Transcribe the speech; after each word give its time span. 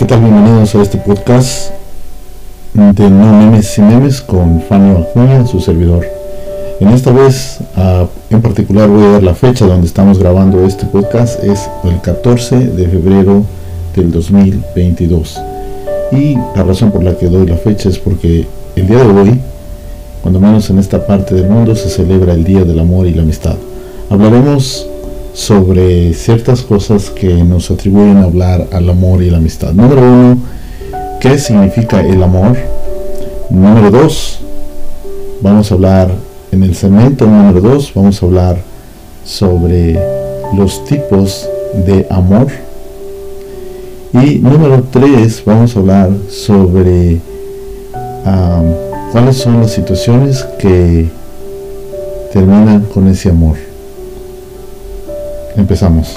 ¿qué 0.00 0.06
tal? 0.06 0.22
Bienvenidos 0.22 0.74
a 0.74 0.80
este 0.80 0.96
podcast 0.96 1.72
de 2.72 3.10
No 3.10 3.32
Memes 3.34 3.76
y 3.76 3.82
Memes 3.82 4.22
con 4.22 4.62
Fanny 4.62 4.96
Acuña, 4.96 5.46
su 5.46 5.60
servidor. 5.60 6.06
En 6.80 6.88
esta 6.88 7.12
vez, 7.12 7.58
uh, 7.76 8.06
en 8.34 8.40
particular, 8.40 8.88
voy 8.88 9.04
a 9.04 9.10
dar 9.10 9.22
la 9.22 9.34
fecha 9.34 9.66
donde 9.66 9.86
estamos 9.86 10.18
grabando 10.18 10.64
este 10.64 10.86
podcast. 10.86 11.44
Es 11.44 11.68
el 11.84 12.00
14 12.00 12.68
de 12.68 12.88
febrero 12.88 13.44
del 13.94 14.10
2022. 14.10 15.38
Y 16.12 16.34
la 16.56 16.62
razón 16.62 16.92
por 16.92 17.04
la 17.04 17.14
que 17.18 17.28
doy 17.28 17.46
la 17.46 17.56
fecha 17.56 17.90
es 17.90 17.98
porque 17.98 18.46
el 18.76 18.86
día 18.86 19.04
de 19.04 19.12
hoy, 19.12 19.40
cuando 20.22 20.40
menos 20.40 20.70
en 20.70 20.78
esta 20.78 21.06
parte 21.06 21.34
del 21.34 21.50
mundo, 21.50 21.76
se 21.76 21.90
celebra 21.90 22.32
el 22.32 22.44
Día 22.44 22.64
del 22.64 22.78
Amor 22.78 23.06
y 23.06 23.12
la 23.12 23.20
Amistad. 23.20 23.56
Hablaremos 24.08 24.86
sobre 25.32 26.12
ciertas 26.14 26.62
cosas 26.62 27.10
que 27.10 27.42
nos 27.44 27.70
atribuyen 27.70 28.18
a 28.18 28.24
hablar 28.24 28.66
al 28.72 28.88
amor 28.90 29.22
y 29.22 29.30
la 29.30 29.38
amistad. 29.38 29.72
Número 29.72 30.02
uno, 30.02 30.38
¿qué 31.20 31.38
significa 31.38 32.00
el 32.00 32.22
amor? 32.22 32.56
Número 33.48 33.90
dos, 33.90 34.40
vamos 35.40 35.70
a 35.70 35.74
hablar 35.74 36.10
en 36.52 36.62
el 36.62 36.74
segmento 36.74 37.26
número 37.26 37.60
dos, 37.60 37.92
vamos 37.94 38.22
a 38.22 38.26
hablar 38.26 38.58
sobre 39.24 39.98
los 40.56 40.84
tipos 40.84 41.48
de 41.86 42.06
amor. 42.10 42.48
Y 44.12 44.38
número 44.38 44.82
tres, 44.90 45.42
vamos 45.44 45.76
a 45.76 45.78
hablar 45.78 46.10
sobre 46.28 47.20
um, 48.24 49.12
cuáles 49.12 49.36
son 49.36 49.60
las 49.60 49.70
situaciones 49.70 50.44
que 50.58 51.08
terminan 52.32 52.80
con 52.92 53.06
ese 53.06 53.30
amor. 53.30 53.69
Empezamos. 55.60 56.16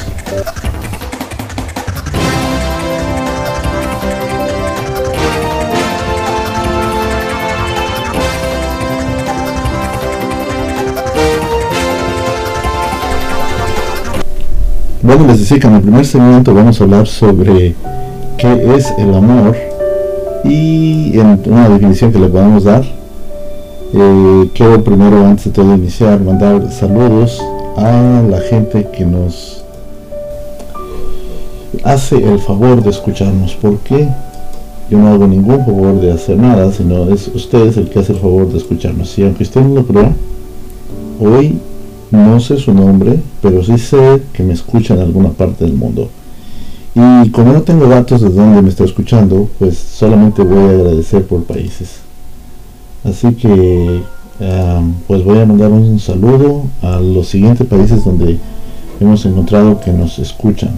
Bueno, 15.01 15.27
les 15.27 15.39
decía 15.39 15.59
que 15.59 15.67
en 15.67 15.73
el 15.75 15.81
primer 15.81 16.05
segmento 16.05 16.53
vamos 16.53 16.79
a 16.79 16.83
hablar 16.85 17.05
sobre 17.05 17.75
qué 18.37 18.75
es 18.77 18.93
el 18.97 19.13
amor 19.13 19.57
y 20.45 21.19
en 21.19 21.41
una 21.45 21.67
definición 21.67 22.13
que 22.13 22.19
le 22.19 22.27
podemos 22.29 22.63
dar. 22.63 22.83
Eh, 23.93 24.49
quiero 24.55 24.81
primero, 24.81 25.17
antes 25.27 25.45
de 25.45 25.51
todo 25.51 25.75
iniciar, 25.75 26.21
mandar 26.21 26.71
saludos 26.71 27.41
a 27.77 28.23
la 28.29 28.39
gente 28.39 28.87
que 28.91 29.05
nos 29.05 29.63
hace 31.83 32.17
el 32.17 32.39
favor 32.39 32.83
de 32.83 32.89
escucharnos. 32.89 33.55
Porque 33.61 34.07
yo 34.89 34.97
no 34.97 35.09
hago 35.09 35.27
ningún 35.27 35.65
favor 35.65 35.99
de 35.99 36.11
hacer 36.11 36.37
nada 36.37 36.71
sino 36.71 37.11
es 37.11 37.27
ustedes 37.29 37.77
el 37.77 37.89
que 37.89 37.99
hace 37.99 38.13
el 38.13 38.19
favor 38.19 38.51
de 38.51 38.57
escucharnos. 38.57 39.17
Y 39.17 39.23
aunque 39.23 39.43
usted 39.43 39.61
no 39.61 39.75
lo 39.75 39.85
crea 39.85 40.13
hoy 41.19 41.57
no 42.11 42.39
sé 42.39 42.57
su 42.57 42.73
nombre 42.73 43.19
pero 43.41 43.63
sí 43.63 43.77
sé 43.77 44.21
que 44.33 44.43
me 44.43 44.53
escuchan 44.53 44.97
en 44.97 45.05
alguna 45.05 45.29
parte 45.29 45.65
del 45.65 45.73
mundo. 45.73 46.09
Y 46.95 47.29
como 47.31 47.53
no 47.53 47.63
tengo 47.63 47.87
datos 47.87 48.21
de 48.21 48.29
dónde 48.29 48.61
me 48.61 48.69
está 48.69 48.83
escuchando 48.83 49.49
pues 49.57 49.77
solamente 49.77 50.43
voy 50.43 50.65
a 50.65 50.69
agradecer 50.69 51.25
por 51.25 51.43
países. 51.43 52.01
Así 53.03 53.33
que 53.33 54.01
pues 55.07 55.23
voy 55.23 55.39
a 55.39 55.45
mandar 55.45 55.71
un 55.71 55.99
saludo 55.99 56.63
a 56.81 56.99
los 56.99 57.27
siguientes 57.27 57.67
países 57.67 58.03
donde 58.03 58.37
hemos 58.99 59.25
encontrado 59.25 59.79
que 59.79 59.91
nos 59.91 60.19
escuchan. 60.19 60.71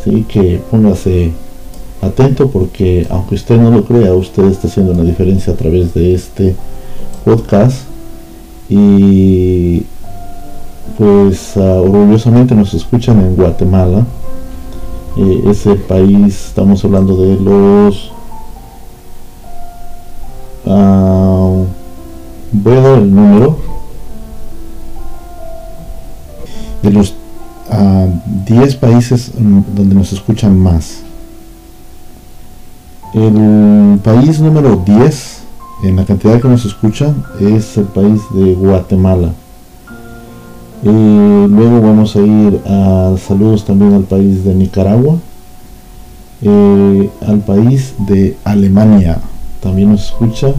Así 0.00 0.24
que 0.24 0.60
póngase 0.70 1.32
atento 2.00 2.48
porque 2.48 3.06
aunque 3.10 3.34
usted 3.34 3.58
no 3.58 3.70
lo 3.70 3.84
crea, 3.84 4.14
usted 4.14 4.44
está 4.44 4.68
haciendo 4.68 4.92
una 4.92 5.02
diferencia 5.02 5.52
a 5.52 5.56
través 5.56 5.92
de 5.94 6.14
este 6.14 6.56
podcast. 7.24 7.82
Y 8.68 9.84
pues 10.96 11.56
uh, 11.56 11.60
orgullosamente 11.60 12.54
nos 12.54 12.72
escuchan 12.74 13.18
en 13.20 13.36
Guatemala. 13.36 14.06
Eh, 15.16 15.42
ese 15.48 15.74
país, 15.74 16.46
estamos 16.46 16.84
hablando 16.84 17.16
de 17.16 17.36
los... 17.36 18.12
Uh, 20.64 21.19
voy 22.62 22.74
a 22.74 22.80
dar 22.80 22.98
el 22.98 23.14
número 23.14 23.56
de 26.82 26.90
los 26.90 27.14
10 27.70 27.70
ah, 27.70 28.78
países 28.80 29.32
donde 29.36 29.94
nos 29.94 30.12
escuchan 30.12 30.58
más. 30.58 31.02
El 33.14 33.98
país 34.02 34.40
número 34.40 34.82
10 34.84 35.40
en 35.84 35.96
la 35.96 36.04
cantidad 36.04 36.40
que 36.40 36.48
nos 36.48 36.64
escuchan 36.64 37.24
es 37.40 37.76
el 37.76 37.86
país 37.86 38.20
de 38.32 38.54
Guatemala. 38.54 39.32
luego 40.82 41.80
vamos 41.80 42.16
a 42.16 42.20
ir 42.20 42.60
a 42.66 43.14
saludos 43.26 43.64
también 43.64 43.94
al 43.94 44.04
país 44.04 44.44
de 44.44 44.54
Nicaragua, 44.54 45.16
eh, 46.42 47.10
al 47.26 47.40
país 47.40 47.94
de 47.98 48.36
Alemania, 48.44 49.18
también 49.60 49.90
nos 49.92 50.06
escucha 50.06 50.54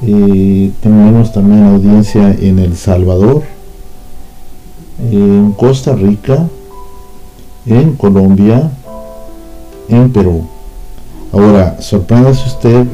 tenemos 0.00 1.32
también 1.32 1.64
audiencia 1.64 2.30
en 2.32 2.58
El 2.58 2.76
Salvador, 2.76 3.42
en 5.10 5.52
Costa 5.52 5.94
Rica, 5.94 6.46
en 7.66 7.94
Colombia, 7.94 8.70
en 9.88 10.12
Perú. 10.12 10.46
Ahora, 11.32 11.80
sorpréndase 11.80 12.48
usted 12.48 12.86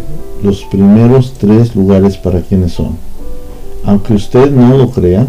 los 0.42 0.64
primeros 0.64 1.34
tres 1.34 1.74
lugares 1.74 2.16
para 2.16 2.40
quienes 2.40 2.72
son. 2.72 2.96
Aunque 3.84 4.14
usted 4.14 4.50
no 4.50 4.76
lo 4.76 4.90
crea, 4.90 5.26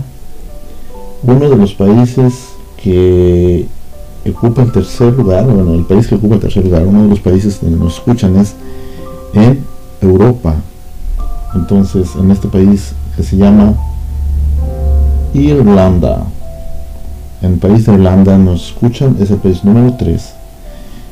uno 1.23 1.49
de 1.49 1.55
los 1.55 1.73
países 1.73 2.33
que 2.81 3.67
ocupa 4.29 4.61
el 4.61 4.71
tercer 4.71 5.13
lugar, 5.13 5.45
bueno, 5.45 5.73
el 5.73 5.85
país 5.85 6.07
que 6.07 6.15
ocupa 6.15 6.35
el 6.35 6.41
tercer 6.41 6.63
lugar, 6.63 6.85
uno 6.85 7.03
de 7.03 7.09
los 7.09 7.19
países 7.19 7.59
donde 7.61 7.77
nos 7.77 7.95
escuchan 7.95 8.35
es 8.37 8.55
en 9.33 9.63
Europa, 10.01 10.55
entonces, 11.53 12.15
en 12.15 12.31
este 12.31 12.47
país 12.47 12.93
que 13.15 13.23
se 13.23 13.37
llama 13.37 13.75
Irlanda. 15.33 16.23
En 17.41 17.53
el 17.53 17.59
país 17.59 17.85
de 17.85 17.93
Irlanda 17.93 18.37
nos 18.37 18.67
escuchan, 18.67 19.17
es 19.19 19.31
el 19.31 19.37
país 19.37 19.63
número 19.63 19.93
3. 19.97 20.33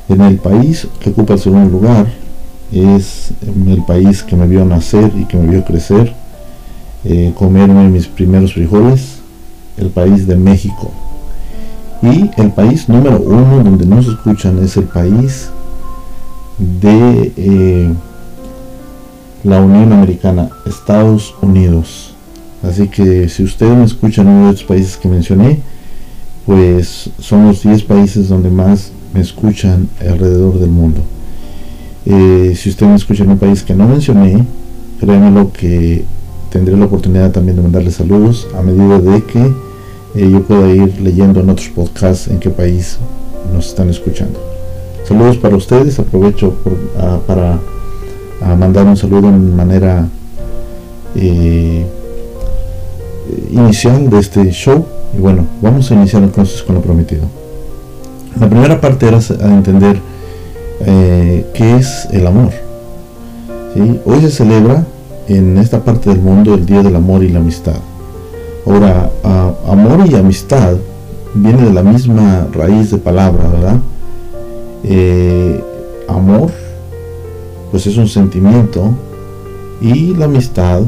En 0.09 0.21
el 0.21 0.37
país 0.37 0.87
que 0.99 1.09
ocupa 1.09 1.33
el 1.33 1.39
segundo 1.39 1.69
lugar 1.69 2.07
es 2.71 3.31
el 3.67 3.83
país 3.85 4.23
que 4.23 4.35
me 4.35 4.47
vio 4.47 4.63
nacer 4.65 5.11
y 5.17 5.25
que 5.25 5.37
me 5.37 5.47
vio 5.47 5.65
crecer, 5.65 6.13
eh, 7.03 7.33
comerme 7.35 7.87
mis 7.89 8.07
primeros 8.07 8.53
frijoles, 8.53 9.19
el 9.77 9.89
país 9.89 10.27
de 10.27 10.35
México. 10.35 10.91
Y 12.01 12.29
el 12.39 12.51
país 12.51 12.87
número 12.87 13.19
uno 13.19 13.63
donde 13.63 13.85
nos 13.85 14.07
escuchan 14.07 14.59
es 14.63 14.77
el 14.77 14.85
país 14.85 15.49
de 16.57 17.33
eh, 17.35 17.93
la 19.43 19.61
Unión 19.61 19.93
Americana, 19.93 20.49
Estados 20.65 21.33
Unidos. 21.41 22.15
Así 22.63 22.87
que 22.87 23.29
si 23.29 23.43
ustedes 23.43 23.75
me 23.75 23.85
escuchan 23.85 24.27
en 24.27 24.33
uno 24.33 24.45
de 24.47 24.51
estos 24.51 24.67
países 24.67 24.97
que 24.97 25.07
mencioné, 25.07 25.59
pues 26.45 27.09
son 27.19 27.47
los 27.47 27.63
10 27.63 27.83
países 27.83 28.27
donde 28.27 28.49
más 28.49 28.91
me 29.13 29.21
escuchan 29.21 29.87
alrededor 30.01 30.59
del 30.59 30.69
mundo. 30.69 31.01
Eh, 32.05 32.53
si 32.55 32.69
ustedes 32.69 32.89
me 32.89 32.95
escuchan 32.95 33.27
en 33.27 33.33
un 33.33 33.39
país 33.39 33.63
que 33.63 33.75
no 33.75 33.87
mencioné, 33.87 34.45
créanmelo 34.99 35.51
que 35.53 36.03
tendré 36.49 36.75
la 36.75 36.85
oportunidad 36.85 37.31
también 37.31 37.55
de 37.55 37.61
mandarles 37.61 37.95
saludos 37.95 38.47
a 38.57 38.61
medida 38.61 38.99
de 38.99 39.23
que 39.23 39.53
eh, 40.15 40.29
yo 40.29 40.43
pueda 40.43 40.69
ir 40.73 40.99
leyendo 41.01 41.39
en 41.39 41.49
otros 41.49 41.69
podcasts 41.69 42.27
en 42.27 42.39
qué 42.39 42.49
país 42.49 42.97
nos 43.53 43.67
están 43.67 43.89
escuchando. 43.89 44.39
Saludos 45.07 45.37
para 45.37 45.55
ustedes, 45.55 45.99
aprovecho 45.99 46.55
ah, 46.97 47.19
para 47.25 47.59
a 48.41 48.55
mandar 48.55 48.85
un 48.85 48.97
saludo 48.97 49.27
en 49.29 49.55
manera 49.55 50.07
eh, 51.15 51.85
inicial 53.51 54.09
de 54.09 54.19
este 54.19 54.51
show. 54.51 54.85
Y 55.17 55.19
bueno, 55.19 55.45
vamos 55.61 55.89
a 55.91 55.95
iniciar 55.95 56.23
entonces 56.23 56.61
con 56.63 56.75
lo 56.75 56.81
prometido. 56.81 57.23
La 58.39 58.49
primera 58.49 58.79
parte 58.79 59.07
era 59.07 59.19
entender 59.41 59.99
eh, 60.85 61.45
qué 61.53 61.77
es 61.77 62.07
el 62.11 62.27
amor. 62.27 62.51
Hoy 64.05 64.21
se 64.21 64.31
celebra 64.31 64.85
en 65.27 65.57
esta 65.57 65.83
parte 65.83 66.09
del 66.09 66.19
mundo 66.19 66.53
el 66.53 66.65
Día 66.65 66.81
del 66.81 66.95
Amor 66.95 67.23
y 67.23 67.29
la 67.29 67.39
Amistad. 67.39 67.77
Ahora, 68.65 69.09
amor 69.67 70.05
y 70.09 70.15
amistad 70.15 70.75
viene 71.33 71.65
de 71.65 71.73
la 71.73 71.83
misma 71.83 72.47
raíz 72.51 72.91
de 72.91 72.97
palabra, 72.97 73.47
¿verdad? 73.47 73.77
Eh, 74.83 75.63
amor 76.07 76.51
pues 77.71 77.87
es 77.87 77.97
un 77.97 78.07
sentimiento 78.07 78.91
y 79.81 80.15
la 80.15 80.25
amistad 80.25 80.81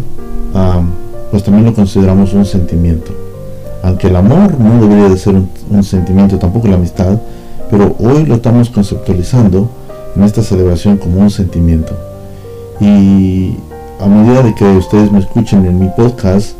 pues 1.31 1.43
también 1.43 1.65
lo 1.65 1.73
consideramos 1.73 2.33
un 2.33 2.45
sentimiento 2.45 3.11
aunque 3.83 4.07
el 4.07 4.15
amor 4.15 4.59
no 4.59 4.81
debería 4.81 5.09
de 5.09 5.17
ser 5.17 5.35
un, 5.35 5.83
sentimiento 5.83 6.37
tampoco 6.37 6.67
la 6.67 6.75
amistad 6.75 7.17
pero 7.69 7.95
hoy 7.99 8.25
lo 8.25 8.35
estamos 8.35 8.69
conceptualizando 8.69 9.69
en 10.15 10.23
esta 10.23 10.41
celebración 10.41 10.97
como 10.97 11.21
un 11.21 11.29
sentimiento. 11.29 11.93
Y 12.79 13.55
a 13.99 14.07
medida 14.07 14.43
de 14.43 14.53
que 14.55 14.65
ustedes 14.65 15.11
me 15.11 15.19
escuchen 15.19 15.65
en 15.65 15.79
mi 15.79 15.87
podcast, 15.89 16.55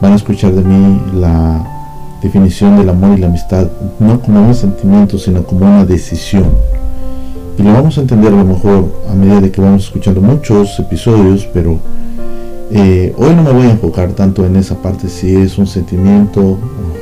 van 0.00 0.12
a 0.12 0.16
escuchar 0.16 0.52
de 0.52 0.62
mí 0.62 1.00
la 1.14 1.64
definición 2.22 2.76
del 2.76 2.90
amor 2.90 3.16
y 3.16 3.20
la 3.20 3.28
amistad, 3.28 3.68
no 3.98 4.20
como 4.20 4.46
un 4.46 4.54
sentimiento, 4.54 5.18
sino 5.18 5.44
como 5.44 5.66
una 5.66 5.84
decisión. 5.84 6.50
Y 7.60 7.62
lo 7.62 7.74
vamos 7.74 7.98
a 7.98 8.00
entender 8.00 8.32
a 8.32 8.36
lo 8.36 8.44
mejor 8.46 8.90
a 9.10 9.14
medida 9.14 9.38
de 9.38 9.50
que 9.50 9.60
vamos 9.60 9.84
escuchando 9.84 10.22
muchos 10.22 10.80
episodios, 10.80 11.46
pero 11.52 11.78
eh, 12.70 13.14
hoy 13.18 13.34
no 13.34 13.42
me 13.42 13.52
voy 13.52 13.66
a 13.66 13.70
enfocar 13.72 14.12
tanto 14.12 14.46
en 14.46 14.56
esa 14.56 14.76
parte 14.76 15.10
si 15.10 15.36
es 15.36 15.58
un 15.58 15.66
sentimiento 15.66 16.40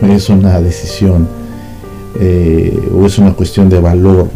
o 0.02 0.06
es 0.06 0.28
una 0.28 0.60
decisión 0.60 1.28
eh, 2.18 2.76
o 2.92 3.06
es 3.06 3.18
una 3.18 3.34
cuestión 3.34 3.68
de 3.68 3.78
valor, 3.78 4.28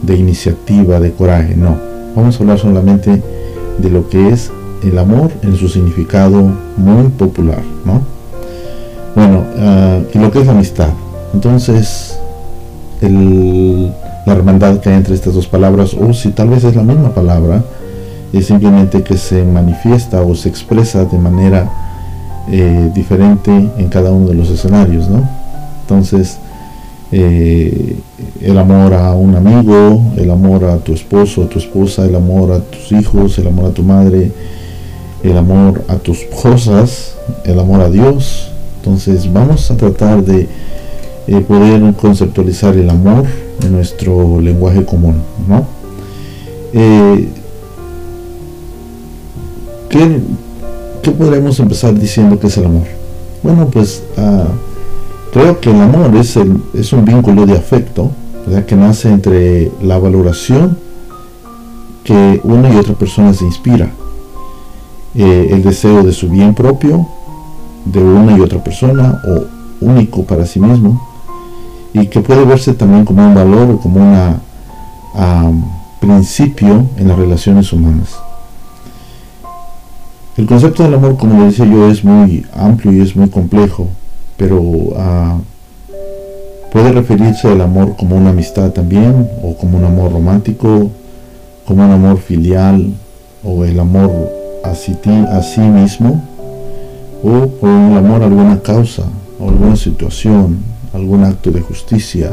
de 0.00 0.16
iniciativa, 0.16 1.00
de 1.00 1.12
coraje. 1.12 1.54
No, 1.54 1.76
vamos 2.16 2.36
a 2.36 2.42
hablar 2.42 2.58
solamente 2.58 3.22
de 3.76 3.90
lo 3.90 4.08
que 4.08 4.30
es 4.30 4.50
el 4.82 4.96
amor 4.96 5.30
en 5.42 5.54
su 5.54 5.68
significado 5.68 6.50
muy 6.78 7.08
popular, 7.08 7.60
¿no? 7.84 8.00
Bueno, 9.14 9.44
ah, 9.58 9.98
y 10.14 10.18
lo 10.18 10.30
que 10.30 10.40
es 10.40 10.46
la 10.46 10.52
amistad. 10.52 10.88
Entonces, 11.34 12.18
la 14.28 14.34
hermandad 14.34 14.78
que 14.78 14.90
hay 14.90 14.96
entre 14.96 15.14
estas 15.14 15.34
dos 15.34 15.48
palabras, 15.48 15.94
o 15.94 16.12
si 16.12 16.30
tal 16.30 16.50
vez 16.50 16.62
es 16.64 16.76
la 16.76 16.82
misma 16.82 17.14
palabra, 17.14 17.64
es 18.32 18.46
simplemente 18.46 19.02
que 19.02 19.16
se 19.16 19.42
manifiesta 19.42 20.22
o 20.22 20.34
se 20.34 20.48
expresa 20.48 21.04
de 21.06 21.18
manera 21.18 21.70
eh, 22.50 22.90
diferente 22.94 23.50
en 23.50 23.88
cada 23.88 24.10
uno 24.10 24.28
de 24.28 24.34
los 24.34 24.50
escenarios, 24.50 25.08
¿no? 25.08 25.28
Entonces, 25.80 26.38
eh, 27.10 27.96
el 28.42 28.58
amor 28.58 28.92
a 28.92 29.14
un 29.14 29.34
amigo, 29.34 30.02
el 30.16 30.30
amor 30.30 30.64
a 30.64 30.76
tu 30.76 30.92
esposo, 30.92 31.44
a 31.44 31.48
tu 31.48 31.58
esposa, 31.58 32.04
el 32.04 32.14
amor 32.14 32.52
a 32.52 32.60
tus 32.60 32.92
hijos, 32.92 33.38
el 33.38 33.46
amor 33.46 33.66
a 33.66 33.70
tu 33.70 33.82
madre, 33.82 34.30
el 35.22 35.38
amor 35.38 35.84
a 35.88 35.96
tus 35.96 36.24
cosas, 36.24 37.14
el 37.44 37.58
amor 37.58 37.80
a 37.80 37.88
Dios. 37.88 38.50
Entonces 38.76 39.32
vamos 39.32 39.70
a 39.70 39.76
tratar 39.76 40.22
de 40.22 40.48
eh, 41.28 41.40
poder 41.40 41.94
conceptualizar 41.94 42.74
el 42.76 42.88
amor 42.90 43.24
en 43.62 43.72
nuestro 43.72 44.40
lenguaje 44.40 44.84
común, 44.84 45.16
¿no? 45.46 45.66
¿qué, 49.88 50.20
podremos 51.12 51.60
empezar 51.60 51.94
diciendo 51.98 52.38
que 52.40 52.46
es 52.46 52.56
el 52.56 52.64
amor? 52.64 52.86
Bueno, 53.42 53.68
pues 53.68 54.02
ah, 54.16 54.46
creo 55.32 55.60
que 55.60 55.70
el 55.70 55.80
amor 55.80 56.16
es, 56.16 56.36
el, 56.36 56.62
es 56.74 56.92
un 56.92 57.04
vínculo 57.04 57.46
de 57.46 57.52
afecto 57.52 58.10
que 58.66 58.76
nace 58.76 59.10
entre 59.10 59.70
la 59.82 59.98
valoración 59.98 60.78
que 62.02 62.40
una 62.42 62.72
y 62.72 62.76
otra 62.76 62.94
persona 62.94 63.34
se 63.34 63.44
inspira, 63.44 63.90
eh, 65.14 65.48
el 65.50 65.62
deseo 65.62 66.02
de 66.02 66.12
su 66.12 66.30
bien 66.30 66.54
propio 66.54 67.06
de 67.84 68.02
una 68.02 68.36
y 68.36 68.40
otra 68.40 68.64
persona 68.64 69.20
o 69.28 69.44
único 69.84 70.24
para 70.24 70.46
sí 70.46 70.58
mismo 70.58 71.07
y 71.92 72.06
que 72.06 72.20
puede 72.20 72.44
verse 72.44 72.74
también 72.74 73.04
como 73.04 73.26
un 73.26 73.34
valor 73.34 73.70
o 73.70 73.78
como 73.78 74.00
un 74.00 75.64
principio 76.00 76.86
en 76.96 77.08
las 77.08 77.18
relaciones 77.18 77.72
humanas. 77.72 78.18
El 80.36 80.46
concepto 80.46 80.84
del 80.84 80.94
amor, 80.94 81.16
como 81.16 81.40
le 81.40 81.46
decía 81.46 81.66
yo, 81.66 81.88
es 81.90 82.04
muy 82.04 82.46
amplio 82.54 82.92
y 82.92 83.00
es 83.00 83.16
muy 83.16 83.28
complejo, 83.28 83.88
pero 84.36 84.60
ah, 84.96 85.38
puede 86.70 86.92
referirse 86.92 87.48
al 87.48 87.60
amor 87.60 87.96
como 87.96 88.16
una 88.16 88.30
amistad 88.30 88.70
también, 88.70 89.28
o 89.42 89.56
como 89.56 89.78
un 89.78 89.84
amor 89.84 90.12
romántico, 90.12 90.90
como 91.66 91.84
un 91.84 91.90
amor 91.90 92.18
filial, 92.18 92.94
o 93.42 93.64
el 93.64 93.80
amor 93.80 94.12
a 94.62 94.76
sí, 94.76 94.96
a 95.28 95.42
sí 95.42 95.60
mismo, 95.60 96.22
o 97.24 97.46
por 97.46 97.70
el 97.70 97.96
amor 97.96 98.22
a 98.22 98.26
alguna 98.26 98.60
causa, 98.60 99.04
o 99.40 99.48
alguna 99.48 99.74
situación, 99.74 100.58
algún 100.92 101.24
acto 101.24 101.50
de 101.50 101.60
justicia, 101.60 102.32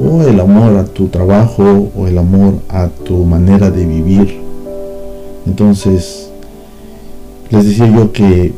o 0.00 0.22
el 0.22 0.40
amor 0.40 0.76
a 0.76 0.84
tu 0.84 1.08
trabajo, 1.08 1.90
o 1.96 2.06
el 2.06 2.18
amor 2.18 2.54
a 2.68 2.88
tu 2.88 3.24
manera 3.24 3.70
de 3.70 3.86
vivir. 3.86 4.40
Entonces, 5.46 6.30
les 7.50 7.66
decía 7.66 7.86
yo 7.86 8.12
que 8.12 8.52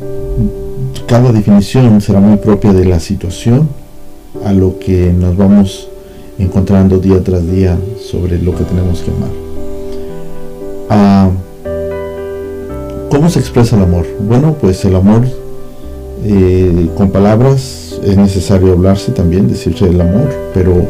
cada 1.07 1.31
definición 1.31 2.01
será 2.01 2.19
muy 2.19 2.37
propia 2.37 2.73
de 2.73 2.85
la 2.85 2.99
situación 2.99 3.67
a 4.43 4.53
lo 4.53 4.79
que 4.79 5.13
nos 5.13 5.37
vamos 5.37 5.87
encontrando 6.39 6.97
día 6.99 7.23
tras 7.23 7.49
día 7.49 7.77
sobre 8.01 8.39
lo 8.41 8.55
que 8.55 8.63
tenemos 8.63 9.01
que 9.01 9.11
amar. 9.11 9.29
Ah, 10.89 11.29
¿Cómo 13.09 13.29
se 13.29 13.39
expresa 13.39 13.75
el 13.75 13.83
amor? 13.83 14.05
Bueno, 14.27 14.55
pues 14.59 14.83
el 14.85 14.95
amor 14.95 15.23
eh, 16.23 16.89
con 16.97 17.11
palabras 17.11 17.84
es 18.03 18.17
necesario 18.17 18.73
hablarse 18.73 19.11
también, 19.11 19.47
decirse 19.47 19.87
el 19.87 19.99
amor, 19.99 20.29
pero 20.53 20.85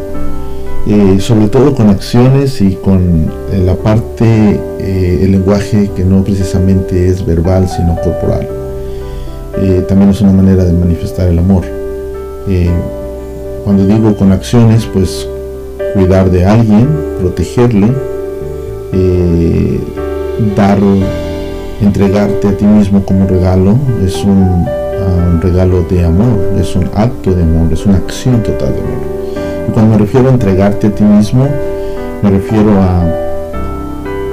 eh, 0.87 1.19
sobre 1.19 1.47
todo 1.47 1.73
con 1.73 1.89
acciones 1.89 2.61
y 2.61 2.75
con 2.75 3.31
eh, 3.51 3.57
la 3.65 3.73
parte, 3.73 4.59
eh, 4.79 5.19
el 5.23 5.31
lenguaje 5.31 5.89
que 5.95 6.05
no 6.05 6.23
precisamente 6.23 7.07
es 7.07 7.25
verbal, 7.25 7.67
sino 7.67 7.95
corporal. 8.01 8.47
también 9.87 10.11
es 10.11 10.21
una 10.21 10.31
manera 10.31 10.63
de 10.63 10.73
manifestar 10.73 11.27
el 11.27 11.39
amor. 11.39 11.63
cuando 13.63 13.85
digo 13.87 14.15
con 14.15 14.31
acciones, 14.31 14.85
pues 14.85 15.27
cuidar 15.95 16.29
de 16.29 16.45
alguien, 16.45 16.87
protegerle, 17.19 17.87
dar, 20.55 20.77
entregarte 21.81 22.47
a 22.47 22.57
ti 22.57 22.65
mismo 22.65 23.03
como 23.03 23.25
regalo, 23.25 23.75
es 24.05 24.24
un, 24.24 24.67
un 25.07 25.41
regalo 25.41 25.83
de 25.83 26.03
amor, 26.03 26.53
es 26.59 26.75
un 26.75 26.89
acto 26.95 27.33
de 27.33 27.43
amor, 27.43 27.71
es 27.71 27.85
una 27.85 27.97
acción 27.97 28.41
total 28.43 28.74
de 28.74 28.79
amor. 28.79 29.67
Y 29.67 29.71
cuando 29.71 29.91
me 29.91 29.97
refiero 29.97 30.29
a 30.29 30.31
entregarte 30.31 30.88
a 30.88 30.91
ti 30.91 31.03
mismo, 31.03 31.47
me 32.21 32.29
refiero 32.29 32.71
a 32.81 33.03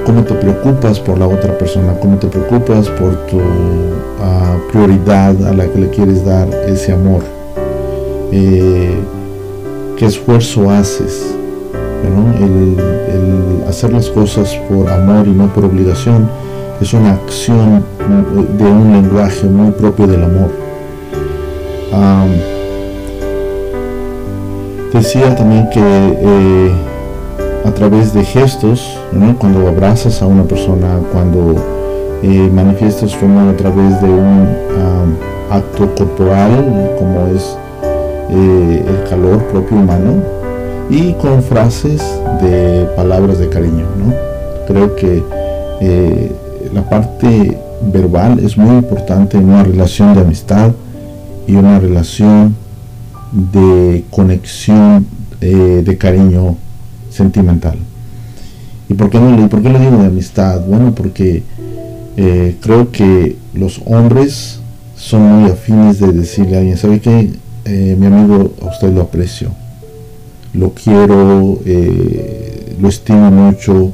cómo 0.05 0.23
te 0.23 0.33
preocupas 0.33 0.99
por 0.99 1.17
la 1.17 1.27
otra 1.27 1.57
persona, 1.57 1.93
cómo 1.99 2.17
te 2.17 2.27
preocupas 2.27 2.89
por 2.89 3.15
tu 3.27 3.39
prioridad 4.71 5.35
a 5.45 5.53
la 5.53 5.67
que 5.67 5.79
le 5.79 5.89
quieres 5.89 6.25
dar 6.25 6.47
ese 6.67 6.93
amor. 6.93 7.21
Eh, 8.31 8.95
¿Qué 9.97 10.05
esfuerzo 10.05 10.69
haces? 10.71 11.35
El, 12.03 12.75
hacer 13.69 13.93
las 13.93 14.09
cosas 14.09 14.53
por 14.69 14.89
amor 14.89 15.27
y 15.27 15.31
no 15.31 15.47
por 15.53 15.65
obligación 15.65 16.27
es 16.83 16.93
una 16.93 17.13
acción 17.13 17.81
de 18.57 18.65
un 18.65 18.91
lenguaje 18.91 19.47
muy 19.47 19.71
propio 19.71 20.05
del 20.05 20.21
amor. 20.21 20.49
Decía 24.91 25.33
también 25.33 25.69
que 25.69 25.79
eh, 25.79 26.71
a 27.65 27.71
través 27.71 28.13
de 28.13 28.25
gestos, 28.25 28.99
cuando 29.39 29.65
abrazas 29.65 30.21
a 30.21 30.27
una 30.27 30.43
persona, 30.43 30.99
cuando 31.13 31.55
eh, 32.21 32.49
manifiestas 32.53 33.17
tu 33.17 33.25
amor 33.25 33.53
a 33.53 33.57
través 33.57 34.01
de 34.01 34.09
un 34.09 34.45
acto 35.51 35.89
corporal, 35.95 36.95
como 36.99 37.27
es 37.27 37.57
eh, 38.29 38.85
el 38.85 39.09
calor 39.09 39.41
propio 39.45 39.77
humano, 39.77 40.21
y 40.89 41.13
con 41.13 41.41
frases 41.41 42.01
de 42.41 42.85
palabras 42.97 43.39
de 43.39 43.47
cariño. 43.47 43.85
Creo 44.67 44.93
que 44.97 45.23
la 46.73 46.89
parte 46.89 47.57
verbal 47.91 48.39
es 48.39 48.57
muy 48.57 48.77
importante 48.77 49.37
en 49.37 49.45
una 49.45 49.63
relación 49.63 50.15
de 50.15 50.21
amistad 50.21 50.71
y 51.47 51.55
una 51.55 51.79
relación 51.79 52.55
de 53.31 54.03
conexión 54.09 55.05
eh, 55.41 55.83
de 55.85 55.97
cariño 55.97 56.55
sentimental. 57.09 57.77
¿Y 58.89 58.93
por 58.95 59.09
qué, 59.09 59.19
no, 59.19 59.49
por 59.49 59.61
qué 59.61 59.69
lo 59.69 59.79
digo 59.79 59.97
de 59.97 60.07
amistad? 60.07 60.61
Bueno, 60.65 60.93
porque 60.95 61.43
eh, 62.17 62.57
creo 62.61 62.91
que 62.91 63.35
los 63.53 63.81
hombres 63.85 64.59
son 64.95 65.21
muy 65.21 65.51
afines 65.51 65.99
de 65.99 66.11
decirle 66.11 66.55
a 66.55 66.59
alguien, 66.59 66.77
¿sabe 66.77 66.99
qué? 66.99 67.29
Eh, 67.65 67.95
mi 67.99 68.07
amigo, 68.07 68.53
a 68.61 68.65
usted 68.65 68.91
lo 68.93 69.01
aprecio, 69.01 69.49
lo 70.53 70.71
quiero, 70.71 71.59
lo 72.79 72.89
estimo 72.89 73.31
mucho. 73.31 73.91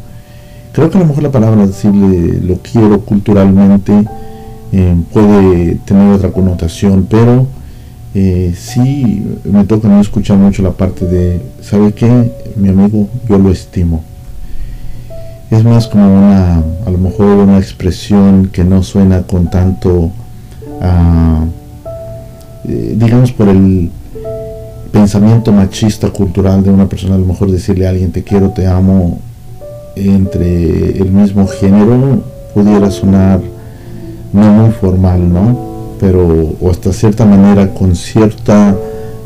Creo 0.74 0.90
que 0.90 0.98
a 0.98 1.02
lo 1.02 1.08
mejor 1.08 1.24
la 1.24 1.32
palabra 1.32 1.66
decirle 1.66 2.40
lo 2.42 2.58
quiero 2.58 3.02
culturalmente 3.02 4.06
puede 5.12 5.76
tener 5.86 6.14
otra 6.14 6.32
connotación, 6.32 7.08
pero 7.10 7.48
eh, 8.14 8.54
sí 8.58 9.24
me 9.44 9.66
toca 9.66 9.88
no 9.88 10.02
escuchar 10.02 10.38
mucho 10.38 10.64
la 10.64 10.72
parte 10.72 11.06
de, 11.06 11.42
¿sabe 11.62 11.94
qué? 11.94 12.32
Mi 12.56 12.70
amigo, 12.70 13.08
yo 13.28 13.38
lo 13.38 13.52
estimo. 13.52 14.04
Es 15.52 15.64
más 15.64 15.88
como 15.88 16.06
una, 16.06 16.64
a 16.86 16.90
lo 16.92 16.98
mejor 16.98 17.26
una 17.26 17.58
expresión 17.58 18.50
que 18.52 18.64
no 18.64 18.84
suena 18.84 19.24
con 19.24 19.50
tanto, 19.50 20.12
ah, 20.82 21.46
eh, 22.66 22.96
digamos 22.98 23.32
por 23.32 23.50
el 23.50 23.90
pensamiento 24.92 25.52
machista 25.52 26.10
cultural 26.10 26.64
de 26.64 26.72
una 26.72 26.88
persona, 26.88 27.16
a 27.16 27.18
lo 27.20 27.26
mejor 27.26 27.52
decirle 27.52 27.88
a 27.88 27.90
alguien 27.90 28.12
te 28.12 28.24
quiero, 28.24 28.50
te 28.50 28.68
amo, 28.68 29.20
entre 30.08 30.98
el 30.98 31.12
mismo 31.12 31.48
género 31.48 32.22
pudiera 32.54 32.90
sonar 32.92 33.40
no 34.34 34.42
muy 34.42 34.72
formal, 34.72 35.32
¿no? 35.32 35.96
Pero, 36.00 36.56
o 36.60 36.70
hasta 36.70 36.94
cierta 36.94 37.26
manera 37.26 37.74
con 37.74 37.96
cierta 37.96 38.76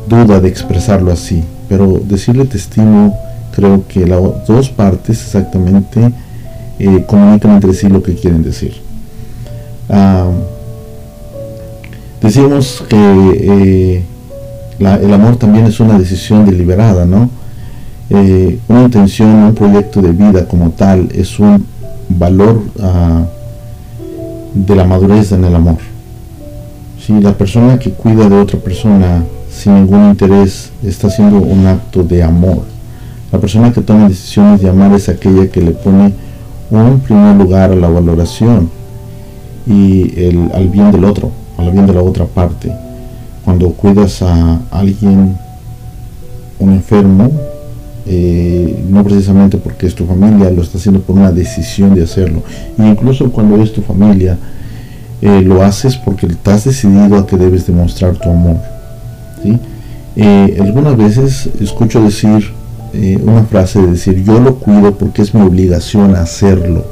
duda 0.08 0.40
de 0.40 0.48
expresarlo 0.48 1.12
así. 1.12 1.44
Pero 1.68 2.00
decirle 2.04 2.44
te 2.44 2.56
estimo, 2.56 3.16
creo 3.54 3.84
que 3.86 4.06
las 4.06 4.46
dos 4.46 4.70
partes 4.70 5.20
exactamente 5.20 6.12
eh, 6.78 7.04
comunican 7.06 7.52
entre 7.52 7.74
sí 7.74 7.88
lo 7.88 8.02
que 8.02 8.14
quieren 8.14 8.42
decir. 8.42 8.74
Ah, 9.88 10.30
decimos 12.20 12.82
que 12.88 12.96
eh, 12.96 14.04
el 14.78 15.12
amor 15.12 15.36
también 15.36 15.66
es 15.66 15.78
una 15.80 15.98
decisión 15.98 16.44
deliberada, 16.44 17.04
¿no? 17.04 17.30
Eh, 18.10 18.58
una 18.68 18.82
intención, 18.82 19.30
un 19.30 19.54
proyecto 19.54 20.02
de 20.02 20.12
vida 20.12 20.46
como 20.46 20.70
tal 20.70 21.08
es 21.12 21.38
un 21.38 21.66
valor 22.08 22.62
ah, 22.82 23.24
de 24.52 24.76
la 24.76 24.84
madurez 24.84 25.32
en 25.32 25.44
el 25.44 25.54
amor. 25.54 25.78
Si 27.04 27.18
la 27.20 27.32
persona 27.32 27.78
que 27.78 27.90
cuida 27.90 28.28
de 28.28 28.36
otra 28.40 28.58
persona 28.58 29.24
sin 29.50 29.74
ningún 29.74 30.10
interés 30.10 30.70
está 30.82 31.06
haciendo 31.06 31.38
un 31.38 31.66
acto 31.66 32.02
de 32.02 32.22
amor. 32.22 32.62
La 33.32 33.38
persona 33.38 33.72
que 33.72 33.80
toma 33.80 34.08
decisiones 34.08 34.60
de 34.60 34.68
amar 34.68 34.92
es 34.94 35.08
aquella 35.08 35.48
que 35.48 35.60
le 35.60 35.70
pone 35.70 36.12
un 36.70 37.00
primer 37.00 37.36
lugar 37.36 37.70
a 37.70 37.74
la 37.76 37.88
valoración 37.88 38.70
y 39.66 40.12
el, 40.20 40.50
al 40.54 40.68
bien 40.68 40.90
del 40.92 41.04
otro, 41.04 41.30
al 41.56 41.70
bien 41.70 41.86
de 41.86 41.94
la 41.94 42.02
otra 42.02 42.26
parte. 42.26 42.72
Cuando 43.44 43.70
cuidas 43.70 44.22
a 44.22 44.60
alguien, 44.70 45.36
un 46.58 46.72
enfermo, 46.72 47.30
eh, 48.06 48.84
no 48.90 49.02
precisamente 49.02 49.56
porque 49.56 49.86
es 49.86 49.94
tu 49.94 50.04
familia, 50.04 50.50
lo 50.50 50.62
está 50.62 50.76
haciendo 50.76 51.00
por 51.00 51.16
una 51.16 51.32
decisión 51.32 51.94
de 51.94 52.02
hacerlo. 52.02 52.42
E 52.78 52.86
incluso 52.86 53.30
cuando 53.30 53.62
es 53.62 53.72
tu 53.72 53.80
familia, 53.80 54.36
eh, 55.22 55.40
lo 55.40 55.62
haces 55.62 55.96
porque 55.96 56.26
estás 56.26 56.64
decidido 56.64 57.16
a 57.16 57.26
que 57.26 57.36
debes 57.36 57.66
demostrar 57.66 58.16
tu 58.16 58.28
amor. 58.28 58.56
Eh, 60.16 60.58
algunas 60.60 60.96
veces 60.96 61.48
escucho 61.60 62.02
decir 62.02 62.52
una 63.24 63.42
frase 63.42 63.82
de 63.82 63.90
decir 63.90 64.22
yo 64.22 64.38
lo 64.38 64.54
cuido 64.54 64.94
porque 64.94 65.22
es 65.22 65.34
mi 65.34 65.42
obligación 65.42 66.14
hacerlo. 66.14 66.84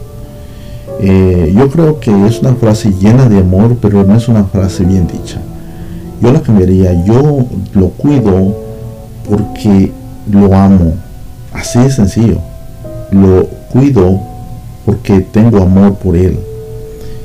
yo 1.01 1.71
creo 1.71 2.01
que 2.01 2.11
es 2.27 2.41
una 2.41 2.57
frase 2.57 2.93
llena 3.01 3.29
de 3.29 3.39
amor, 3.39 3.77
pero 3.81 4.03
no 4.03 4.17
es 4.17 4.27
una 4.27 4.45
frase 4.45 4.85
bien 4.85 5.07
dicha. 5.07 5.41
Yo 6.21 6.33
la 6.33 6.41
cambiaría, 6.41 7.05
yo 7.05 7.47
lo 7.75 7.89
cuido 7.91 8.57
porque 9.29 9.93
lo 10.31 10.55
amo. 10.55 10.95
Así 11.53 11.79
de 11.79 11.91
sencillo. 11.91 12.39
Lo 13.11 13.47
cuido 13.73 14.21
porque 14.85 15.21
tengo 15.21 15.59
amor 15.63 15.95
por 15.97 16.17
él. 16.17 16.39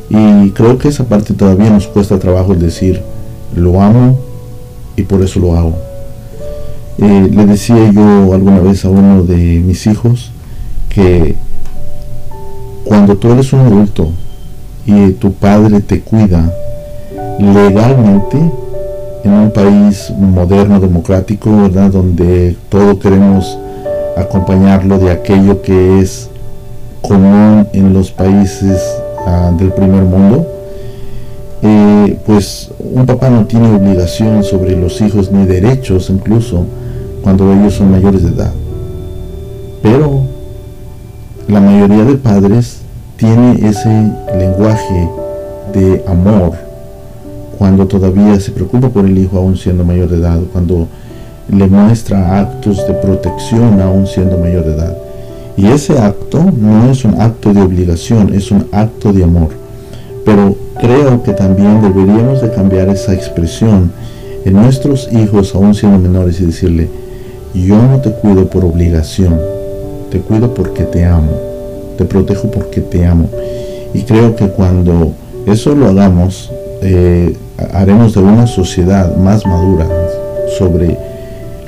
Y 0.09 0.51
creo 0.51 0.77
que 0.77 0.87
esa 0.87 1.03
parte 1.05 1.33
todavía 1.33 1.69
nos 1.69 1.87
cuesta 1.87 2.19
trabajo 2.19 2.53
el 2.53 2.59
decir, 2.59 3.01
lo 3.55 3.81
amo 3.81 4.17
y 4.95 5.03
por 5.03 5.21
eso 5.21 5.39
lo 5.39 5.55
hago. 5.55 5.73
Eh, 6.97 7.29
le 7.31 7.45
decía 7.45 7.91
yo 7.91 8.33
alguna 8.33 8.59
vez 8.59 8.83
a 8.85 8.89
uno 8.89 9.23
de 9.23 9.35
mis 9.35 9.85
hijos 9.85 10.31
que 10.89 11.35
cuando 12.85 13.17
tú 13.17 13.31
eres 13.31 13.53
un 13.53 13.59
adulto 13.59 14.11
y 14.85 15.11
tu 15.11 15.33
padre 15.33 15.81
te 15.81 16.01
cuida 16.01 16.51
legalmente, 17.39 18.37
en 19.23 19.33
un 19.33 19.51
país 19.51 20.11
moderno, 20.17 20.79
democrático. 20.79 21.49
Donde 21.69 22.55
todo 22.69 22.99
queremos 22.99 23.57
acompañarlo 24.19 24.99
de 24.99 25.11
aquello 25.11 25.61
que 25.61 25.99
es 25.99 26.29
común 27.01 27.67
en 27.73 27.93
los 27.93 28.11
países 28.11 28.81
ah, 29.25 29.51
del 29.57 29.71
primer 29.71 30.03
mundo, 30.03 30.45
eh, 31.61 32.17
pues 32.25 32.71
un 32.79 33.05
papá 33.05 33.29
no 33.29 33.45
tiene 33.45 33.75
obligación 33.75 34.43
sobre 34.43 34.75
los 34.75 35.01
hijos 35.01 35.31
ni 35.31 35.45
derechos 35.45 36.09
incluso 36.09 36.65
cuando 37.23 37.51
ellos 37.51 37.73
son 37.73 37.91
mayores 37.91 38.23
de 38.23 38.29
edad. 38.29 38.51
Pero 39.81 40.21
la 41.47 41.59
mayoría 41.59 42.03
de 42.03 42.15
padres 42.15 42.79
tiene 43.15 43.67
ese 43.67 44.11
lenguaje 44.37 45.09
de 45.73 46.03
amor 46.07 46.53
cuando 47.57 47.87
todavía 47.87 48.39
se 48.39 48.51
preocupa 48.51 48.89
por 48.89 49.05
el 49.05 49.17
hijo 49.17 49.37
aún 49.37 49.57
siendo 49.57 49.83
mayor 49.83 50.09
de 50.09 50.17
edad, 50.17 50.39
cuando 50.53 50.87
le 51.49 51.67
muestra 51.67 52.39
actos 52.39 52.85
de 52.87 52.93
protección 52.93 53.79
aún 53.81 54.05
siendo 54.07 54.37
mayor 54.37 54.65
de 54.65 54.73
edad. 54.73 54.97
Y 55.55 55.67
ese 55.67 55.97
acto 55.97 56.43
no 56.55 56.91
es 56.91 57.03
un 57.03 57.19
acto 57.19 57.53
de 57.53 57.61
obligación, 57.61 58.33
es 58.33 58.51
un 58.51 58.67
acto 58.71 59.11
de 59.11 59.23
amor. 59.23 59.49
Pero 60.23 60.55
creo 60.79 61.23
que 61.23 61.33
también 61.33 61.81
deberíamos 61.81 62.41
de 62.41 62.51
cambiar 62.51 62.89
esa 62.89 63.13
expresión 63.13 63.91
en 64.45 64.53
nuestros 64.53 65.09
hijos 65.11 65.55
aún 65.55 65.73
siendo 65.73 65.97
menores 65.97 66.39
y 66.39 66.45
decirle, 66.45 66.89
yo 67.53 67.75
no 67.81 67.99
te 68.01 68.11
cuido 68.11 68.47
por 68.47 68.63
obligación, 68.65 69.39
te 70.11 70.19
cuido 70.19 70.53
porque 70.53 70.83
te 70.83 71.05
amo, 71.05 71.31
te 71.97 72.05
protejo 72.05 72.51
porque 72.51 72.81
te 72.81 73.05
amo. 73.05 73.29
Y 73.93 74.03
creo 74.03 74.35
que 74.35 74.47
cuando 74.49 75.13
eso 75.47 75.73
lo 75.73 75.87
hagamos, 75.87 76.51
eh, 76.81 77.35
haremos 77.73 78.13
de 78.13 78.19
una 78.19 78.45
sociedad 78.45 79.15
más 79.17 79.45
madura 79.45 79.87
sobre 80.57 80.97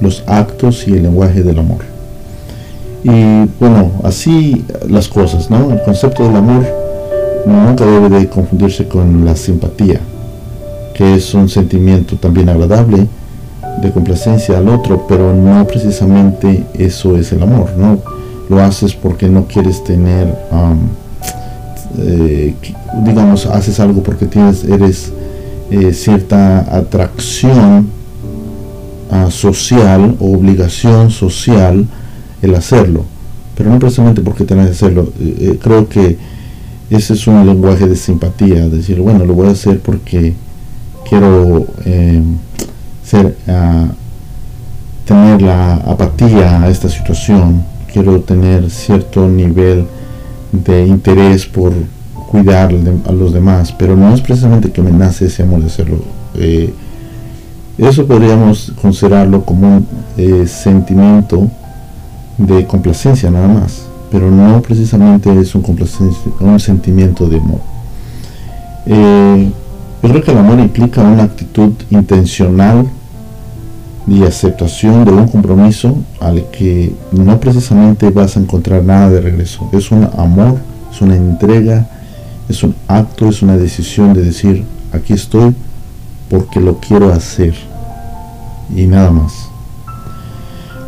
los 0.02 0.24
actos 0.28 0.88
y 0.88 0.94
el 0.94 1.04
lenguaje 1.04 1.44
del 1.44 1.60
amor. 1.60 1.80
Y 3.04 3.46
bueno, 3.60 3.92
así 4.04 4.66
las 4.88 5.08
cosas, 5.08 5.50
¿no? 5.50 5.72
El 5.72 5.82
concepto 5.84 6.24
del 6.24 6.36
amor 6.36 6.66
nunca 7.46 7.86
debe 7.86 8.10
de 8.10 8.28
confundirse 8.28 8.88
con 8.88 9.24
la 9.26 9.36
simpatía, 9.36 10.00
que 10.94 11.16
es 11.16 11.34
un 11.34 11.48
sentimiento 11.48 12.18
también 12.18 12.50
agradable 12.50 13.08
de 13.82 13.92
complacencia 13.92 14.58
al 14.58 14.68
otro, 14.68 15.06
pero 15.08 15.34
no 15.34 15.66
precisamente 15.66 16.66
eso 16.74 17.16
es 17.16 17.32
el 17.32 17.44
amor, 17.44 17.72
¿no? 17.78 18.00
Lo 18.50 18.62
haces 18.62 18.94
porque 18.96 19.30
no 19.30 19.46
quieres 19.46 19.84
tener, 19.84 20.28
um, 20.52 20.80
digamos, 23.06 23.46
haces 23.46 23.80
algo 23.80 24.04
porque 24.04 24.26
tienes, 24.26 24.64
eres 24.66 25.14
eh, 25.72 25.94
cierta 25.94 26.76
atracción 26.76 27.99
social 29.30 30.16
o 30.20 30.34
obligación 30.34 31.10
social 31.10 31.88
el 32.42 32.56
hacerlo, 32.56 33.06
pero 33.56 33.70
no 33.70 33.80
precisamente 33.80 34.22
porque 34.22 34.46
tenés 34.46 34.66
que 34.68 34.72
hacerlo. 34.72 35.12
Eh, 35.20 35.36
eh, 35.40 35.60
creo 35.62 35.90
que 35.90 36.18
ese 36.90 37.14
es 37.14 37.28
un 37.28 37.46
lenguaje 37.46 37.88
de 37.88 37.96
simpatía, 37.96 38.68
decir, 38.68 39.00
bueno, 39.00 39.26
lo 39.26 39.34
voy 39.34 39.48
a 39.48 39.52
hacer 39.52 39.80
porque 39.80 40.34
quiero 41.08 41.68
ser, 43.04 43.36
ah, 43.48 43.88
tener 45.06 45.42
la 45.42 45.76
apatía 45.76 46.62
a 46.64 46.70
esta 46.70 46.90
situación, 46.90 47.64
quiero 47.92 48.22
tener 48.22 48.70
cierto 48.70 49.28
nivel 49.28 49.86
de 50.52 50.86
interés 50.86 51.46
por 51.46 51.74
cuidar 52.30 52.72
a 53.08 53.12
los 53.12 53.34
demás, 53.34 53.72
pero 53.72 53.96
no 53.96 54.14
es 54.14 54.22
precisamente 54.22 54.72
que 54.72 54.82
me 54.82 54.92
nace 54.92 55.26
ese 55.26 55.44
amor 55.44 55.62
de 55.62 55.68
hacerlo. 55.68 55.98
Eh, 56.36 56.72
eso 57.88 58.06
podríamos 58.06 58.74
considerarlo 58.82 59.46
como 59.46 59.78
un 59.78 59.88
eh, 60.18 60.46
sentimiento 60.48 61.48
de 62.38 62.66
complacencia 62.66 63.32
nada 63.32 63.48
más, 63.48 63.84
pero 64.12 64.30
no 64.30 64.62
precisamente 64.62 65.32
es 65.40 65.56
un, 65.56 65.64
un 66.42 66.60
sentimiento 66.60 67.28
de 67.28 67.38
amor. 67.38 67.62
Eh, 68.86 69.52
yo 70.02 70.10
creo 70.10 70.24
que 70.24 70.32
el 70.32 70.38
amor 70.38 70.60
implica 70.60 71.02
una 71.02 71.24
actitud 71.24 71.72
intencional 71.90 72.86
y 74.08 74.24
aceptación 74.24 75.06
de 75.06 75.12
un 75.12 75.28
compromiso 75.28 75.96
al 76.20 76.50
que 76.52 76.94
no 77.12 77.40
precisamente 77.40 78.10
vas 78.10 78.36
a 78.36 78.40
encontrar 78.40 78.84
nada 78.84 79.10
de 79.10 79.22
regreso. 79.22 79.70
Es 79.72 79.92
un 79.92 80.10
amor, 80.18 80.58
es 80.92 81.02
una 81.02 81.16
entrega, 81.16 81.88
es 82.48 82.64
un 82.64 82.74
acto, 82.88 83.30
es 83.30 83.42
una 83.42 83.58
decisión 83.58 84.14
de 84.14 84.24
decir, 84.24 84.64
aquí 84.92 85.14
estoy 85.14 85.54
porque 86.30 86.60
lo 86.60 86.78
quiero 86.80 87.12
hacer 87.14 87.69
y 88.76 88.88
nada 88.88 89.12
más. 89.12 89.50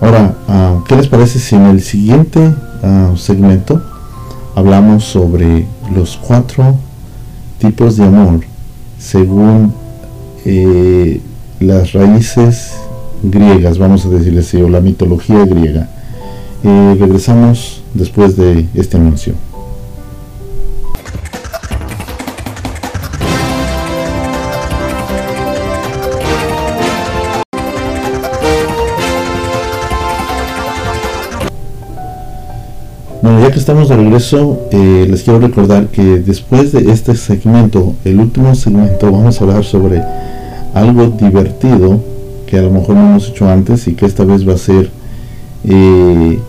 Ahora, 0.02 0.36
ah, 0.48 0.80
¿qué 0.88 0.96
les 0.96 1.08
parece 1.08 1.40
si 1.40 1.56
en 1.56 1.66
el 1.68 1.82
siguiente 1.82 2.54
ah, 2.84 3.12
segmento 3.16 3.82
hablamos 4.56 5.04
sobre 5.04 5.68
los 5.94 6.18
cuatro 6.18 6.76
tipos 7.60 7.98
de 7.98 8.06
amor 8.06 8.42
según 8.98 9.74
eh, 10.46 11.22
las 11.60 11.94
raíces 11.94 12.74
griegas, 13.22 13.78
vamos 13.78 14.06
a 14.06 14.10
decirle 14.10 14.40
así, 14.40 14.62
o 14.62 14.70
la 14.70 14.82
mitología 14.82 15.46
griega? 15.46 15.90
Eh, 16.64 16.98
regresamos 17.00 17.84
después 17.94 18.36
de 18.36 18.68
este 18.74 18.98
anuncio. 18.98 19.34
Estamos 33.62 33.90
de 33.90 33.96
regreso, 33.96 34.60
eh, 34.72 35.06
les 35.08 35.22
quiero 35.22 35.40
recordar 35.40 35.90
que 35.90 36.02
después 36.02 36.72
de 36.72 36.92
este 36.92 37.16
segmento, 37.16 37.94
el 38.04 38.20
último 38.20 38.56
segmento, 38.56 39.12
vamos 39.12 39.40
a 39.40 39.44
hablar 39.44 39.64
sobre 39.64 40.02
algo 40.74 41.10
divertido 41.10 42.02
que 42.48 42.58
a 42.58 42.64
lo 42.64 42.72
mejor 42.72 42.96
no 42.96 43.10
hemos 43.12 43.30
hecho 43.30 43.48
antes 43.48 43.88
y 43.88 43.94
que 43.94 44.08
esta 44.08 44.26
vez 44.26 44.50
va 44.50 44.56
a 44.56 44.58
ser 44.58 44.90
eh, 45.64 46.40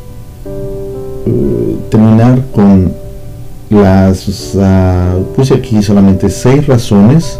terminar 1.90 2.40
con 2.54 2.92
las, 3.68 4.54
uh, 4.54 5.22
puse 5.36 5.52
aquí 5.52 5.82
solamente 5.82 6.30
seis 6.30 6.66
razones 6.66 7.38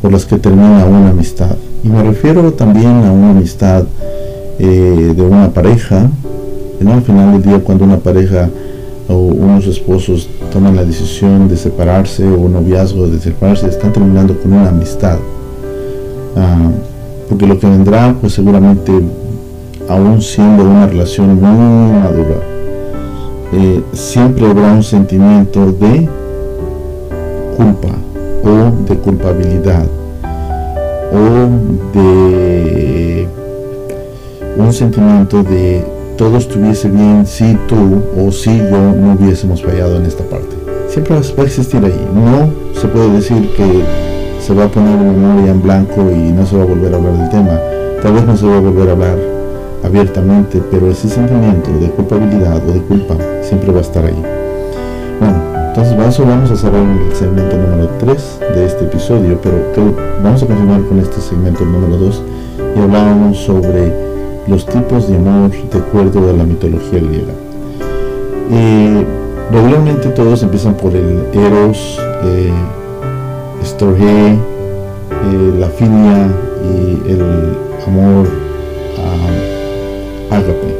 por 0.00 0.12
las 0.12 0.24
que 0.24 0.38
termina 0.38 0.86
una 0.86 1.10
amistad. 1.10 1.56
Y 1.82 1.88
me 1.88 2.02
refiero 2.02 2.54
también 2.54 3.04
a 3.04 3.12
una 3.12 3.32
amistad 3.32 3.84
eh, 4.58 5.12
de 5.14 5.22
una 5.22 5.50
pareja, 5.50 6.08
al 6.86 7.02
final 7.02 7.32
del 7.32 7.42
día 7.42 7.60
cuando 7.60 7.84
una 7.84 7.98
pareja 7.98 8.48
o 9.08 9.14
unos 9.14 9.66
esposos 9.66 10.28
toman 10.52 10.76
la 10.76 10.84
decisión 10.84 11.48
de 11.48 11.56
separarse 11.56 12.26
o 12.26 12.38
un 12.40 12.54
noviazgo 12.54 13.06
de 13.08 13.18
separarse, 13.18 13.68
están 13.68 13.92
terminando 13.92 14.38
con 14.38 14.52
una 14.52 14.68
amistad. 14.68 15.18
Ah, 16.36 16.70
porque 17.28 17.46
lo 17.46 17.58
que 17.58 17.66
vendrá, 17.66 18.14
pues 18.20 18.34
seguramente, 18.34 18.92
aún 19.88 20.20
siendo 20.20 20.64
una 20.64 20.86
relación 20.86 21.40
muy 21.40 22.00
madura, 22.00 22.36
eh, 23.52 23.82
siempre 23.92 24.46
habrá 24.46 24.72
un 24.72 24.82
sentimiento 24.82 25.72
de 25.72 26.08
culpa 27.56 27.88
o 28.42 28.88
de 28.88 28.96
culpabilidad 28.98 29.86
o 31.12 31.96
de 31.96 33.28
un 34.56 34.72
sentimiento 34.72 35.42
de 35.42 35.84
todo 36.16 36.36
estuviese 36.36 36.88
bien 36.88 37.26
si 37.26 37.56
tú 37.68 38.02
o 38.16 38.30
si 38.30 38.56
yo 38.56 38.92
no 38.94 39.16
hubiésemos 39.18 39.62
fallado 39.62 39.96
en 39.96 40.06
esta 40.06 40.24
parte. 40.24 40.56
Siempre 40.88 41.14
va 41.14 41.42
a 41.42 41.46
existir 41.46 41.84
ahí. 41.84 42.08
No 42.14 42.80
se 42.80 42.86
puede 42.88 43.10
decir 43.12 43.50
que 43.56 43.84
se 44.40 44.54
va 44.54 44.64
a 44.64 44.68
poner 44.68 44.96
la 44.96 45.12
memoria 45.12 45.50
en 45.50 45.62
blanco 45.62 46.10
y 46.10 46.32
no 46.32 46.46
se 46.46 46.56
va 46.56 46.62
a 46.62 46.66
volver 46.66 46.92
a 46.92 46.96
hablar 46.96 47.12
del 47.14 47.30
tema. 47.30 47.58
Tal 48.02 48.12
vez 48.12 48.24
no 48.24 48.36
se 48.36 48.46
va 48.46 48.56
a 48.56 48.60
volver 48.60 48.88
a 48.88 48.92
hablar 48.92 49.18
abiertamente, 49.82 50.62
pero 50.70 50.90
ese 50.90 51.08
sentimiento 51.08 51.70
de 51.80 51.90
culpabilidad 51.90 52.56
o 52.68 52.72
de 52.72 52.80
culpa 52.80 53.16
siempre 53.42 53.72
va 53.72 53.78
a 53.78 53.82
estar 53.82 54.04
ahí. 54.04 54.22
Bueno, 55.18 55.36
entonces 55.68 55.96
vamos 55.96 56.50
a 56.50 56.56
cerrar 56.56 56.80
el 56.80 57.14
segmento 57.14 57.56
número 57.56 57.88
3 57.98 58.40
de 58.54 58.66
este 58.66 58.84
episodio, 58.84 59.38
pero 59.42 59.56
vamos 60.22 60.42
a 60.42 60.46
continuar 60.46 60.82
con 60.82 61.00
este 61.00 61.20
segmento 61.20 61.64
número 61.64 61.96
2 61.96 62.22
y 62.76 62.80
hablábamos 62.80 63.38
sobre 63.38 64.13
los 64.46 64.66
tipos 64.66 65.08
de 65.08 65.16
amor 65.16 65.50
de 65.50 65.78
acuerdo 65.78 66.30
a 66.30 66.32
la 66.32 66.44
mitología 66.44 67.00
griega. 67.00 67.32
Eh, 68.50 69.04
regularmente 69.50 70.08
todos 70.10 70.42
empiezan 70.42 70.74
por 70.74 70.94
el 70.94 71.26
eros, 71.32 71.98
eh, 72.24 72.52
eh, 75.24 75.54
la 75.58 75.68
filia 75.68 76.28
y 76.62 77.10
el 77.10 77.56
amor 77.86 78.26
uh, 78.96 80.34
ágape. 80.34 80.70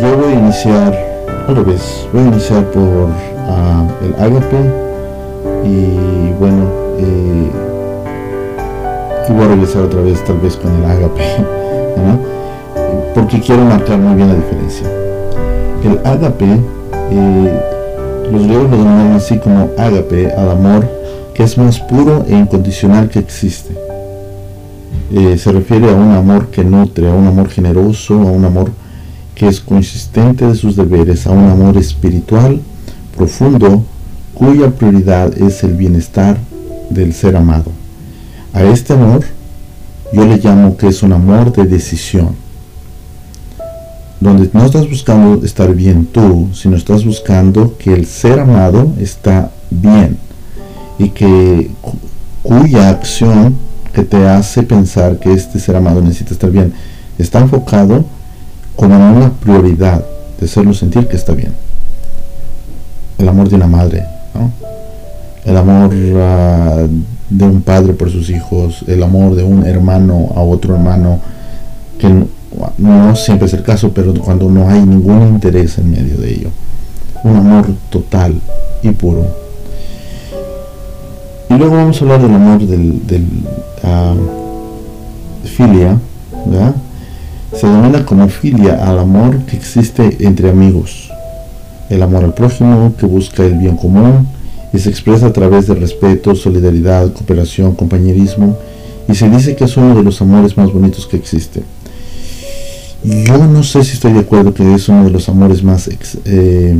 Yo 0.00 0.16
voy 0.16 0.32
a 0.32 0.38
iniciar, 0.38 0.94
al 1.48 1.56
revés, 1.56 2.06
voy 2.12 2.22
a 2.22 2.26
iniciar 2.26 2.64
por 2.70 3.08
ah, 3.48 3.84
el 4.02 4.14
ágape 4.22 4.56
y 5.64 6.32
bueno, 6.38 6.64
eh, 6.98 7.50
y 9.28 9.32
voy 9.32 9.44
a 9.44 9.48
regresar 9.48 9.82
otra 9.82 10.02
vez 10.02 10.22
tal 10.24 10.38
vez 10.38 10.56
con 10.56 10.74
el 10.74 10.84
ágape. 10.84 11.22
porque 13.14 13.40
quiero 13.40 13.64
marcar 13.64 13.98
muy 13.98 14.14
bien 14.14 14.28
la 14.28 14.34
diferencia. 14.34 14.86
El 15.82 15.98
ágape, 16.04 16.60
eh, 17.10 17.60
los 18.30 18.42
griegos 18.44 18.70
lo 18.70 18.76
denominan 18.76 19.12
así 19.12 19.38
como 19.38 19.70
ágape 19.78 20.32
al 20.32 20.50
amor 20.50 20.88
que 21.34 21.42
es 21.42 21.58
más 21.58 21.80
puro 21.80 22.24
e 22.28 22.34
incondicional 22.34 23.08
que 23.08 23.18
existe. 23.18 23.74
Eh, 25.12 25.38
se 25.38 25.52
refiere 25.52 25.90
a 25.90 25.94
un 25.94 26.12
amor 26.12 26.48
que 26.48 26.64
nutre, 26.64 27.08
a 27.08 27.14
un 27.14 27.26
amor 27.26 27.48
generoso, 27.48 28.14
a 28.14 28.30
un 28.32 28.44
amor 28.44 28.70
que 29.34 29.46
es 29.46 29.60
consistente 29.60 30.46
de 30.46 30.54
sus 30.54 30.76
deberes, 30.76 31.26
a 31.26 31.30
un 31.30 31.48
amor 31.48 31.76
espiritual 31.76 32.60
profundo 33.16 33.82
cuya 34.34 34.70
prioridad 34.70 35.36
es 35.36 35.62
el 35.62 35.74
bienestar 35.74 36.36
del 36.90 37.12
ser 37.12 37.36
amado. 37.36 37.70
A 38.52 38.62
este 38.64 38.94
amor 38.94 39.24
yo 40.12 40.24
le 40.24 40.36
llamo 40.38 40.76
que 40.76 40.88
es 40.88 41.02
un 41.02 41.12
amor 41.12 41.52
de 41.52 41.64
decisión, 41.64 42.36
donde 44.20 44.48
no 44.52 44.64
estás 44.64 44.88
buscando 44.88 45.44
estar 45.44 45.74
bien 45.74 46.06
tú, 46.06 46.48
sino 46.54 46.76
estás 46.76 47.04
buscando 47.04 47.76
que 47.76 47.92
el 47.92 48.06
ser 48.06 48.40
amado 48.40 48.92
está 48.98 49.50
bien 49.70 50.18
y 50.98 51.10
que 51.10 51.70
cuya 52.42 52.90
acción 52.90 53.56
que 53.92 54.02
te 54.02 54.26
hace 54.26 54.62
pensar 54.62 55.18
que 55.18 55.32
este 55.32 55.58
ser 55.58 55.76
amado 55.76 56.00
necesita 56.00 56.32
estar 56.32 56.50
bien 56.50 56.72
está 57.18 57.40
enfocado 57.40 58.04
como 58.74 58.94
una 58.94 59.32
prioridad 59.32 60.04
de 60.38 60.46
hacerlo 60.46 60.74
sentir 60.74 61.08
que 61.08 61.16
está 61.16 61.32
bien. 61.32 61.54
El 63.18 63.28
amor 63.28 63.48
de 63.48 63.56
una 63.56 63.66
madre, 63.66 64.04
el 65.44 65.56
amor 65.56 65.94
uh, 65.94 66.88
de 67.30 67.44
un 67.44 67.62
padre 67.62 67.92
por 67.92 68.10
sus 68.10 68.30
hijos, 68.30 68.84
el 68.86 69.02
amor 69.02 69.34
de 69.34 69.42
un 69.42 69.66
hermano 69.66 70.32
a 70.34 70.40
otro 70.40 70.74
hermano, 70.74 71.20
que 71.98 72.08
no, 72.78 73.16
siempre 73.16 73.46
es 73.46 73.54
el 73.54 73.62
caso, 73.62 73.92
pero 73.92 74.14
cuando 74.14 74.48
no 74.48 74.68
hay 74.68 74.80
ningún 74.80 75.22
interés 75.28 75.78
en 75.78 75.90
medio 75.90 76.16
de 76.16 76.30
ello. 76.30 76.50
Un 77.24 77.36
amor 77.36 77.66
total 77.90 78.34
y 78.82 78.90
puro. 78.90 79.26
Y 81.48 81.54
luego 81.54 81.76
vamos 81.76 82.00
a 82.00 82.04
hablar 82.04 82.22
del 82.22 82.34
amor 82.34 82.66
del, 82.66 83.06
del 83.06 83.24
ah, 83.82 84.14
filia, 85.44 85.98
Se 87.52 87.66
denomina 87.66 88.04
como 88.04 88.28
filia 88.28 88.86
al 88.86 88.98
amor 88.98 89.38
que 89.46 89.56
existe 89.56 90.16
entre 90.20 90.50
amigos. 90.50 91.10
El 91.88 92.02
amor 92.02 92.24
al 92.24 92.34
prójimo 92.34 92.92
que 92.98 93.06
busca 93.06 93.44
el 93.44 93.54
bien 93.54 93.76
común, 93.76 94.26
se 94.78 94.90
expresa 94.90 95.26
a 95.26 95.32
través 95.32 95.66
de 95.66 95.74
respeto, 95.74 96.34
solidaridad, 96.34 97.12
cooperación, 97.12 97.74
compañerismo 97.74 98.58
y 99.08 99.14
se 99.14 99.28
dice 99.30 99.54
que 99.54 99.64
es 99.64 99.76
uno 99.76 99.94
de 99.94 100.02
los 100.02 100.20
amores 100.20 100.56
más 100.56 100.72
bonitos 100.72 101.06
que 101.06 101.16
existe. 101.16 101.62
Yo 103.04 103.38
no 103.46 103.62
sé 103.62 103.84
si 103.84 103.92
estoy 103.92 104.12
de 104.12 104.20
acuerdo 104.20 104.52
que 104.52 104.74
es 104.74 104.88
uno 104.88 105.04
de 105.04 105.10
los 105.10 105.28
amores 105.28 105.62
más 105.62 105.88
eh, 106.24 106.76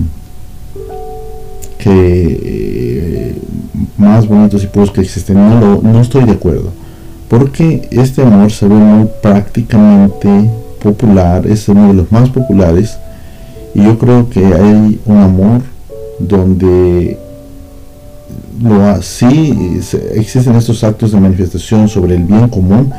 que 1.78 2.40
eh, 2.42 3.34
más 3.96 4.26
bonitos 4.26 4.64
y 4.64 4.66
puros 4.66 4.90
que 4.90 5.02
existen. 5.02 5.36
No, 5.36 5.80
no 5.80 6.00
estoy 6.00 6.24
de 6.24 6.32
acuerdo. 6.32 6.72
Porque 7.28 7.88
este 7.90 8.22
amor 8.22 8.50
se 8.50 8.66
ve 8.66 8.74
muy 8.74 9.08
prácticamente 9.22 10.50
popular, 10.82 11.46
es 11.46 11.68
uno 11.68 11.88
de 11.88 11.94
los 11.94 12.10
más 12.10 12.28
populares. 12.30 12.98
Y 13.74 13.84
yo 13.84 13.98
creo 13.98 14.28
que 14.30 14.44
hay 14.44 15.00
un 15.04 15.16
amor 15.18 15.60
donde 16.18 17.18
lo 18.62 18.84
así 18.84 19.80
existen 20.14 20.56
estos 20.56 20.82
actos 20.84 21.12
de 21.12 21.20
manifestación 21.20 21.88
sobre 21.88 22.14
el 22.14 22.24
bien 22.24 22.48
común 22.48 22.92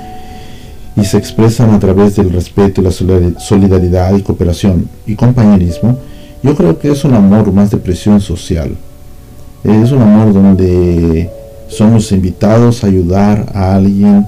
y 0.96 1.06
se 1.06 1.18
expresan 1.18 1.72
a 1.72 1.80
través 1.80 2.16
del 2.16 2.32
respeto 2.32 2.82
y 2.82 2.84
la 2.84 2.92
solidaridad 2.92 4.16
y 4.16 4.24
cooperación 4.24 4.90
y 5.06 5.16
compañerismo, 5.16 5.98
yo 6.42 6.56
creo 6.56 6.80
que 6.80 6.92
es 6.92 7.04
un 7.06 7.14
amor 7.14 7.52
más 7.52 7.70
de 7.70 7.78
presión 7.78 8.20
social. 8.20 8.76
Es 9.64 9.92
un 9.92 10.02
amor 10.02 10.34
donde 10.34 11.30
somos 11.68 12.12
invitados 12.12 12.84
a 12.84 12.88
ayudar 12.88 13.46
a 13.54 13.76
alguien 13.76 14.26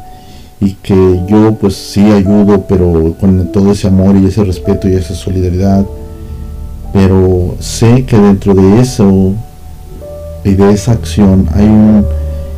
y 0.62 0.74
que 0.74 1.22
yo 1.28 1.56
pues 1.56 1.76
sí 1.76 2.02
ayudo, 2.02 2.66
pero 2.68 3.16
con 3.20 3.52
todo 3.52 3.72
ese 3.72 3.88
amor 3.88 4.16
y 4.18 4.28
ese 4.28 4.44
respeto 4.44 4.88
y 4.88 4.94
esa 4.94 5.16
solidaridad. 5.16 5.86
Pero 6.94 7.56
sé 7.60 8.06
que 8.06 8.18
dentro 8.18 8.54
de 8.54 8.82
eso 8.82 9.34
y 10.44 10.54
de 10.54 10.72
esa 10.72 10.94
acción 10.94 11.48
hay 11.54 11.66
un 11.66 12.06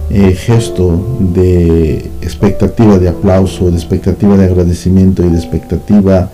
eh, 0.10 0.34
gesto 0.34 1.18
de 1.20 2.10
expectativa 2.22 2.98
de 3.00 3.10
aplauso, 3.10 3.70
de 3.72 3.78
expectativa 3.78 4.36
de 4.38 4.46
agradecimiento 4.46 5.24
y 5.24 5.30
de 5.30 5.38
expectativa 5.38 6.30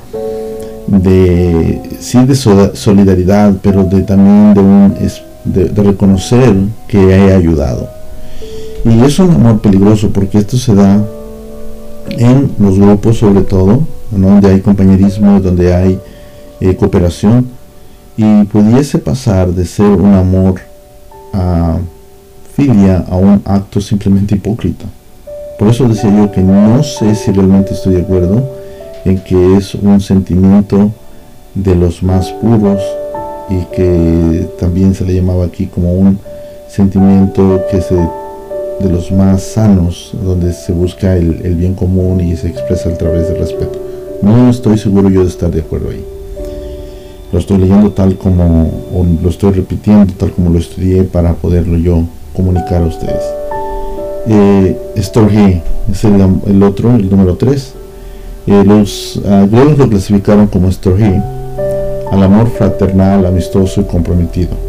de 0.88 1.81
sí 1.99 2.25
de 2.25 2.36
solidaridad, 2.36 3.53
pero 3.62 3.83
de 3.83 4.01
también 4.01 4.53
de, 4.53 4.60
un, 4.62 4.95
de, 5.45 5.83
reconocer 5.83 6.55
que 6.88 6.97
he 6.97 7.33
ayudado. 7.33 7.89
Y 8.86 9.01
es 9.01 9.19
un 9.19 9.31
amor 9.31 9.60
peligroso 9.60 10.10
porque 10.10 10.38
esto 10.39 10.57
se 10.57 10.73
da 10.73 11.03
en 12.10 12.51
los 12.60 12.79
grupos 12.79 13.17
sobre 13.17 13.41
todo, 13.41 13.81
donde 14.10 14.49
hay 14.49 14.62
compañerismo, 14.62 15.39
donde 15.41 15.75
hay 15.75 15.99
eh, 16.62 16.75
cooperación, 16.75 17.47
y 18.15 18.45
pudiese 18.45 18.97
pasar 18.97 19.49
de 19.49 19.65
ser 19.65 19.91
un 19.91 20.13
amor 20.13 20.55
a 21.38 21.78
filia 22.56 23.06
a 23.08 23.15
un 23.15 23.41
acto 23.45 23.80
simplemente 23.80 24.36
hipócrita. 24.36 24.86
Por 25.60 25.69
eso 25.69 25.88
decía 25.88 26.15
yo 26.15 26.32
que 26.32 26.41
no 26.41 26.84
sé 26.84 27.15
si 27.15 27.32
realmente 27.32 27.73
estoy 27.73 27.95
de 27.95 28.02
acuerdo 28.02 28.43
en 29.06 29.19
que 29.19 29.58
es 29.58 29.76
un 29.76 30.02
sentimiento 30.02 30.91
de 31.54 31.76
los 31.76 32.04
más 32.04 32.32
puros 32.32 32.82
y 33.50 33.63
que 33.76 34.50
también 34.60 34.93
se 34.93 35.06
le 35.06 35.13
llamaba 35.13 35.45
aquí 35.45 35.67
como 35.67 35.93
un 35.93 36.19
sentimiento 36.67 37.62
que 37.71 37.82
se 37.82 37.95
de 38.80 38.89
los 38.89 39.12
más 39.12 39.41
sanos, 39.41 40.12
donde 40.23 40.54
se 40.54 40.71
busca 40.71 41.15
el, 41.15 41.56
bien 41.56 41.73
común 41.73 42.21
y 42.21 42.36
se 42.36 42.47
expresa 42.47 42.89
a 42.89 42.93
través 42.93 43.28
del 43.28 43.39
respeto. 43.39 43.80
No 44.21 44.50
estoy 44.50 44.78
seguro 44.78 45.10
yo 45.10 45.21
de 45.21 45.30
estar 45.30 45.50
de 45.50 45.62
acuerdo 45.62 45.89
ahí. 45.89 46.16
Lo 47.31 47.39
estoy 47.39 47.57
leyendo 47.57 47.91
tal 47.91 48.17
como, 48.17 48.71
lo 49.21 49.29
estoy 49.29 49.51
repitiendo 49.51 50.13
tal 50.13 50.31
como 50.31 50.49
lo 50.49 50.59
estudié 50.59 51.03
para 51.03 51.33
poderlo 51.33 51.77
yo 51.77 52.03
comunicar 52.33 52.83
a 52.83 52.85
ustedes. 52.85 53.23
Eh, 54.27 54.77
Storge 54.97 55.61
es 55.91 56.03
el, 56.03 56.21
el, 56.47 56.63
otro, 56.63 56.95
el 56.95 57.09
número 57.09 57.35
3. 57.35 57.73
Eh, 58.47 58.63
los 58.65 59.21
griegos 59.51 59.77
lo 59.77 59.89
clasificaron 59.89 60.47
como 60.47 60.71
Storge, 60.71 61.21
al 62.11 62.23
amor 62.23 62.47
fraternal, 62.49 63.25
amistoso 63.25 63.81
y 63.81 63.83
comprometido 63.83 64.67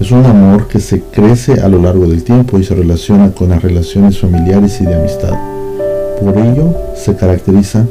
es 0.00 0.10
un 0.10 0.24
amor 0.26 0.66
que 0.66 0.80
se 0.80 1.00
crece 1.00 1.60
a 1.60 1.68
lo 1.68 1.80
largo 1.80 2.06
del 2.06 2.24
tiempo 2.24 2.58
y 2.58 2.64
se 2.64 2.74
relaciona 2.74 3.30
con 3.30 3.50
las 3.50 3.62
relaciones 3.62 4.18
familiares 4.18 4.80
y 4.80 4.84
de 4.84 4.94
amistad. 4.94 5.38
Por 6.20 6.36
ello, 6.36 6.74
se 6.96 7.14
caracteriza 7.14 7.86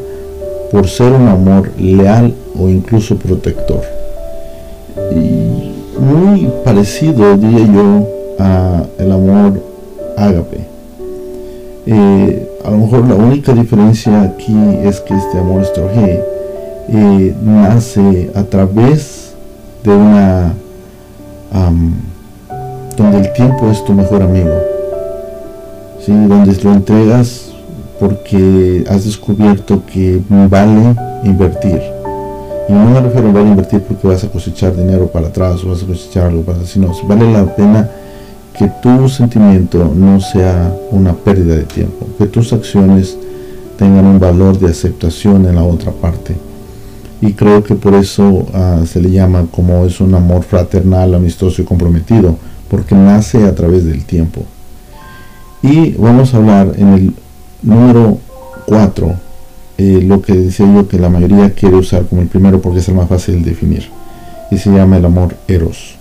por 0.71 0.87
ser 0.87 1.13
un 1.13 1.27
amor 1.27 1.71
leal 1.79 2.33
o 2.59 2.67
incluso 2.67 3.15
protector. 3.15 3.81
Muy 6.03 6.51
parecido, 6.65 7.37
diría 7.37 7.65
yo, 7.65 8.07
a 8.39 8.83
el 8.97 9.11
amor 9.11 9.61
ágape. 10.17 10.67
Eh, 11.85 12.49
a 12.65 12.71
lo 12.71 12.77
mejor 12.77 13.07
la 13.07 13.15
única 13.15 13.53
diferencia 13.53 14.21
aquí 14.21 14.55
es 14.83 14.99
que 15.01 15.13
este 15.13 15.39
amor 15.39 15.61
estorge 15.61 16.21
eh, 16.89 17.35
nace 17.43 18.31
a 18.35 18.43
través 18.43 19.33
de 19.83 19.91
una 19.91 20.53
donde 22.97 23.19
el 23.19 23.33
tiempo 23.33 23.69
es 23.69 23.83
tu 23.85 23.93
mejor 23.93 24.23
amigo, 24.23 24.53
¿sí? 26.05 26.11
donde 26.11 26.55
lo 26.63 26.73
entregas 26.73 27.51
porque 27.99 28.83
has 28.89 29.05
descubierto 29.05 29.83
que 29.85 30.21
vale 30.29 30.95
invertir. 31.23 31.92
Y 32.69 32.73
no 32.73 32.85
me 32.85 33.01
refiero 33.01 33.27
a 33.27 33.41
invertir 33.41 33.81
porque 33.81 34.07
vas 34.07 34.23
a 34.23 34.29
cosechar 34.29 34.75
dinero 34.75 35.07
para 35.07 35.27
atrás 35.27 35.63
o 35.63 35.69
vas 35.69 35.83
a 35.83 35.85
cosechar 35.85 36.27
algo 36.27 36.41
para 36.43 36.57
atrás, 36.57 36.71
sino 36.71 36.91
vale 37.07 37.31
la 37.31 37.55
pena 37.55 37.89
que 38.57 38.69
tu 38.81 39.09
sentimiento 39.09 39.91
no 39.95 40.21
sea 40.21 40.73
una 40.91 41.13
pérdida 41.13 41.55
de 41.55 41.63
tiempo, 41.63 42.07
que 42.17 42.27
tus 42.27 42.53
acciones 42.53 43.17
tengan 43.77 44.05
un 44.05 44.19
valor 44.19 44.59
de 44.59 44.69
aceptación 44.69 45.45
en 45.47 45.55
la 45.55 45.63
otra 45.63 45.91
parte 45.91 46.35
y 47.25 47.33
creo 47.33 47.63
que 47.63 47.75
por 47.75 47.93
eso 47.95 48.23
uh, 48.23 48.85
se 48.85 48.99
le 48.99 49.09
llama 49.09 49.45
como 49.49 49.85
es 49.85 50.01
un 50.01 50.13
amor 50.13 50.43
fraternal, 50.43 51.15
amistoso 51.15 51.61
y 51.61 51.65
comprometido, 51.65 52.35
porque 52.69 52.95
nace 52.95 53.45
a 53.45 53.55
través 53.55 53.85
del 53.85 54.03
tiempo. 54.03 54.43
Y 55.61 55.91
vamos 55.91 56.33
a 56.33 56.37
hablar 56.37 56.73
en 56.75 56.93
el 56.93 57.13
número 57.61 58.17
4, 58.65 59.15
eh, 59.77 60.01
lo 60.03 60.21
que 60.21 60.33
decía 60.33 60.71
yo 60.71 60.87
que 60.87 60.99
la 60.99 61.09
mayoría 61.09 61.51
quiere 61.53 61.77
usar 61.77 62.05
como 62.05 62.21
el 62.21 62.27
primero 62.27 62.61
porque 62.61 62.79
es 62.79 62.89
el 62.89 62.95
más 62.95 63.09
fácil 63.09 63.43
de 63.43 63.51
definir, 63.51 63.89
y 64.51 64.57
se 64.57 64.71
llama 64.71 64.97
el 64.97 65.05
amor 65.05 65.35
eros. 65.47 65.95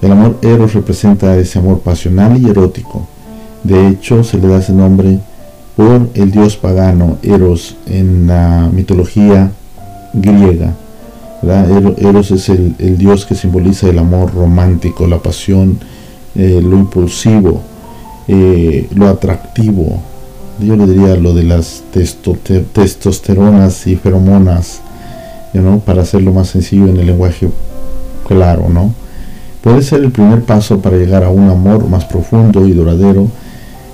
El 0.00 0.12
amor 0.12 0.38
eros 0.42 0.74
representa 0.74 1.36
ese 1.36 1.58
amor 1.58 1.80
pasional 1.80 2.40
y 2.40 2.48
erótico. 2.48 3.06
De 3.64 3.88
hecho, 3.88 4.22
se 4.22 4.38
le 4.38 4.46
da 4.46 4.58
ese 4.58 4.72
nombre 4.72 5.18
por 5.76 6.08
el 6.14 6.30
dios 6.30 6.56
pagano 6.56 7.18
Eros 7.22 7.76
en 7.86 8.26
la 8.26 8.68
mitología 8.72 9.50
griega. 10.12 10.74
Eros 11.98 12.30
es 12.32 12.48
el, 12.48 12.98
dios 12.98 13.26
que 13.26 13.34
simboliza 13.34 13.88
el 13.88 13.98
amor 13.98 14.34
romántico, 14.34 15.06
la 15.06 15.18
pasión, 15.18 15.78
eh, 16.34 16.60
lo 16.62 16.76
impulsivo, 16.76 17.60
eh, 18.26 18.88
lo 18.94 19.06
atractivo. 19.08 20.02
Yo 20.60 20.76
le 20.76 20.86
diría 20.86 21.14
lo 21.16 21.34
de 21.34 21.44
las 21.44 21.82
testosteronas 21.92 23.86
y 23.86 23.96
feromonas, 23.96 24.80
¿no? 25.54 25.78
para 25.80 26.02
hacerlo 26.02 26.32
más 26.32 26.48
sencillo 26.48 26.88
en 26.88 26.96
el 26.96 27.06
lenguaje 27.06 27.48
claro. 28.26 28.68
¿no? 28.68 28.92
Puede 29.62 29.82
ser 29.82 30.02
el 30.02 30.10
primer 30.10 30.42
paso 30.42 30.80
para 30.80 30.96
llegar 30.96 31.24
a 31.24 31.30
un 31.30 31.48
amor 31.48 31.88
más 31.88 32.04
profundo 32.04 32.66
y 32.66 32.72
duradero 32.72 33.28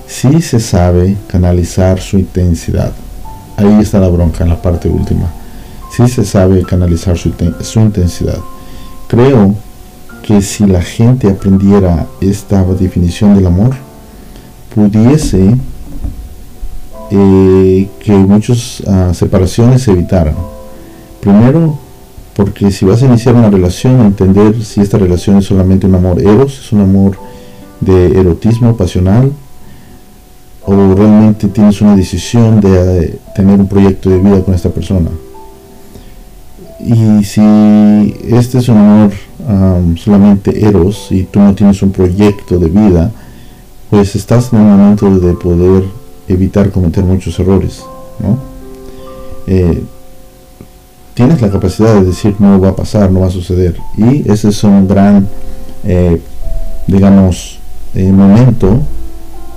si 0.07 0.41
se 0.41 0.59
sabe 0.59 1.15
canalizar 1.27 1.99
su 1.99 2.17
intensidad. 2.17 2.91
Ahí 3.57 3.79
está 3.81 3.99
la 3.99 4.09
bronca 4.09 4.43
en 4.43 4.49
la 4.49 4.61
parte 4.61 4.89
última 4.89 5.29
si 5.95 6.07
se 6.09 6.25
sabe 6.25 6.61
canalizar 6.63 7.17
su, 7.17 7.29
intensidad. 7.79 8.39
Creo 9.07 9.55
que 10.23 10.41
si 10.41 10.65
la 10.65 10.81
gente 10.81 11.29
aprendiera 11.29 12.05
esta 12.19 12.63
definición 12.65 13.35
del 13.35 13.47
amor, 13.47 13.75
pudiese 14.73 15.55
eh, 17.11 17.87
que 17.99 18.11
muchas 18.13 18.81
ah, 18.87 19.13
separaciones 19.13 19.83
se 19.83 19.91
evitaran. 19.91 20.35
Primero, 21.21 21.77
porque 22.35 22.71
si 22.71 22.85
vas 22.85 23.01
a 23.03 23.05
iniciar 23.05 23.35
una 23.35 23.49
relación, 23.49 24.01
entender 24.01 24.63
si 24.63 24.81
esta 24.81 24.97
relación 24.97 25.37
es 25.37 25.45
solamente 25.45 25.87
un 25.87 25.95
amor 25.95 26.19
eros, 26.21 26.59
es 26.59 26.71
un 26.71 26.81
amor 26.81 27.17
de 27.79 28.19
erotismo 28.19 28.75
pasional, 28.75 29.31
o 30.65 30.95
realmente 30.95 31.47
tienes 31.47 31.79
una 31.81 31.95
decisión 31.95 32.59
de 32.59 33.03
eh, 33.03 33.19
tener 33.35 33.59
un 33.59 33.67
proyecto 33.67 34.09
de 34.09 34.17
vida 34.17 34.41
con 34.41 34.53
esta 34.53 34.69
persona. 34.69 35.09
Y 36.83 37.23
si 37.23 37.41
este 38.29 38.59
es 38.59 38.69
un 38.69 38.77
amor 38.77 39.11
solamente 39.97 40.65
eros 40.65 41.07
y 41.11 41.23
tú 41.23 41.39
no 41.39 41.53
tienes 41.53 41.81
un 41.81 41.91
proyecto 41.91 42.57
de 42.57 42.67
vida, 42.67 43.11
pues 43.89 44.15
estás 44.15 44.51
en 44.51 44.59
un 44.59 44.71
momento 44.71 45.19
de 45.19 45.33
poder 45.33 45.83
evitar 46.27 46.71
cometer 46.71 47.03
muchos 47.03 47.39
errores. 47.39 47.83
¿no? 48.19 48.37
Eh, 49.47 49.83
tienes 51.13 51.41
la 51.41 51.49
capacidad 51.49 51.93
de 51.95 52.05
decir 52.05 52.35
no 52.39 52.59
va 52.59 52.69
a 52.69 52.75
pasar, 52.75 53.11
no 53.11 53.21
va 53.21 53.27
a 53.27 53.31
suceder. 53.31 53.75
Y 53.97 54.29
ese 54.29 54.49
es 54.49 54.63
un 54.63 54.87
gran, 54.87 55.27
eh, 55.83 56.21
digamos, 56.87 57.59
eh, 57.93 58.11
momento 58.11 58.79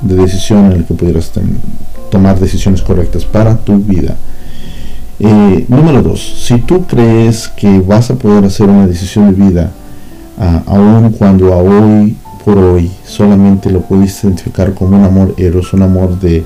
de 0.00 0.14
decisión 0.14 0.66
en 0.66 0.72
el 0.72 0.84
que 0.84 0.94
pudieras 0.94 1.32
tomar 2.10 2.38
decisiones 2.38 2.82
correctas 2.82 3.24
para 3.24 3.56
tu 3.56 3.78
vida. 3.78 4.16
Número 5.18 6.00
dos, 6.02 6.20
si 6.46 6.58
tú 6.58 6.86
crees 6.86 7.48
que 7.48 7.80
vas 7.80 8.08
a 8.10 8.14
poder 8.14 8.44
hacer 8.44 8.68
una 8.68 8.86
decisión 8.86 9.34
de 9.34 9.44
vida, 9.50 9.72
uh, 10.38 10.70
aun 10.70 11.10
cuando 11.10 11.52
a 11.52 11.56
hoy 11.56 12.16
hoy 12.56 12.90
solamente 13.04 13.70
lo 13.70 13.80
puedes 13.80 14.22
identificar 14.22 14.72
como 14.74 14.96
un 14.96 15.04
amor 15.04 15.34
eros, 15.36 15.72
un 15.72 15.82
amor 15.82 16.18
de 16.20 16.44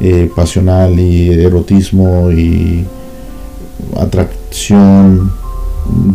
eh, 0.00 0.30
pasional 0.34 0.98
y 0.98 1.30
erotismo 1.32 2.30
y 2.30 2.84
atracción 3.96 5.32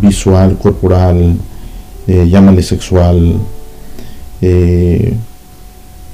visual, 0.01 0.57
corporal, 0.57 1.37
eh, 2.07 2.27
llámale 2.29 2.61
sexual, 2.61 3.39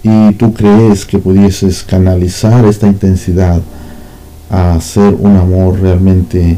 y 0.04 0.34
tú 0.34 0.54
crees 0.54 1.06
que 1.06 1.20
pudieses 1.20 1.84
canalizar 1.84 2.66
esta 2.66 2.88
intensidad 2.88 3.62
a 4.50 4.74
hacer 4.76 5.14
un 5.14 5.36
amor 5.38 5.80
realmente 5.80 6.58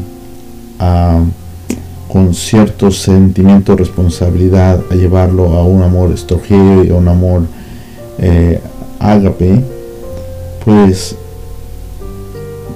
con 2.14 2.32
cierto 2.32 2.92
sentimiento 2.92 3.72
de 3.72 3.78
responsabilidad, 3.78 4.80
a 4.88 4.94
llevarlo 4.94 5.46
a 5.54 5.64
un 5.64 5.82
amor 5.82 6.12
estorgeo 6.12 6.84
y 6.84 6.90
a 6.90 6.94
un 6.94 7.08
amor 7.08 7.42
eh, 8.20 8.60
ágape, 9.00 9.60
pues 10.64 11.16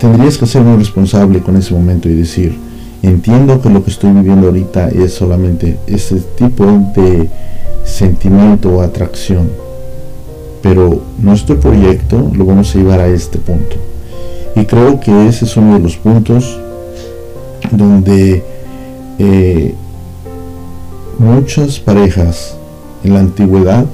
tendrías 0.01 0.38
que 0.38 0.44
ser 0.44 0.62
muy 0.62 0.77
responsable 0.77 1.38
con 1.38 1.55
ese 1.55 1.72
momento 1.72 2.09
y 2.09 2.14
decir, 2.14 2.59
entiendo 3.01 3.62
que 3.62 3.70
lo 3.70 3.85
que 3.85 3.92
estoy 3.92 4.11
viviendo 4.11 4.48
ahorita 4.48 4.88
es 4.88 5.14
solamente 5.14 5.79
ese 5.87 6.16
tipo 6.37 6.64
de 6.96 7.29
sentimiento 7.85 8.70
o 8.70 8.83
atracción, 8.83 9.51
pero 10.62 11.01
nuestro 11.22 11.61
proyecto 11.61 12.29
lo 12.35 12.44
vamos 12.44 12.74
a 12.74 12.79
llevar 12.79 12.98
a 12.98 13.07
este 13.07 13.38
punto. 13.38 13.77
Y 14.57 14.64
creo 14.64 14.98
que 14.98 15.29
ese 15.29 15.44
es 15.44 15.57
uno 15.57 15.74
de 15.74 15.79
los 15.79 15.96
puntos 15.96 16.59
donde 17.70 18.58
eh, 19.18 19.74
muchas 21.18 21.78
parejas 21.81 22.57
en 23.04 23.14
la 23.14 23.20
antigüedad 23.20 23.85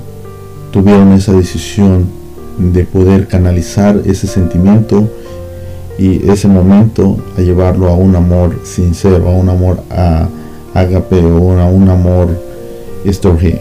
tuvieron 0.71 1.13
esa 1.13 1.33
decisión 1.33 2.07
de 2.59 2.85
poder 2.85 3.27
canalizar 3.27 4.01
ese 4.05 4.27
sentimiento 4.27 5.09
y 5.99 6.29
ese 6.29 6.49
momento 6.49 7.19
a 7.39 7.41
llevarlo 7.41 7.89
a 7.89 7.95
un 7.95 8.17
amor 8.17 8.61
sincero, 8.65 9.29
a 9.29 9.33
un 9.33 9.49
amor 9.49 9.83
a 9.91 10.29
agape 10.75 11.25
o 11.25 11.59
a 11.59 11.67
un 11.67 11.89
amor 11.89 12.29
estorge. 13.05 13.61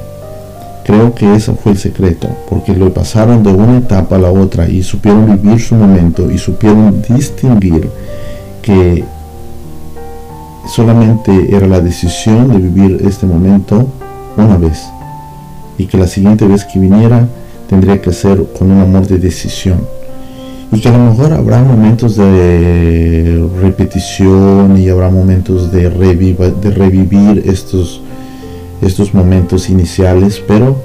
Creo 0.84 1.16
que 1.16 1.36
ese 1.36 1.54
fue 1.54 1.74
el 1.74 1.78
secreto, 1.78 2.28
porque 2.50 2.76
lo 2.76 2.94
pasaron 2.94 3.44
de 3.44 3.52
una 3.54 3.78
etapa 3.78 4.18
a 4.18 4.20
la 4.20 4.32
otra 4.32 4.68
y 4.68 4.84
supieron 4.84 5.42
vivir 5.42 5.62
su 5.62 5.76
momento 5.76 6.30
y 6.30 6.38
supieron 6.38 7.02
distinguir 7.08 7.90
que 8.62 9.06
solamente 10.68 11.56
era 11.56 11.68
la 11.68 11.80
decisión 11.80 12.50
de 12.50 12.58
vivir 12.58 13.02
este 13.06 13.26
momento 13.26 13.88
una 14.38 14.58
vez 14.58 14.84
y 15.78 15.86
que 15.86 15.98
la 15.98 16.08
siguiente 16.08 16.48
vez 16.48 16.66
que 16.66 16.80
viniera 16.80 17.28
tendría 17.70 18.02
que 18.02 18.12
ser 18.12 18.44
con 18.58 18.72
un 18.72 18.82
amor 18.82 19.08
de 19.08 19.18
decisión 19.18 19.80
y 20.72 20.82
que 20.82 20.90
a 20.90 20.98
lo 20.98 21.12
mejor 21.12 21.34
habrá 21.34 21.64
momentos 21.64 22.16
de 22.16 23.48
repetición 23.62 24.78
y 24.78 24.90
habrá 24.90 25.10
momentos 25.10 25.72
de, 25.72 25.90
de 25.90 26.72
revivir 26.72 27.44
estos, 27.46 28.02
estos 28.82 29.14
momentos 29.14 29.70
iniciales, 29.70 30.42
pero 30.48 30.76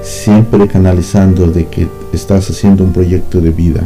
siempre 0.00 0.68
canalizando 0.68 1.46
de 1.48 1.66
que 1.66 1.88
estás 2.12 2.50
haciendo 2.50 2.84
un 2.84 2.92
proyecto 2.92 3.40
de 3.40 3.50
vida. 3.50 3.82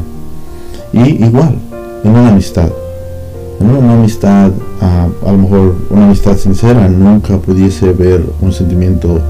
Y 0.92 1.24
igual, 1.24 1.56
en 2.04 2.10
una 2.10 2.28
amistad. 2.28 2.70
Una 3.58 3.94
amistad, 3.94 4.52
a, 4.80 5.08
a 5.26 5.32
lo 5.32 5.38
mejor 5.38 5.76
una 5.90 6.06
amistad 6.06 6.36
sincera, 6.36 6.88
nunca 6.88 7.38
pudiese 7.38 7.88
haber 7.88 8.24
un 8.40 8.52
sentimiento 8.52 9.20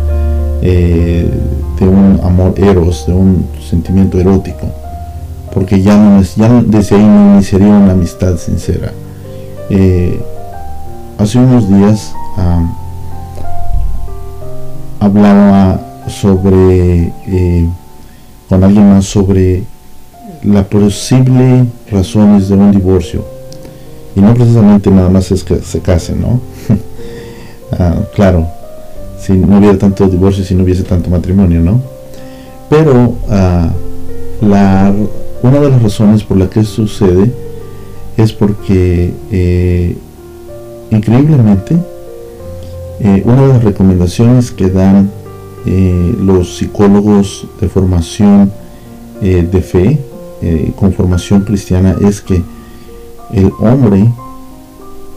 eh, 0.62 1.30
de 1.78 1.88
un 1.88 2.20
amor 2.22 2.54
eros, 2.56 3.06
de 3.06 3.12
un 3.12 3.46
sentimiento 3.60 4.18
erótico 4.18 4.66
porque 5.56 5.80
ya, 5.80 5.96
no 5.96 6.20
es, 6.20 6.36
ya 6.36 6.50
desde 6.66 6.96
ahí 6.96 7.02
no 7.02 7.32
iniciaría 7.36 7.68
una 7.68 7.92
amistad 7.92 8.36
sincera. 8.36 8.92
Eh, 9.70 10.20
hace 11.16 11.38
unos 11.38 11.66
días 11.66 12.12
hablaba 15.00 15.80
sobre, 16.08 17.10
eh, 17.26 17.66
con 18.50 18.62
alguien 18.62 18.90
más 18.90 19.06
sobre 19.06 19.64
la 20.42 20.62
posible 20.62 21.64
razones 21.90 22.50
de 22.50 22.54
un 22.54 22.70
divorcio. 22.72 23.24
Y 24.16 24.20
no 24.20 24.35
precisamente 24.35 24.90
nada 24.90 25.11
más 25.11 25.31
es 25.31 25.44
que 25.44 25.61
se 25.61 25.81
casen, 25.81 26.22
¿no? 26.22 26.40
Ah, 27.81 27.96
claro, 28.14 28.46
si 29.18 29.33
no 29.33 29.59
hubiera 29.59 29.76
tanto 29.76 30.07
divorcio, 30.07 30.44
si 30.44 30.55
no 30.55 30.62
hubiese 30.62 30.85
tanto 30.85 31.11
matrimonio, 31.11 31.61
¿no? 31.61 31.83
Pero 32.70 33.16
ah, 33.29 33.72
la 34.40 34.94
una 35.42 35.61
de 35.61 35.70
las 35.70 35.83
razones 35.83 36.22
por 36.24 36.37
la 36.37 36.48
que 36.48 36.64
sucede 36.64 37.31
es 38.16 38.33
porque 38.33 39.12
eh, 39.31 39.96
increíblemente 40.90 41.76
eh, 43.00 43.22
una 43.24 43.42
de 43.42 43.48
las 43.48 43.64
recomendaciones 43.64 44.50
que 44.50 44.70
dan 44.70 45.11
eh, 45.66 46.14
los 46.20 46.57
psicólogos 46.57 47.46
de 47.61 47.68
formación 47.68 48.52
de 49.20 49.62
fe 49.62 49.98
con 50.76 50.92
formación 50.92 51.40
cristiana 51.40 51.96
es 52.07 52.20
que 52.20 52.42
el 53.32 53.52
hombre 53.60 54.10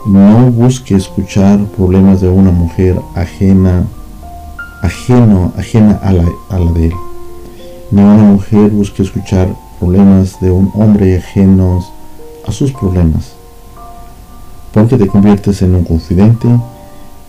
no 0.06 0.52
busque 0.52 0.96
escuchar 0.96 1.60
problemas 1.78 2.22
de 2.22 2.30
una 2.30 2.52
mujer 2.52 3.00
ajena 3.16 3.86
ajeno 4.82 5.52
ajena 5.58 6.00
a 6.02 6.14
la, 6.14 6.72
de 6.72 6.86
él. 6.88 6.94
Ni 7.92 8.02
una 8.02 8.24
mujer 8.24 8.70
busque 8.72 9.04
escuchar 9.04 9.48
problemas 9.80 10.40
de 10.40 10.52
un 10.52 10.72
hombre 10.76 11.18
ajenos 11.18 11.92
a 12.48 12.52
sus 12.52 12.72
problemas, 12.72 13.34
porque 14.74 14.98
te 14.98 15.08
conviertes 15.08 15.62
en 15.62 15.76
un 15.76 15.84
confidente 15.84 16.48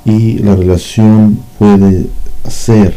y 0.04 0.38
la 0.38 0.56
relación 0.56 1.40
puede 1.58 2.06
ser 2.48 2.96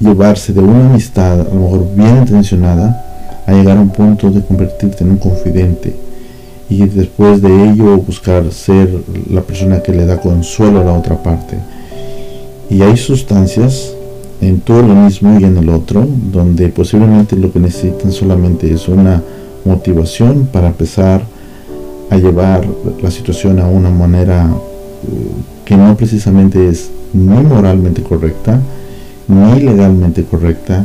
llevarse 0.00 0.52
de 0.52 0.60
una 0.60 0.90
amistad, 0.90 1.40
a 1.40 1.44
lo 1.44 1.60
mejor 1.60 1.94
bien 1.94 2.18
intencionada, 2.18 3.04
a 3.48 3.52
llegar 3.52 3.78
a 3.78 3.80
un 3.80 3.88
punto 3.88 4.30
de 4.30 4.42
convertirte 4.42 5.04
en 5.04 5.12
un 5.12 5.16
confidente 5.16 5.96
y 6.68 6.86
después 6.86 7.40
de 7.40 7.70
ello 7.70 7.96
buscar 7.96 8.52
ser 8.52 8.90
la 9.30 9.40
persona 9.40 9.82
que 9.82 9.92
le 9.92 10.04
da 10.04 10.20
consuelo 10.20 10.80
a 10.80 10.84
la 10.84 10.92
otra 10.92 11.22
parte. 11.22 11.56
Y 12.68 12.82
hay 12.82 12.98
sustancias 12.98 13.94
en 14.42 14.60
todo 14.60 14.82
lo 14.82 14.94
mismo 14.94 15.40
y 15.40 15.44
en 15.44 15.56
el 15.56 15.70
otro, 15.70 16.06
donde 16.30 16.68
posiblemente 16.68 17.36
lo 17.36 17.50
que 17.50 17.58
necesitan 17.58 18.12
solamente 18.12 18.70
es 18.70 18.86
una 18.86 19.22
motivación 19.64 20.46
para 20.52 20.66
empezar 20.66 21.22
a 22.10 22.16
llevar 22.18 22.66
la 23.02 23.10
situación 23.10 23.60
a 23.60 23.66
una 23.66 23.88
manera 23.88 24.46
eh, 24.46 25.30
que 25.64 25.74
no 25.74 25.96
precisamente 25.96 26.68
es 26.68 26.90
ni 27.14 27.42
moralmente 27.42 28.02
correcta, 28.02 28.60
ni 29.26 29.60
legalmente 29.60 30.22
correcta, 30.24 30.84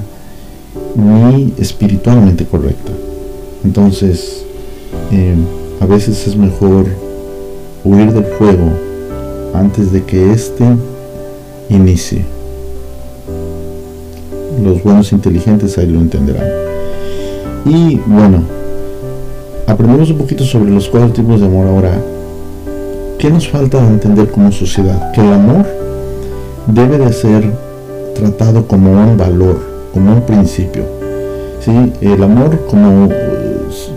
ni 0.96 1.54
espiritualmente 1.58 2.46
correcta. 2.46 2.92
Entonces, 3.64 4.44
eh, 5.12 5.36
a 5.80 5.86
veces 5.86 6.28
es 6.28 6.36
mejor 6.36 6.86
huir 7.84 8.12
del 8.14 8.26
fuego 8.26 8.72
antes 9.54 9.92
de 9.92 10.04
que 10.04 10.32
éste 10.32 10.66
inicie 11.70 12.26
los 14.62 14.84
buenos 14.84 15.12
inteligentes 15.12 15.78
ahí 15.78 15.88
lo 15.88 16.00
entenderán. 16.00 16.48
Y 17.66 17.96
bueno, 18.06 18.44
aprendemos 19.68 20.10
un 20.10 20.18
poquito 20.18 20.44
sobre 20.44 20.72
los 20.72 20.90
cuatro 20.90 21.12
tipos 21.12 21.40
de 21.40 21.48
amor 21.48 21.68
ahora. 21.68 22.02
¿Qué 23.18 23.30
nos 23.30 23.48
falta 23.48 23.80
entender 23.88 24.30
como 24.30 24.52
sociedad? 24.52 25.12
Que 25.14 25.22
el 25.22 25.34
amor 25.34 25.66
debe 26.68 26.98
de 26.98 27.14
ser 27.14 27.52
tratado 28.16 28.68
como 28.68 28.92
un 28.92 29.18
valor, 29.18 29.60
como 29.93 30.13
un 30.13 30.21
principio. 30.21 30.84
¿sí? 31.60 31.93
El 32.01 32.23
amor 32.23 32.65
como 32.69 33.10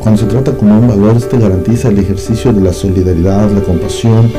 cuando 0.00 0.20
se 0.20 0.26
trata 0.26 0.52
como 0.52 0.78
un 0.78 0.88
valor, 0.88 1.16
este 1.16 1.38
garantiza 1.38 1.88
el 1.88 1.98
ejercicio 1.98 2.52
de 2.52 2.60
la 2.60 2.72
solidaridad, 2.72 3.50
la 3.50 3.60
compasión, 3.60 4.30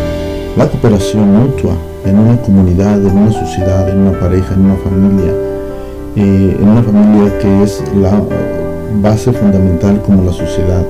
la 0.55 0.67
cooperación 0.67 1.29
mutua 1.33 1.73
en 2.05 2.17
una 2.17 2.41
comunidad, 2.41 2.99
en 3.05 3.17
una 3.17 3.31
sociedad, 3.31 3.89
en 3.89 3.99
una 3.99 4.19
pareja, 4.19 4.53
en 4.53 4.61
una 4.61 4.75
familia 4.77 5.47
eh, 6.19 6.57
en 6.59 6.67
una 6.67 6.81
familia 6.81 7.37
que 7.37 7.61
es 7.61 7.83
la 8.01 8.19
base 9.03 9.31
fundamental 9.31 10.01
como 10.01 10.23
la 10.23 10.31
sociedad 10.31 10.83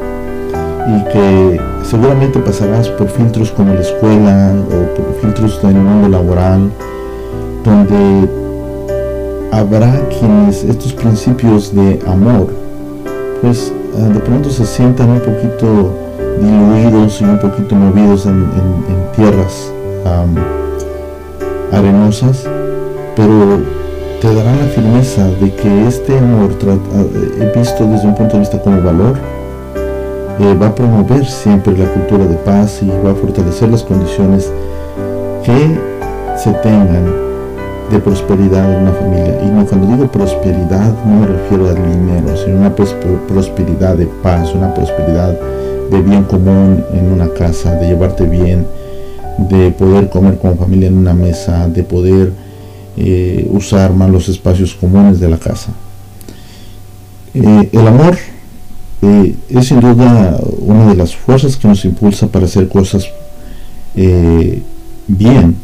y 0.88 1.04
que 1.12 1.60
seguramente 1.84 2.40
pasarás 2.40 2.88
por 2.88 3.10
filtros 3.10 3.52
como 3.52 3.74
la 3.74 3.82
escuela 3.82 4.54
o 4.56 4.96
por 4.96 5.16
filtros 5.20 5.60
en 5.64 5.76
el 5.76 5.82
mundo 5.82 6.08
laboral 6.08 6.72
donde 7.66 8.30
habrá 9.58 9.92
quienes 10.20 10.64
estos 10.64 10.94
principios 10.94 11.74
de 11.74 12.00
amor 12.06 12.48
pues 13.42 13.74
ah, 13.98 14.08
de 14.08 14.20
pronto 14.20 14.52
se 14.52 14.64
sientan 14.68 15.10
un 15.10 15.20
poquito 15.20 15.94
diluidos 16.40 17.20
y 17.22 17.24
un 17.24 17.40
poquito 17.40 17.74
movidos 17.74 18.28
en, 18.28 18.46
tierras 19.16 19.72
arenosas 21.72 22.48
pero 23.16 23.60
te 24.22 24.32
dará 24.36 24.56
la 24.56 24.68
firmeza 24.68 25.28
de 25.42 25.52
que 25.52 25.88
este 25.88 26.16
amor 26.20 26.52
eh, 26.62 27.52
visto 27.56 27.84
desde 27.88 28.08
un 28.08 28.14
punto 28.14 28.34
de 28.34 28.40
vista 28.42 28.62
como 28.62 28.80
valor 28.84 29.18
eh, 30.40 30.56
va 30.62 30.68
a 30.68 30.76
promover 30.76 31.26
siempre 31.26 31.76
la 31.76 31.86
cultura 31.86 32.26
de 32.28 32.36
paz 32.36 32.84
y 32.84 32.90
va 33.04 33.12
a 33.12 33.16
fortalecer 33.16 33.70
las 33.70 33.82
condiciones 33.82 34.52
que 35.44 35.80
se 36.38 36.52
tengan 36.62 37.27
de 37.92 38.00
prosperidad 38.00 38.74
en 38.74 38.82
una 38.84 38.92
familia. 38.92 39.42
Y 39.44 39.50
no, 39.50 39.66
cuando 39.66 39.88
digo 39.88 40.12
prosperidad 40.12 40.94
no 41.06 41.22
me 41.22 41.28
refiero 41.28 41.70
al 41.70 41.76
dinero, 41.76 42.36
sino 42.38 42.58
una 42.58 42.76
prosperidad 42.76 43.96
de 43.96 44.08
paz, 44.22 44.54
una 44.54 44.74
prosperidad 44.74 45.38
de 45.90 46.02
bien 46.02 46.24
común 46.24 46.84
en 46.94 47.12
una 47.12 47.30
casa, 47.30 47.76
de 47.76 47.88
llevarte 47.88 48.26
bien, 48.26 48.68
de 49.38 49.72
poder 49.72 50.10
comer 50.10 50.38
como 50.38 50.56
familia 50.58 50.88
en 50.88 50.98
una 50.98 51.14
mesa, 51.14 51.68
de 51.68 51.84
poder 51.84 52.34
eh, 52.98 53.48
usar 53.52 53.94
más 53.94 54.10
los 54.10 54.28
espacios 54.28 54.74
comunes 54.74 55.20
de 55.20 55.30
la 55.30 55.38
casa. 55.38 55.72
Eh, 57.34 57.70
el 57.72 57.88
amor 57.88 58.18
eh, 59.02 59.36
es 59.50 59.68
sin 59.68 59.80
duda 59.80 60.40
una 60.60 60.88
de 60.88 60.96
las 60.96 61.16
fuerzas 61.16 61.56
que 61.56 61.68
nos 61.68 61.86
impulsa 61.86 62.28
para 62.28 62.46
hacer 62.46 62.68
cosas 62.68 63.08
bien 65.08 65.56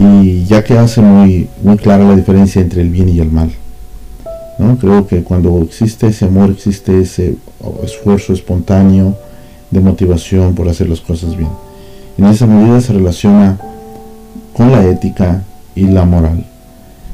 y 0.00 0.44
ya 0.46 0.64
que 0.64 0.78
hace 0.78 1.02
muy, 1.02 1.48
muy 1.62 1.76
clara 1.76 2.04
la 2.04 2.16
diferencia 2.16 2.62
entre 2.62 2.80
el 2.80 2.88
bien 2.88 3.08
y 3.08 3.20
el 3.20 3.30
mal. 3.30 3.50
¿no? 4.58 4.78
Creo 4.78 5.06
que 5.06 5.22
cuando 5.22 5.60
existe 5.62 6.06
ese 6.08 6.24
amor, 6.24 6.50
existe 6.50 6.98
ese 7.00 7.36
esfuerzo 7.84 8.32
espontáneo 8.32 9.16
de 9.70 9.80
motivación 9.80 10.54
por 10.54 10.68
hacer 10.68 10.88
las 10.88 11.00
cosas 11.00 11.36
bien. 11.36 11.50
En 12.16 12.24
esa 12.24 12.46
medida 12.46 12.80
se 12.80 12.92
relaciona 12.92 13.58
con 14.54 14.72
la 14.72 14.84
ética, 14.84 15.42
y 15.74 15.86
la 15.86 16.04
moral, 16.04 16.44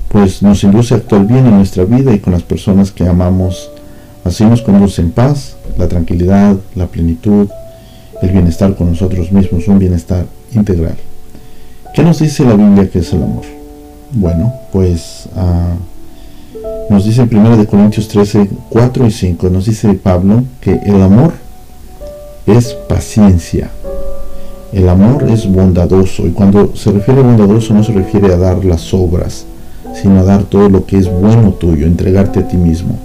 pues 0.08 0.42
nos 0.42 0.64
induce 0.64 0.94
a 0.94 0.96
actuar 0.98 1.26
bien 1.26 1.46
en 1.46 1.56
nuestra 1.56 1.84
vida 1.84 2.12
y 2.12 2.18
con 2.18 2.32
las 2.32 2.42
personas 2.42 2.90
que 2.90 3.06
amamos. 3.06 3.70
Así 4.24 4.44
nos 4.44 4.62
conduce 4.62 5.02
en 5.02 5.10
paz, 5.10 5.56
la 5.78 5.88
tranquilidad, 5.88 6.56
la 6.74 6.86
plenitud, 6.86 7.48
el 8.22 8.30
bienestar 8.30 8.74
con 8.74 8.90
nosotros 8.90 9.30
mismos, 9.30 9.68
un 9.68 9.78
bienestar 9.78 10.26
integral. 10.52 10.96
¿Qué 11.96 12.02
nos 12.02 12.18
dice 12.18 12.44
la 12.44 12.56
Biblia 12.56 12.90
que 12.90 12.98
es 12.98 13.10
el 13.14 13.22
amor? 13.22 13.44
Bueno, 14.12 14.52
pues 14.70 15.30
ah, 15.34 15.72
nos 16.90 17.06
dice 17.06 17.22
en 17.22 17.34
1 17.34 17.66
Corintios 17.66 18.06
13, 18.08 18.50
4 18.68 19.06
y 19.06 19.10
5, 19.10 19.48
nos 19.48 19.64
dice 19.64 19.94
Pablo 19.94 20.44
que 20.60 20.72
el 20.84 21.00
amor 21.00 21.32
es 22.46 22.74
paciencia. 22.86 23.70
El 24.74 24.90
amor 24.90 25.24
es 25.30 25.50
bondadoso 25.50 26.26
y 26.26 26.32
cuando 26.32 26.76
se 26.76 26.92
refiere 26.92 27.22
a 27.22 27.24
bondadoso 27.24 27.72
no 27.72 27.82
se 27.82 27.92
refiere 27.92 28.30
a 28.30 28.36
dar 28.36 28.62
las 28.62 28.92
obras, 28.92 29.46
sino 29.94 30.20
a 30.20 30.24
dar 30.24 30.42
todo 30.42 30.68
lo 30.68 30.84
que 30.84 30.98
es 30.98 31.10
bueno 31.10 31.52
tuyo, 31.52 31.86
entregarte 31.86 32.40
a 32.40 32.46
ti 32.46 32.58
mismo. 32.58 32.98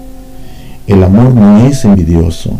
El 0.86 1.02
amor 1.02 1.34
no 1.34 1.66
es 1.66 1.86
envidioso, 1.86 2.52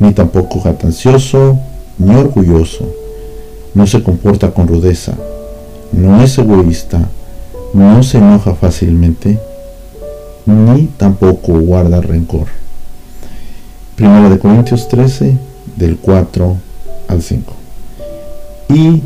ni 0.00 0.14
tampoco 0.14 0.60
jatancioso, 0.60 1.58
ni 1.98 2.14
orgulloso. 2.14 3.05
No 3.76 3.86
se 3.86 4.02
comporta 4.02 4.52
con 4.52 4.66
rudeza, 4.66 5.12
no 5.92 6.22
es 6.22 6.38
egoísta, 6.38 7.10
no 7.74 8.02
se 8.02 8.16
enoja 8.16 8.54
fácilmente, 8.54 9.38
ni 10.46 10.86
tampoco 10.96 11.60
guarda 11.60 12.00
rencor. 12.00 12.46
Primera 13.94 14.30
de 14.30 14.38
Corintios 14.38 14.88
13, 14.88 15.36
del 15.76 15.98
4 15.98 16.56
al 17.08 17.20
5. 17.20 17.52
Y 18.70 19.02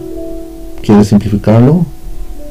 quiere 0.83 1.05
simplificarlo, 1.05 1.85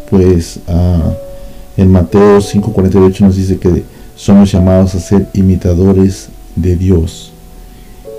pues 0.10 0.60
uh, 0.68 1.82
en 1.82 1.90
Mateo 1.90 2.40
5:48 2.40 3.22
nos 3.22 3.38
dice 3.38 3.58
que 3.60 3.86
somos 4.18 4.52
llamados 4.52 4.94
a 4.94 5.00
ser 5.00 5.30
imitadores 5.34 6.28
de 6.58 6.76
Dios. 6.76 7.32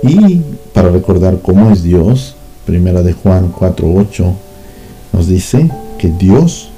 Y 0.03 0.41
para 0.73 0.89
recordar 0.89 1.41
cómo 1.43 1.71
es 1.71 1.83
Dios, 1.83 2.37
primera 2.67 3.03
de 3.03 3.13
Juan 3.13 3.53
4:8 3.53 4.35
nos 5.13 5.27
dice 5.27 5.71
que 5.99 6.09
Dios 6.09 6.71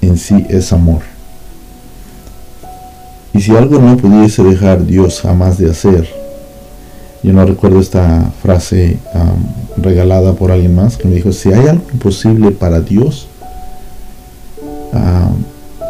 en 0.00 0.16
sí 0.16 0.46
es 0.48 0.72
amor. 0.72 1.02
Y 3.34 3.40
si 3.40 3.56
algo 3.56 3.78
no 3.78 3.96
pudiese 3.96 4.42
dejar 4.42 4.84
Dios 4.84 5.20
jamás 5.20 5.58
de 5.58 5.70
hacer, 5.70 6.08
yo 7.22 7.32
no 7.32 7.44
recuerdo 7.44 7.80
esta 7.80 8.30
frase 8.42 8.98
regalada 9.76 10.34
por 10.34 10.50
alguien 10.50 10.74
más 10.74 10.96
que 10.96 11.08
me 11.08 11.14
dijo, 11.14 11.32
si 11.32 11.52
hay 11.52 11.68
algo 11.68 11.84
imposible 11.92 12.50
para 12.50 12.80
Dios, 12.80 13.28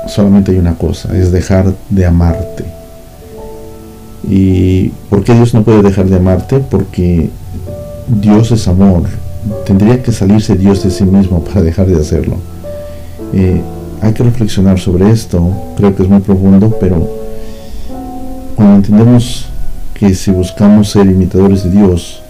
solamente 0.06 0.52
hay 0.52 0.58
una 0.58 0.76
cosa, 0.76 1.16
es 1.16 1.32
dejar 1.32 1.74
de 1.88 2.06
amarte. 2.06 2.64
¿Y 4.28 4.88
por 5.10 5.24
qué 5.24 5.34
Dios 5.34 5.52
no 5.52 5.64
puede 5.64 5.82
dejar 5.82 6.06
de 6.06 6.16
amarte? 6.16 6.60
Porque 6.60 7.30
Dios 8.08 8.50
es 8.50 8.68
amor. 8.68 9.02
Tendría 9.66 10.02
que 10.02 10.12
salirse 10.12 10.54
Dios 10.54 10.82
de 10.82 10.90
sí 10.90 11.04
mismo 11.04 11.42
para 11.44 11.62
dejar 11.62 11.86
de 11.86 12.00
hacerlo. 12.00 12.36
Eh, 13.32 13.60
hay 14.00 14.12
que 14.12 14.22
reflexionar 14.22 14.78
sobre 14.78 15.10
esto. 15.10 15.50
Creo 15.76 15.94
que 15.94 16.02
es 16.02 16.08
muy 16.08 16.20
profundo, 16.20 16.76
pero 16.80 17.08
cuando 18.54 18.76
entendemos 18.76 19.46
que 19.94 20.14
si 20.14 20.30
buscamos 20.30 20.90
ser 20.90 21.06
imitadores 21.06 21.64
de 21.64 21.70
Dios, 21.70 22.22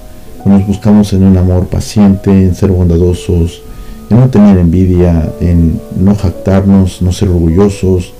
nos 0.44 0.66
buscamos 0.66 1.12
en 1.12 1.22
un 1.24 1.36
amor 1.36 1.66
paciente, 1.66 2.30
en 2.30 2.54
ser 2.54 2.70
bondadosos, 2.70 3.62
en 4.10 4.20
no 4.20 4.28
tener 4.28 4.58
envidia, 4.58 5.32
en 5.40 5.80
no 5.96 6.14
jactarnos, 6.14 7.00
no 7.00 7.12
ser 7.12 7.28
orgullosos, 7.28 8.12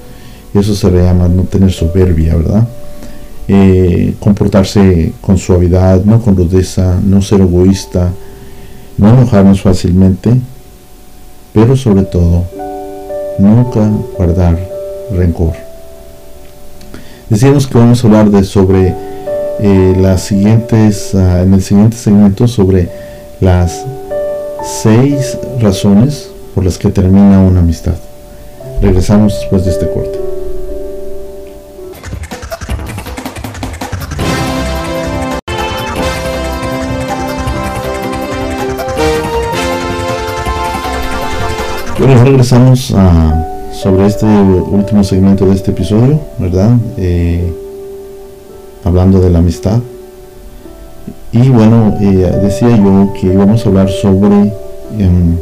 eso 0.54 0.74
se 0.74 0.90
le 0.90 1.02
llama 1.02 1.28
no 1.28 1.42
tener 1.44 1.72
soberbia, 1.72 2.36
¿verdad? 2.36 2.68
Eh, 3.54 4.14
comportarse 4.18 5.12
con 5.20 5.36
suavidad, 5.36 6.02
no 6.06 6.22
con 6.22 6.34
rudeza, 6.34 6.98
no 7.04 7.20
ser 7.20 7.42
egoísta, 7.42 8.10
no 8.96 9.10
enojarnos 9.10 9.60
fácilmente, 9.60 10.32
pero 11.52 11.76
sobre 11.76 12.04
todo, 12.04 12.44
nunca 13.38 13.86
guardar 14.16 14.58
rencor. 15.14 15.52
Decíamos 17.28 17.66
que 17.66 17.76
vamos 17.76 18.02
a 18.02 18.06
hablar 18.06 18.30
de 18.30 18.42
sobre 18.42 18.94
eh, 19.60 19.96
las 20.00 20.22
siguientes, 20.22 21.14
ah, 21.14 21.42
en 21.42 21.52
el 21.52 21.62
siguiente 21.62 21.98
segmento 21.98 22.48
sobre 22.48 22.88
las 23.40 23.84
seis 24.82 25.36
razones 25.60 26.30
por 26.54 26.64
las 26.64 26.78
que 26.78 26.88
termina 26.88 27.42
una 27.42 27.60
amistad. 27.60 27.96
Regresamos 28.80 29.34
después 29.40 29.66
de 29.66 29.72
este 29.72 29.90
corte. 29.90 30.31
Bueno, 42.04 42.24
regresamos 42.24 42.92
a, 42.96 43.70
sobre 43.72 44.06
este 44.08 44.26
último 44.26 45.04
segmento 45.04 45.46
de 45.46 45.54
este 45.54 45.70
episodio, 45.70 46.18
¿verdad? 46.36 46.72
Eh, 46.96 47.52
hablando 48.82 49.20
de 49.20 49.30
la 49.30 49.38
amistad. 49.38 49.78
Y 51.30 51.48
bueno, 51.50 51.96
eh, 52.00 52.40
decía 52.42 52.76
yo 52.76 53.12
que 53.12 53.28
íbamos 53.28 53.64
a 53.64 53.68
hablar 53.68 53.88
sobre 53.88 54.52
em, 54.98 55.36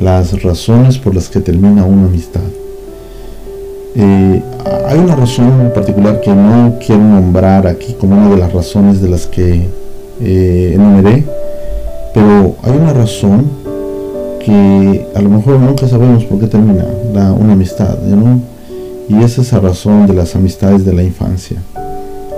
las 0.00 0.42
razones 0.42 0.96
por 0.96 1.14
las 1.14 1.28
que 1.28 1.40
termina 1.40 1.84
una 1.84 2.06
amistad. 2.06 2.40
Eh, 3.94 4.42
hay 4.86 4.98
una 4.98 5.16
razón 5.16 5.60
en 5.60 5.72
particular 5.74 6.18
que 6.22 6.30
no 6.34 6.78
quiero 6.78 7.02
nombrar 7.02 7.66
aquí 7.66 7.94
como 8.00 8.16
una 8.16 8.30
de 8.30 8.38
las 8.38 8.54
razones 8.54 9.02
de 9.02 9.10
las 9.10 9.26
que 9.26 9.68
enumeré, 10.18 11.24
pero 12.14 12.56
hay 12.62 12.72
una 12.72 12.94
razón 12.94 13.63
que 14.44 15.06
a 15.14 15.22
lo 15.22 15.30
mejor 15.30 15.58
nunca 15.58 15.88
sabemos 15.88 16.24
por 16.24 16.38
qué 16.38 16.46
termina 16.46 16.84
una 17.38 17.52
amistad, 17.52 17.96
y 19.08 19.22
es 19.22 19.38
esa 19.38 19.60
razón 19.60 20.06
de 20.06 20.14
las 20.14 20.34
amistades 20.34 20.84
de 20.84 20.92
la 20.92 21.02
infancia. 21.02 21.58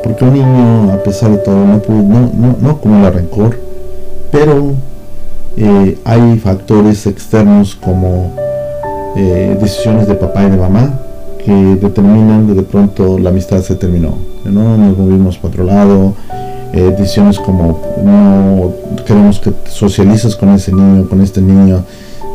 Porque 0.02 0.24
un 0.24 0.34
niño, 0.34 0.92
a 0.92 1.02
pesar 1.02 1.30
de 1.30 1.38
todo, 1.38 1.66
no, 1.66 1.80
no, 1.88 2.30
no, 2.32 2.56
no 2.60 2.70
acumula 2.70 3.10
rencor, 3.10 3.58
pero 4.30 4.72
eh, 5.56 5.98
hay 6.04 6.38
factores 6.38 7.06
externos 7.06 7.74
como 7.74 8.34
eh, 9.16 9.56
decisiones 9.60 10.06
de 10.06 10.14
papá 10.14 10.44
y 10.44 10.50
de 10.50 10.56
mamá 10.56 11.00
que 11.44 11.52
determinan 11.52 12.46
que 12.46 12.54
de 12.54 12.62
pronto 12.62 13.18
la 13.18 13.30
amistad 13.30 13.62
se 13.62 13.74
terminó. 13.76 14.14
¿no? 14.44 14.76
Nos 14.76 14.98
movimos 14.98 15.38
para 15.38 15.48
otro 15.48 15.64
lado, 15.64 16.14
eh, 16.76 16.94
decisiones 16.96 17.38
como 17.38 17.80
no 18.04 18.74
queremos 19.06 19.40
que 19.40 19.52
socialices 19.68 20.36
con 20.36 20.50
ese 20.50 20.72
niño, 20.72 21.08
con 21.08 21.22
este 21.22 21.40
niño, 21.40 21.84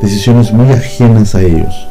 decisiones 0.01 0.51
muy 0.51 0.71
ajenas 0.71 1.35
a 1.35 1.43
ellos, 1.43 1.87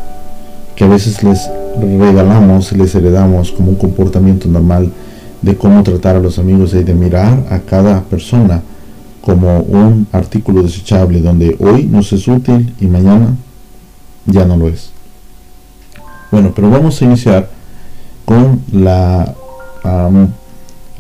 que 0.75 0.85
a 0.85 0.89
veces 0.89 1.23
les 1.23 1.49
regalamos, 1.81 2.73
les 2.73 2.93
heredamos 2.95 3.53
como 3.53 3.71
un 3.71 3.77
comportamiento 3.77 4.49
normal 4.49 4.91
de 5.43 5.57
cómo 5.57 5.83
tratar 5.85 6.17
a 6.17 6.21
los 6.21 6.41
amigos 6.41 6.75
y 6.75 6.83
de 6.83 6.93
mirar 6.93 7.47
a 7.51 7.61
cada 7.61 8.03
persona 8.03 8.63
como 9.21 9.61
un 9.61 10.09
artículo 10.11 10.63
desechable 10.63 11.21
donde 11.21 11.57
hoy 11.61 11.85
nos 11.85 12.13
es 12.13 12.27
útil 12.27 12.75
y 12.81 12.87
mañana 12.87 13.37
ya 14.27 14.45
no 14.45 14.57
lo 14.57 14.69
es. 14.69 14.91
Bueno, 16.31 16.53
pero 16.55 16.69
vamos 16.71 17.01
a 17.01 17.05
iniciar 17.05 17.49
con 18.25 18.63
la, 18.73 19.35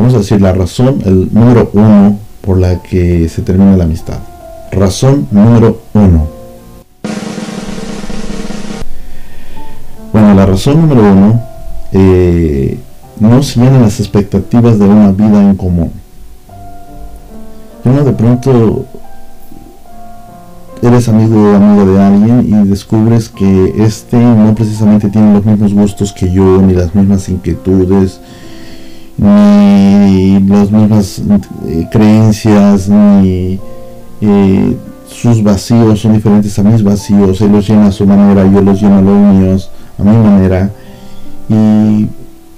vamos 0.00 0.14
a 0.14 0.18
decir, 0.18 0.40
la 0.40 0.54
razón, 0.54 1.02
el 1.04 1.28
número 1.30 1.70
uno 1.74 2.18
por 2.40 2.58
la 2.58 2.82
que 2.82 3.28
se 3.28 3.42
termina 3.42 3.76
la 3.76 3.84
amistad. 3.84 4.18
Razón 4.72 5.28
número 5.30 5.82
uno. 5.92 6.26
Bueno, 10.10 10.34
la 10.34 10.46
razón 10.46 10.80
número 10.80 11.02
uno 11.02 11.42
eh, 11.92 12.78
no 13.18 13.42
se 13.42 13.60
llenan 13.60 13.82
las 13.82 14.00
expectativas 14.00 14.78
de 14.78 14.86
una 14.86 15.12
vida 15.12 15.42
en 15.42 15.54
común. 15.56 15.92
Uno 17.84 18.02
de 18.02 18.12
pronto 18.12 18.86
eres 20.80 21.08
amigo 21.10 21.42
o 21.42 21.56
amiga 21.56 21.84
de 21.84 22.02
alguien 22.02 22.46
y 22.46 22.68
descubres 22.68 23.28
que 23.28 23.74
este 23.76 24.16
no 24.16 24.54
precisamente 24.54 25.10
tiene 25.10 25.34
los 25.34 25.44
mismos 25.44 25.74
gustos 25.74 26.14
que 26.14 26.32
yo, 26.32 26.62
ni 26.62 26.72
las 26.72 26.94
mismas 26.94 27.28
inquietudes, 27.28 28.18
ni 29.20 30.40
las 30.40 30.70
mismas 30.70 31.22
eh, 31.66 31.86
creencias, 31.90 32.88
ni 32.88 33.60
eh, 34.22 34.76
sus 35.06 35.42
vacíos 35.42 36.00
son 36.00 36.14
diferentes 36.14 36.58
a 36.58 36.62
mis 36.62 36.82
vacíos, 36.82 37.40
él 37.42 37.52
los 37.52 37.68
llena 37.68 37.86
a 37.86 37.92
su 37.92 38.06
manera, 38.06 38.50
yo 38.50 38.62
los 38.62 38.80
lleno 38.80 38.96
a 38.96 39.02
los 39.02 39.34
míos, 39.34 39.70
a 39.98 40.02
mi 40.02 40.16
manera. 40.16 40.70
Y 41.48 42.08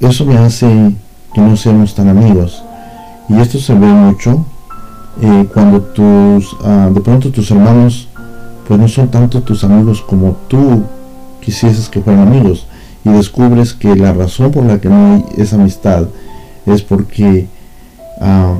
eso 0.01 0.25
me 0.25 0.39
hace 0.39 0.95
que 1.35 1.41
no 1.41 1.57
seamos 1.57 1.95
tan 1.95 2.09
amigos. 2.09 2.63
Y 3.29 3.41
esto 3.41 3.59
se 3.59 3.75
ve 3.75 3.87
mucho 3.87 4.45
eh, 5.21 5.49
cuando 5.53 5.81
tus, 5.81 6.57
ah, 6.65 6.91
de 6.95 7.01
pronto 7.01 7.31
tus 7.31 7.51
hermanos, 7.51 8.09
pues 8.69 8.79
no 8.79 8.87
son 8.87 9.09
tanto 9.09 9.43
tus 9.43 9.65
amigos 9.65 10.01
como 10.03 10.37
tú 10.47 10.83
quisieses 11.41 11.89
que 11.89 12.01
fueran 12.01 12.29
amigos. 12.29 12.67
Y 13.05 13.11
descubres 13.11 13.73
que 13.73 13.97
la 13.97 14.13
razón 14.13 14.53
por 14.53 14.65
la 14.65 14.81
que 14.81 14.89
no 14.89 15.15
hay 15.15 15.25
esa 15.39 15.57
amistad 15.57 16.07
es 16.67 16.83
porque 16.83 17.47
ah, 18.21 18.55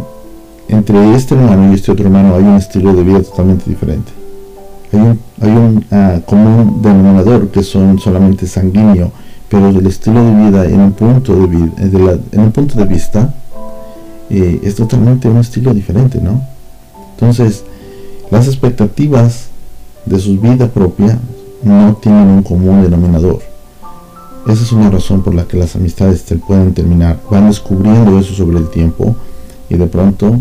entre 0.69 1.15
este 1.15 1.35
hermano 1.35 1.71
y 1.71 1.75
este 1.75 1.93
otro 1.93 2.07
hermano 2.07 2.35
hay 2.35 2.43
un 2.43 2.57
estilo 2.57 2.95
de 2.95 3.03
vida 3.03 3.23
totalmente 3.23 3.69
diferente. 3.69 4.13
Hay 5.41 5.51
un, 5.51 5.85
ah, 5.91 6.21
común 6.27 6.83
denominador 6.83 7.49
que 7.49 7.63
son 7.63 7.99
solamente 7.99 8.47
sanguíneo 8.47 9.11
pero 9.53 9.69
el 9.69 9.87
estilo 9.87 10.25
de 10.25 10.35
vida 10.47 10.65
en 10.65 10.81
un 10.81 10.93
punto 10.93 11.35
de, 11.37 11.47
vida, 11.47 12.19
en 12.33 12.41
un 12.41 12.53
punto 12.53 12.79
de 12.79 12.87
vista 12.87 13.35
eh, 14.31 14.59
es 14.63 14.77
totalmente 14.77 15.29
un 15.29 15.37
estilo 15.37 15.75
diferente, 15.75 16.21
¿no? 16.23 16.43
Entonces, 17.15 17.63
Las 18.31 18.47
expectativas 18.47 19.49
de 20.07 20.19
su 20.19 20.41
vida 20.41 20.67
propia 20.69 21.19
no 21.63 21.95
tienen 21.97 22.29
un 22.29 22.43
común 22.43 22.83
denominador. 22.83 23.41
Esa 24.47 24.63
es 24.63 24.73
una 24.73 24.91
razón 24.91 25.23
por 25.23 25.35
la 25.35 25.45
que 25.45 25.57
las 25.57 25.77
amistades 25.77 26.25
te 26.25 26.37
pueden 26.37 26.75
terminar. 26.75 27.21
Van 27.31 27.47
descubriendo 27.47 28.19
eso 28.19 28.35
sobre 28.35 28.59
el 28.59 28.69
tiempo 28.71 29.15
y 29.69 29.77
de 29.77 29.87
pronto 29.87 30.41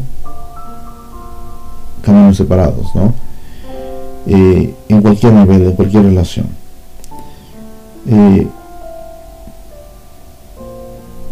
caminos 2.02 2.38
separados, 2.38 2.94
¿no? 2.96 3.14
Eh, 4.26 4.74
en 4.90 5.02
cualquier 5.02 5.34
nivel, 5.34 5.64
en 5.64 5.74
cualquier 5.74 6.04
relación. 6.04 6.48
Eh, 8.08 8.48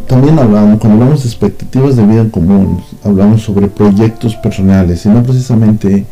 también 0.08 0.40
hablamos, 0.40 0.80
cuando 0.80 1.00
hablamos 1.00 1.24
de 1.24 1.30
expectativas 1.30 1.96
de 1.96 2.06
vida 2.06 2.22
en 2.22 2.30
común, 2.30 2.82
hablamos 3.04 3.44
sobre 3.44 3.68
proyectos 3.68 4.36
personales 4.36 5.06
y 5.06 5.10
no 5.10 5.22
precisamente 5.24 6.06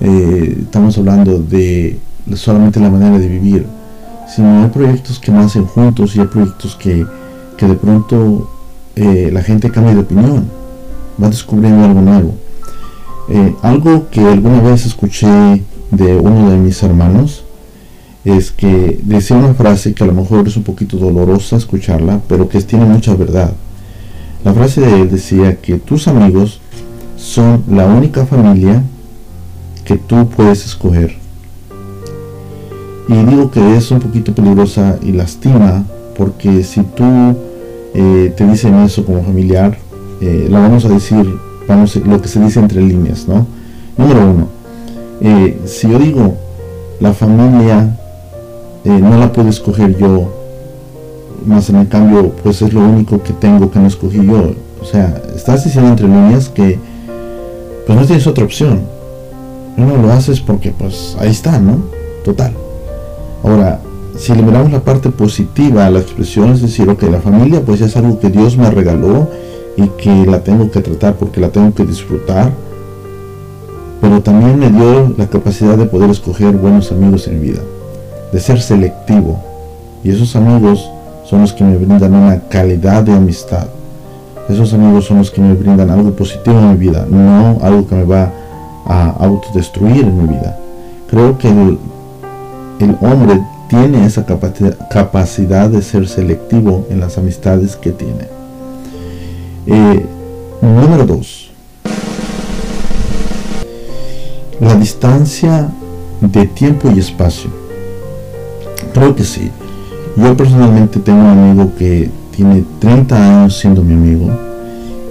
eh, 0.00 0.58
estamos 0.62 0.96
hablando 0.98 1.38
de 1.38 1.98
solamente 2.34 2.78
la 2.80 2.90
manera 2.90 3.18
de 3.18 3.28
vivir, 3.28 3.66
sino 4.34 4.62
hay 4.62 4.68
proyectos 4.68 5.18
que 5.18 5.30
nacen 5.30 5.66
juntos 5.66 6.16
y 6.16 6.20
hay 6.20 6.26
proyectos 6.26 6.76
que, 6.76 7.06
de 7.60 7.74
pronto 7.74 8.50
la 8.96 9.42
gente 9.42 9.70
cambia 9.70 9.94
de 9.94 10.00
opinión, 10.00 10.50
va 11.22 11.28
descubriendo 11.28 11.84
algo 11.84 12.00
nuevo. 12.00 12.34
algo 13.62 14.08
que 14.10 14.20
alguna 14.20 14.60
vez 14.60 14.86
escuché 14.86 15.62
de 15.90 16.16
uno 16.16 16.50
de 16.50 16.56
mis 16.56 16.82
hermanos 16.82 17.44
es 18.24 18.50
que 18.50 19.00
decía 19.02 19.36
una 19.36 19.54
frase 19.54 19.94
que 19.94 20.02
a 20.02 20.06
lo 20.06 20.14
mejor 20.14 20.48
es 20.48 20.56
un 20.56 20.62
poquito 20.62 20.96
dolorosa 20.96 21.56
escucharla, 21.56 22.20
pero 22.28 22.48
que 22.48 22.60
tiene 22.62 22.86
mucha 22.86 23.14
verdad. 23.14 23.52
La 24.44 24.52
frase 24.52 24.80
de 24.80 25.02
él 25.02 25.10
decía 25.10 25.56
que 25.56 25.76
tus 25.78 26.08
amigos 26.08 26.60
son 27.16 27.64
la 27.68 27.86
única 27.86 28.26
familia 28.26 28.82
que 29.84 29.96
tú 29.96 30.28
puedes 30.28 30.64
escoger. 30.64 31.23
Y 33.08 33.14
digo 33.14 33.50
que 33.50 33.76
es 33.76 33.90
un 33.90 34.00
poquito 34.00 34.34
peligrosa 34.34 34.98
y 35.02 35.12
lastima, 35.12 35.84
porque 36.16 36.64
si 36.64 36.82
tú 36.82 37.04
eh, 37.94 38.32
te 38.36 38.46
dicen 38.46 38.74
eso 38.76 39.04
como 39.04 39.22
familiar, 39.22 39.76
eh, 40.20 40.46
la 40.50 40.60
vamos 40.60 40.84
a 40.84 40.88
decir, 40.88 41.38
vamos, 41.68 41.96
lo 41.96 42.20
que 42.22 42.28
se 42.28 42.40
dice 42.40 42.60
entre 42.60 42.80
líneas, 42.80 43.28
¿no? 43.28 43.46
Número 43.96 44.20
uno, 44.30 44.48
eh, 45.20 45.60
si 45.66 45.88
yo 45.88 45.98
digo, 45.98 46.34
la 47.00 47.12
familia 47.12 47.96
eh, 48.84 48.88
no 49.00 49.18
la 49.18 49.32
puedo 49.32 49.48
escoger 49.48 49.96
yo, 49.96 50.32
más 51.46 51.68
en 51.70 51.76
el 51.76 51.88
cambio, 51.88 52.32
pues 52.42 52.62
es 52.62 52.72
lo 52.72 52.80
único 52.80 53.22
que 53.22 53.32
tengo 53.32 53.70
que 53.70 53.78
no 53.78 53.86
escogí 53.86 54.24
yo. 54.24 54.54
O 54.80 54.84
sea, 54.84 55.22
estás 55.34 55.64
diciendo 55.64 55.90
entre 55.90 56.06
líneas 56.06 56.48
que 56.48 56.78
pues 57.86 57.98
no 57.98 58.04
tienes 58.06 58.26
otra 58.26 58.44
opción. 58.44 58.80
No 59.76 59.96
lo 59.96 60.12
haces 60.12 60.40
porque 60.40 60.70
pues 60.70 61.16
ahí 61.18 61.30
está, 61.30 61.58
¿no? 61.58 61.78
Total. 62.24 62.54
Ahora, 63.44 63.80
si 64.16 64.34
le 64.34 64.42
miramos 64.42 64.72
la 64.72 64.80
parte 64.80 65.10
positiva 65.10 65.86
a 65.86 65.90
la 65.90 66.00
expresión, 66.00 66.50
es 66.50 66.62
decir, 66.62 66.88
ok, 66.88 67.02
la 67.04 67.20
familia 67.20 67.60
pues 67.64 67.80
es 67.80 67.96
algo 67.96 68.18
que 68.18 68.30
Dios 68.30 68.56
me 68.56 68.70
regaló 68.70 69.28
y 69.76 69.88
que 69.88 70.26
la 70.26 70.40
tengo 70.40 70.70
que 70.70 70.80
tratar 70.80 71.14
porque 71.14 71.40
la 71.40 71.50
tengo 71.50 71.72
que 71.74 71.84
disfrutar 71.84 72.50
pero 74.04 74.20
también 74.20 74.58
me 74.58 74.68
dio 74.68 75.14
la 75.16 75.26
capacidad 75.26 75.78
de 75.78 75.86
poder 75.86 76.10
escoger 76.10 76.54
buenos 76.58 76.92
amigos 76.92 77.26
en 77.26 77.40
vida, 77.40 77.62
de 78.30 78.38
ser 78.38 78.60
selectivo. 78.60 79.42
Y 80.04 80.10
esos 80.10 80.36
amigos 80.36 80.90
son 81.24 81.40
los 81.40 81.54
que 81.54 81.64
me 81.64 81.78
brindan 81.78 82.14
una 82.14 82.38
calidad 82.50 83.02
de 83.02 83.14
amistad. 83.14 83.66
Esos 84.46 84.74
amigos 84.74 85.06
son 85.06 85.16
los 85.16 85.30
que 85.30 85.40
me 85.40 85.54
brindan 85.54 85.88
algo 85.88 86.10
positivo 86.10 86.58
en 86.58 86.72
mi 86.72 86.76
vida, 86.76 87.06
no 87.08 87.58
algo 87.62 87.86
que 87.86 87.94
me 87.94 88.04
va 88.04 88.30
a 88.84 89.08
autodestruir 89.08 90.02
en 90.02 90.22
mi 90.22 90.28
vida. 90.28 90.58
Creo 91.08 91.38
que 91.38 91.48
hombre 93.00 93.40
tiene 93.68 94.06
esa 94.06 94.24
capacidad 94.26 95.68
de 95.68 95.82
ser 95.82 96.08
selectivo 96.08 96.86
en 96.90 97.00
las 97.00 97.18
amistades 97.18 97.76
que 97.76 97.92
tiene. 97.92 98.28
Eh, 99.66 100.04
número 100.60 101.06
2 101.06 101.44
la 104.60 104.74
distancia 104.76 105.68
de 106.20 106.46
tiempo 106.46 106.90
y 106.90 106.98
espacio. 106.98 107.50
Creo 108.92 109.14
que 109.14 109.24
sí. 109.24 109.50
Yo 110.16 110.36
personalmente 110.36 111.00
tengo 111.00 111.20
un 111.20 111.26
amigo 111.26 111.72
que 111.76 112.10
tiene 112.34 112.64
30 112.78 113.16
años 113.16 113.58
siendo 113.58 113.82
mi 113.82 113.94
amigo 113.94 114.30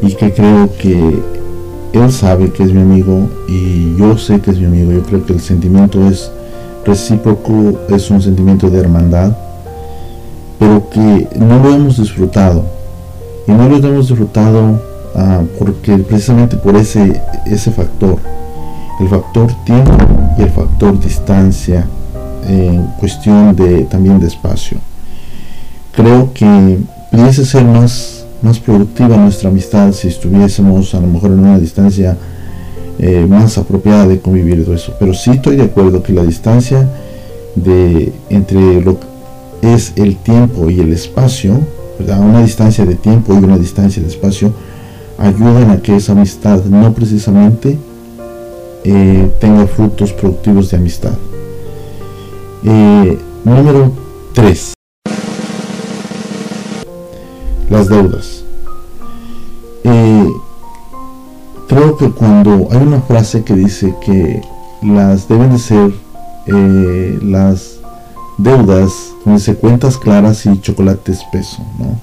y 0.01 0.13
que 0.13 0.33
creo 0.33 0.69
que 0.77 1.19
él 1.93 2.11
sabe 2.11 2.51
que 2.51 2.63
es 2.63 2.73
mi 2.73 2.81
amigo 2.81 3.29
y 3.47 3.95
yo 3.97 4.17
sé 4.17 4.39
que 4.39 4.51
es 4.51 4.57
mi 4.57 4.65
amigo. 4.65 4.91
Yo 4.93 5.03
creo 5.03 5.25
que 5.25 5.33
el 5.33 5.41
sentimiento 5.41 6.07
es 6.07 6.31
recíproco, 6.85 7.79
es 7.89 8.09
un 8.09 8.21
sentimiento 8.21 8.69
de 8.69 8.79
hermandad, 8.79 9.35
pero 10.59 10.89
que 10.89 11.27
no 11.37 11.59
lo 11.59 11.73
hemos 11.73 11.97
disfrutado. 11.97 12.63
Y 13.47 13.51
no 13.51 13.67
lo 13.67 13.75
hemos 13.75 14.07
disfrutado 14.07 14.81
ah, 15.15 15.41
porque 15.59 15.97
precisamente 15.97 16.55
por 16.55 16.75
ese, 16.75 17.21
ese 17.45 17.71
factor 17.71 18.17
el 18.99 19.09
factor 19.09 19.51
tiempo 19.65 19.91
y 20.37 20.43
el 20.43 20.49
factor 20.49 20.99
distancia 20.99 21.85
en 22.47 22.85
cuestión 22.99 23.55
de 23.55 23.83
también 23.83 24.19
de 24.19 24.27
espacio. 24.27 24.77
Creo 25.95 26.33
que 26.33 26.79
pudiese 27.11 27.45
ser 27.45 27.63
más, 27.65 28.25
más 28.41 28.59
productiva 28.59 29.17
nuestra 29.17 29.49
amistad 29.49 29.91
si 29.91 30.07
estuviésemos 30.07 30.93
a 30.93 30.99
lo 30.99 31.07
mejor 31.07 31.31
en 31.31 31.39
una 31.39 31.59
distancia 31.59 32.17
eh, 33.05 33.25
más 33.27 33.57
apropiada 33.57 34.07
de 34.07 34.21
convivir 34.21 34.63
todo 34.63 34.75
eso. 34.75 34.93
Pero 34.97 35.13
sí 35.13 35.31
estoy 35.31 35.57
de 35.57 35.63
acuerdo 35.63 36.01
que 36.01 36.13
la 36.13 36.23
distancia 36.23 36.89
de 37.53 38.13
entre 38.29 38.79
lo 38.79 38.97
que 38.97 39.73
es 39.73 39.91
el 39.97 40.15
tiempo 40.15 40.69
y 40.69 40.79
el 40.79 40.93
espacio, 40.93 41.59
una 41.99 42.41
distancia 42.41 42.85
de 42.85 42.95
tiempo 42.95 43.33
y 43.33 43.43
una 43.43 43.57
distancia 43.57 44.01
de 44.01 44.07
espacio, 44.07 44.53
ayudan 45.17 45.69
a 45.71 45.81
que 45.81 45.97
esa 45.97 46.13
amistad 46.13 46.63
no 46.63 46.93
precisamente 46.93 47.77
eh, 48.85 49.29
tenga 49.37 49.67
frutos 49.67 50.13
productivos 50.13 50.71
de 50.71 50.77
amistad. 50.77 51.13
Eh, 52.63 53.17
número 53.43 53.91
3. 54.33 54.75
Las 57.69 57.89
deudas. 57.89 58.43
Creo 61.73 61.97
que 61.97 62.11
cuando 62.11 62.67
hay 62.71 62.77
una 62.77 63.01
frase 63.01 63.43
que 63.43 63.55
dice 63.55 63.95
que 63.99 64.41
las 64.83 65.27
deben 65.27 65.51
de 65.51 65.57
ser 65.57 65.91
las 67.23 67.77
deudas, 68.37 68.91
dice 69.25 69.55
cuentas 69.55 69.97
claras 69.97 70.45
y 70.45 70.59
chocolate 70.61 71.13
espeso, 71.13 71.65
¿no? 71.79 71.97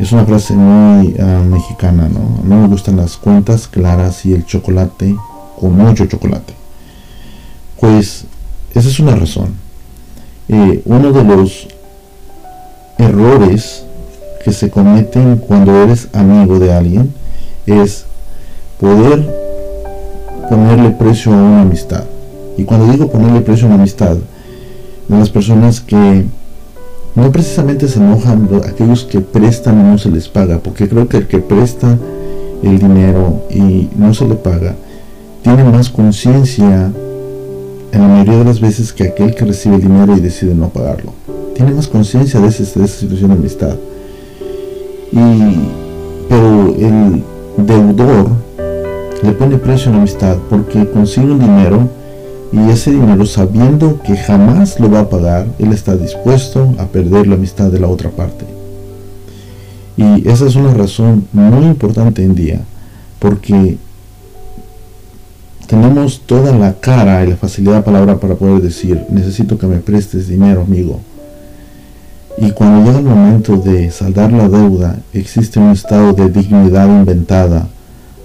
Es 0.00 0.12
una 0.12 0.24
frase 0.24 0.54
muy 0.54 1.14
ah, 1.20 1.42
mexicana, 1.48 2.08
¿no? 2.08 2.40
No 2.44 2.62
me 2.62 2.68
gustan 2.68 2.96
las 2.96 3.16
cuentas 3.16 3.68
claras 3.68 4.24
y 4.26 4.32
el 4.32 4.44
chocolate 4.44 5.14
con 5.60 5.76
mucho 5.76 6.06
chocolate. 6.06 6.54
Pues 7.80 8.24
esa 8.74 8.88
es 8.88 8.98
una 9.00 9.14
razón. 9.14 9.54
Eh, 10.48 10.82
uno 10.84 11.12
de 11.12 11.24
los 11.24 11.68
errores 12.96 13.84
que 14.44 14.52
se 14.52 14.70
cometen 14.70 15.36
cuando 15.38 15.82
eres 15.82 16.08
amigo 16.12 16.58
de 16.58 16.72
alguien 16.72 17.12
es 17.66 18.07
poder 18.80 19.24
ponerle 20.48 20.90
precio 20.90 21.32
a 21.32 21.36
una 21.36 21.62
amistad. 21.62 22.04
Y 22.56 22.64
cuando 22.64 22.90
digo 22.90 23.08
ponerle 23.08 23.40
precio 23.40 23.66
a 23.66 23.70
una 23.70 23.80
amistad, 23.80 24.16
de 25.08 25.18
las 25.18 25.30
personas 25.30 25.80
que 25.80 26.24
no 27.14 27.32
precisamente 27.32 27.88
se 27.88 27.98
enojan 27.98 28.48
aquellos 28.66 29.04
que 29.04 29.20
prestan 29.20 29.80
y 29.80 29.82
no 29.82 29.98
se 29.98 30.10
les 30.10 30.28
paga, 30.28 30.58
porque 30.58 30.88
creo 30.88 31.08
que 31.08 31.18
el 31.18 31.26
que 31.26 31.38
presta 31.38 31.98
el 32.62 32.78
dinero 32.78 33.42
y 33.50 33.88
no 33.96 34.12
se 34.14 34.26
le 34.26 34.34
paga, 34.34 34.74
tiene 35.42 35.64
más 35.64 35.88
conciencia 35.88 36.92
en 37.90 38.00
la 38.00 38.08
mayoría 38.08 38.38
de 38.38 38.44
las 38.44 38.60
veces 38.60 38.92
que 38.92 39.04
aquel 39.04 39.34
que 39.34 39.44
recibe 39.44 39.76
el 39.76 39.82
dinero 39.82 40.16
y 40.16 40.20
decide 40.20 40.54
no 40.54 40.68
pagarlo. 40.68 41.12
Tiene 41.54 41.72
más 41.72 41.88
conciencia 41.88 42.38
de, 42.40 42.48
esa 42.48 42.64
situación 42.64 43.30
de 43.30 43.36
amistad. 43.36 43.76
pero 46.28 46.74
el 46.78 47.22
deudor 47.56 48.47
le 49.22 49.32
pone 49.32 49.58
precio 49.58 49.90
a 49.90 49.94
la 49.94 49.98
amistad 49.98 50.36
porque 50.48 50.88
consigue 50.90 51.32
un 51.32 51.40
dinero 51.40 51.88
y 52.52 52.70
ese 52.70 52.92
dinero 52.92 53.26
sabiendo 53.26 54.00
que 54.02 54.16
jamás 54.16 54.80
lo 54.80 54.90
va 54.90 55.00
a 55.00 55.08
pagar, 55.08 55.46
él 55.58 55.72
está 55.72 55.96
dispuesto 55.96 56.74
a 56.78 56.86
perder 56.86 57.26
la 57.26 57.34
amistad 57.34 57.70
de 57.70 57.80
la 57.80 57.88
otra 57.88 58.10
parte. 58.10 58.46
Y 59.96 60.28
esa 60.28 60.46
es 60.46 60.54
una 60.54 60.72
razón 60.72 61.26
muy 61.32 61.66
importante 61.66 62.22
en 62.22 62.34
día, 62.34 62.60
porque 63.18 63.76
tenemos 65.66 66.20
toda 66.20 66.54
la 66.56 66.74
cara 66.74 67.24
y 67.24 67.30
la 67.30 67.36
facilidad 67.36 67.76
de 67.76 67.82
palabra 67.82 68.18
para 68.18 68.36
poder 68.36 68.62
decir, 68.62 69.04
necesito 69.10 69.58
que 69.58 69.66
me 69.66 69.78
prestes 69.78 70.28
dinero, 70.28 70.62
amigo. 70.62 71.00
Y 72.38 72.52
cuando 72.52 72.86
llega 72.86 73.00
el 73.00 73.04
momento 73.04 73.56
de 73.56 73.90
saldar 73.90 74.32
la 74.32 74.48
deuda, 74.48 75.00
existe 75.12 75.58
un 75.58 75.72
estado 75.72 76.12
de 76.12 76.30
dignidad 76.30 76.86
inventada, 76.86 77.68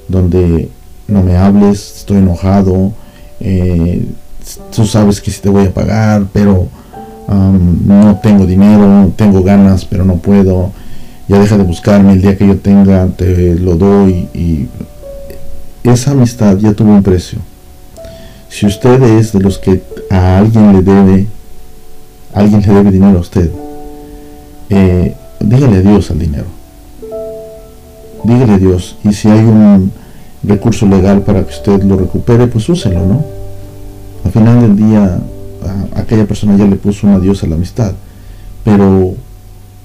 donde 0.08 0.70
no 1.14 1.24
me 1.24 1.38
hables, 1.38 1.98
estoy 1.98 2.18
enojado, 2.18 2.92
eh, 3.40 4.06
tú 4.76 4.86
sabes 4.86 5.22
que 5.22 5.32
si 5.32 5.42
te 5.42 5.50
voy 5.50 5.66
a 5.66 5.74
pagar, 5.74 6.26
pero 6.34 6.68
no 7.28 8.20
tengo 8.22 8.46
dinero, 8.46 9.12
tengo 9.16 9.42
ganas, 9.44 9.86
pero 9.86 10.04
no 10.06 10.18
puedo, 10.18 10.72
ya 11.28 11.40
deja 11.40 11.58
de 11.58 11.64
buscarme, 11.64 12.14
el 12.14 12.22
día 12.22 12.38
que 12.38 12.46
yo 12.46 12.58
tenga 12.58 13.08
te 13.08 13.56
lo 13.56 13.76
doy 13.76 14.28
y 14.34 14.68
esa 15.84 16.12
amistad 16.12 16.58
ya 16.58 16.74
tuvo 16.74 16.92
un 16.92 17.04
precio. 17.04 17.40
Si 18.50 18.66
usted 18.66 19.02
es 19.02 19.34
de 19.34 19.40
los 19.40 19.58
que 19.58 19.82
a 20.10 20.38
alguien 20.38 20.74
le 20.74 20.82
debe, 20.82 21.28
alguien 22.34 22.62
le 22.62 22.68
debe 22.68 22.92
dinero 22.92 23.18
a 23.18 23.22
usted, 23.22 23.50
eh, 24.70 25.16
dígale 25.40 25.78
adiós 25.78 26.12
al 26.12 26.20
dinero. 26.20 26.46
Dígale 28.24 28.54
adiós. 28.54 28.96
Y 29.04 29.12
si 29.14 29.28
hay 29.28 29.40
un 29.40 29.92
recurso 30.44 30.86
legal 30.86 31.22
para 31.22 31.44
que 31.44 31.54
usted 31.54 31.84
lo 31.84 31.98
recupere, 31.98 32.48
pues 32.48 32.68
úselo, 32.70 33.06
¿no? 33.06 33.26
Al 34.26 34.32
final 34.32 34.62
del 34.62 34.76
día, 34.76 35.20
aquella 35.96 36.26
persona 36.26 36.58
ya 36.58 36.66
le 36.66 36.76
puso 36.76 37.08
un 37.08 37.14
adiós 37.14 37.44
a 37.44 37.48
la 37.48 37.56
amistad, 37.56 37.94
pero 38.64 39.14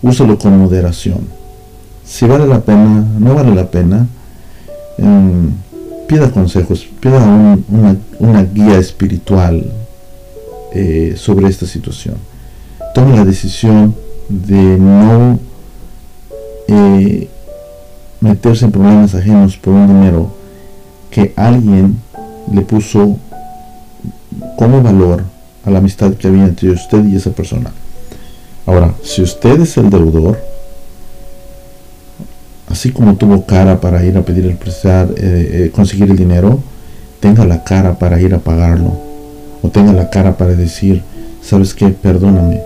úselo 0.02 0.38
con 0.38 0.58
moderación. 0.58 1.20
Si 2.04 2.26
vale 2.26 2.46
la 2.46 2.60
pena, 2.60 3.04
no 3.18 3.34
vale 3.34 3.54
la 3.54 3.70
pena, 3.70 4.06
em, 4.96 5.50
pida 6.06 6.30
consejos, 6.30 6.86
pida 7.00 7.18
una, 8.18 8.42
guía 8.44 8.78
espiritual 8.78 9.62
eh, 10.72 11.14
sobre 11.16 11.48
esta 11.48 11.66
situación. 11.66 12.16
Tome 12.94 13.16
la 13.16 13.24
decisión 13.24 13.94
de 14.28 14.78
no 14.78 15.38
eh, 16.66 17.28
meterse 18.20 18.64
en 18.64 18.72
problemas 18.72 19.14
ajenos 19.14 19.56
por 19.56 19.74
un 19.74 19.86
dinero 19.86 20.37
que 21.10 21.32
alguien 21.36 21.98
le 22.52 22.62
puso 22.62 23.16
como 24.56 24.82
valor 24.82 25.24
a 25.64 25.70
la 25.70 25.78
amistad 25.78 26.14
que 26.14 26.28
había 26.28 26.44
entre 26.44 26.70
usted 26.70 27.04
y 27.04 27.16
esa 27.16 27.30
persona. 27.30 27.72
Ahora, 28.66 28.94
si 29.02 29.22
usted 29.22 29.60
es 29.60 29.76
el 29.76 29.88
deudor, 29.88 30.38
así 32.68 32.90
como 32.90 33.16
tuvo 33.16 33.46
cara 33.46 33.80
para 33.80 34.04
ir 34.04 34.16
a 34.16 34.22
pedir 34.22 34.44
el 34.46 34.56
prestar, 34.56 35.08
eh, 35.16 35.66
eh, 35.66 35.70
conseguir 35.74 36.10
el 36.10 36.16
dinero, 36.16 36.60
tenga 37.20 37.46
la 37.46 37.64
cara 37.64 37.98
para 37.98 38.20
ir 38.20 38.34
a 38.34 38.38
pagarlo. 38.38 38.92
O 39.62 39.68
tenga 39.70 39.92
la 39.92 40.10
cara 40.10 40.36
para 40.36 40.54
decir, 40.54 41.02
sabes 41.42 41.74
qué, 41.74 41.88
perdóname, 41.88 42.60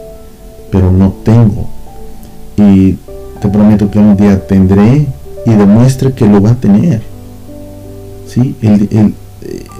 pero 0.71 0.91
no 0.91 1.15
tengo. 1.25 1.69
Y 2.57 2.99
te 3.41 3.49
prometo 3.49 3.91
que 3.91 3.99
un 3.99 4.17
día 4.17 4.47
tendré 4.47 5.07
y 5.47 5.51
demuestre 5.51 6.13
que 6.13 6.27
lo 6.27 6.41
va 6.41 6.51
a 6.51 6.55
tener. 6.57 7.12
¿Sí? 8.33 8.57
Eh, 8.63 9.13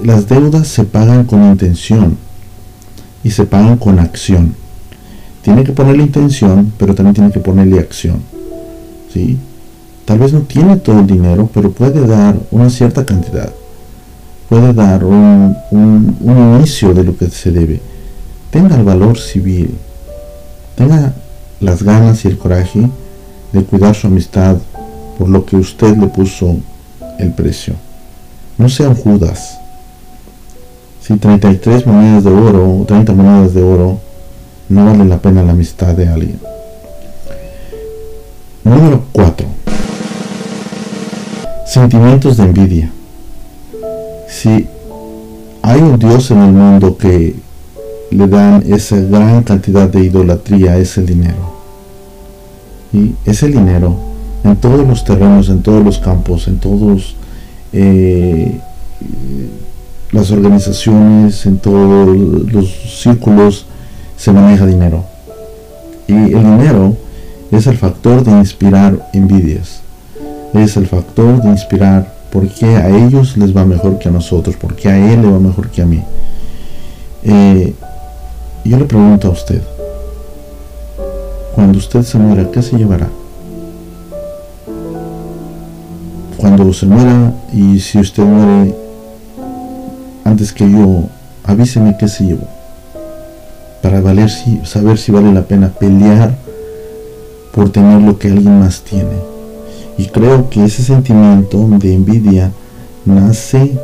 las 0.05 0.29
deudas 0.29 0.69
se 0.69 0.85
pagan 0.85 1.25
con 1.25 1.43
intención 1.45 2.19
y 3.25 3.31
se 3.31 3.47
pagan 3.47 3.79
con 3.79 3.99
acción. 3.99 4.55
Tiene 5.41 5.65
que 5.65 5.73
ponerle 5.73 6.03
intención, 6.03 6.71
pero 6.77 6.95
también 6.95 7.15
tiene 7.15 7.33
que 7.33 7.41
ponerle 7.41 7.79
acción. 7.79 8.21
¿Sí? 9.13 9.39
Tal 10.05 10.19
vez 10.19 10.33
no 10.35 10.41
tiene 10.41 10.77
todo 10.77 11.01
el 11.01 11.07
dinero, 11.07 11.49
pero 11.55 11.71
puede 11.71 12.07
dar 12.07 12.37
una 12.51 12.69
cierta 12.69 13.07
cantidad. 13.07 13.51
Puede 14.49 14.75
dar 14.75 15.03
un, 15.05 15.57
inicio 16.23 16.93
de 16.93 17.05
lo 17.05 17.17
que 17.17 17.31
se 17.31 17.53
debe. 17.53 17.81
Tenga 18.51 18.77
el 18.77 18.85
valor 18.85 19.19
civil. 19.19 19.75
Tenga 20.75 21.15
las 21.61 21.83
ganas 21.83 22.25
y 22.25 22.29
el 22.29 22.37
coraje 22.37 22.91
de 23.53 23.65
cuidar 23.65 23.95
su 23.95 24.09
amistad 24.09 24.59
por 25.19 25.29
lo 25.29 25.47
que 25.47 25.57
usted 25.57 25.97
le 25.97 26.09
puso 26.09 26.57
el 27.19 27.33
precio. 27.33 27.75
No 28.63 28.69
sean 28.69 28.95
Judas. 28.95 29.59
Si 31.01 31.17
33 31.17 31.85
monedas 31.85 32.23
de 32.23 32.31
oro 32.31 32.79
o 32.79 32.85
30 32.85 33.13
monedas 33.13 33.55
de 33.55 33.63
oro 33.65 33.99
no 34.69 34.87
vale 34.87 35.05
la 35.05 35.19
pena 35.19 35.43
la 35.43 35.51
amistad 35.51 35.97
de 35.97 36.07
alguien. 36.07 36.39
Número 38.63 39.03
4. 39.11 39.47
Sentimientos 41.67 42.37
de 42.37 42.45
envidia. 42.45 42.93
Si 44.29 44.69
hay 45.63 45.81
un 45.81 45.99
Dios 45.99 46.31
en 46.31 46.43
el 46.43 46.53
mundo 46.53 46.97
que 46.97 47.35
le 48.13 48.29
dan 48.29 48.63
esa 48.73 48.97
gran 48.97 49.43
cantidad 49.43 49.89
de 49.89 50.05
idolatría, 50.05 50.77
es 50.77 50.97
el 50.99 51.07
dinero. 51.07 51.53
Y 52.93 53.17
ese 53.25 53.49
dinero 53.49 53.97
en 54.45 54.55
todos 54.55 54.87
los 54.87 55.05
terrenos, 55.05 55.49
en 55.49 55.63
todos 55.63 55.85
los 55.85 55.99
campos, 55.99 56.47
en 56.47 56.61
todos 56.61 57.17
eh, 57.73 58.61
las 60.13 60.31
organizaciones, 60.31 61.47
en 61.47 61.59
todos 61.59 62.17
los 62.53 62.69
círculos 63.01 63.67
se 64.17 64.33
maneja 64.33 64.67
dinero. 64.67 65.05
Y 66.07 66.15
el 66.15 66.43
dinero 66.43 66.97
es 67.51 67.67
el 67.67 67.79
factor 67.79 68.23
de 68.23 68.33
inspirar 68.33 69.09
envidias. 69.13 69.81
Es 70.53 70.77
el 70.77 70.87
factor 70.87 71.41
de 71.43 71.49
inspirar 71.49 72.15
por 72.31 72.49
qué 72.49 72.67
a 72.77 72.89
ellos 72.89 73.37
les 73.37 73.57
va 73.57 73.65
mejor 73.65 73.99
que 73.99 74.09
a 74.09 74.13
nosotros, 74.13 74.57
por 74.57 74.77
qué 74.77 74.89
a 74.91 75.13
él 75.13 75.23
le 75.23 75.31
va 75.31 75.39
mejor 75.39 75.71
que 75.71 75.83
a 75.83 75.87
mí. 75.87 76.03
Eh, 77.25 77.73
yo 78.65 78.79
le 78.79 78.85
pregunto 78.85 79.29
a 79.29 79.31
usted, 79.31 79.63
cuando 81.55 81.79
usted 81.79 82.03
se 82.03 82.19
muera, 82.19 82.51
¿qué 82.51 82.63
se 82.63 82.77
llevará? 82.77 83.09
Cuando 86.43 86.73
se 86.73 86.87
muera 86.87 87.33
y 87.53 87.79
si 87.79 88.01
usted 88.01 88.25
muere 88.25 88.75
antes 90.25 90.53
que 90.53 90.69
yo, 90.69 91.05
avíseme 91.45 91.97
qué 91.97 92.09
se 92.09 92.25
llevó. 92.25 92.49
Para 93.81 94.01
valer 94.01 94.29
si, 94.29 94.61
saber 94.65 94.99
si 94.99 95.13
vale 95.13 95.33
la 95.33 95.43
pena 95.43 95.69
pelear 95.69 96.35
por 97.55 97.71
tener 97.71 98.03
lo 98.03 98.19
que 98.19 98.27
alguien 98.27 98.59
más 98.59 98.81
tiene. 98.81 99.15
Y 99.97 100.07
creo 100.07 100.51
que 100.51 100.65
ese 100.65 100.83
sentimiento 100.83 101.65
de 101.79 101.95
envidia 101.95 102.51
nace 103.05 103.79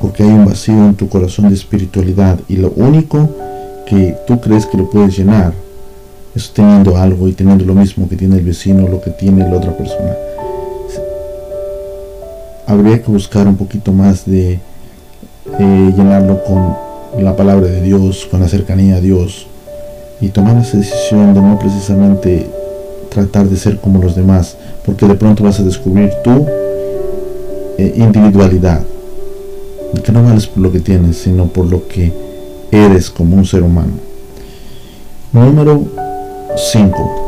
porque 0.00 0.22
hay 0.22 0.30
un 0.30 0.46
vacío 0.46 0.82
en 0.82 0.94
tu 0.94 1.10
corazón 1.10 1.50
de 1.50 1.56
espiritualidad 1.56 2.40
y 2.48 2.56
lo 2.56 2.70
único 2.70 3.28
que 3.86 4.16
tú 4.26 4.40
crees 4.40 4.64
que 4.64 4.78
lo 4.78 4.88
puedes 4.88 5.18
llenar 5.18 5.52
es 6.34 6.50
teniendo 6.54 6.96
algo 6.96 7.28
y 7.28 7.34
teniendo 7.34 7.66
lo 7.66 7.74
mismo 7.74 8.08
que 8.08 8.16
tiene 8.16 8.36
el 8.36 8.44
vecino, 8.44 8.88
lo 8.88 9.02
que 9.02 9.10
tiene 9.10 9.46
la 9.46 9.58
otra 9.58 9.76
persona. 9.76 10.16
Habría 12.66 13.00
que 13.00 13.10
buscar 13.10 13.46
un 13.46 13.56
poquito 13.56 13.92
más 13.92 14.26
de 14.26 14.58
llenarlo 15.58 16.42
con 16.44 16.76
la 17.22 17.36
palabra 17.36 17.66
de 17.66 17.80
Dios, 17.80 18.26
con 18.30 18.40
la 18.40 18.48
cercanía 18.48 18.96
a 18.96 19.00
Dios 19.00 19.46
y 20.20 20.28
tomar 20.28 20.56
esa 20.56 20.78
decisión 20.78 21.34
de 21.34 21.40
no 21.40 21.58
precisamente 21.58 22.46
tratar 23.10 23.48
de 23.48 23.56
ser 23.56 23.78
como 23.78 24.02
los 24.02 24.16
demás, 24.16 24.56
porque 24.84 25.06
de 25.06 25.14
pronto 25.14 25.44
vas 25.44 25.60
a 25.60 25.62
descubrir 25.62 26.10
tu 26.24 26.46
eh, 27.78 27.92
individualidad, 27.96 28.82
que 30.02 30.12
no 30.12 30.22
vales 30.22 30.46
por 30.46 30.62
lo 30.62 30.72
que 30.72 30.80
tienes, 30.80 31.18
sino 31.18 31.46
por 31.46 31.66
lo 31.66 31.86
que 31.86 32.12
eres 32.70 33.10
como 33.10 33.36
un 33.36 33.44
ser 33.44 33.62
humano. 33.62 33.92
Número 35.32 35.84
5. 36.72 37.22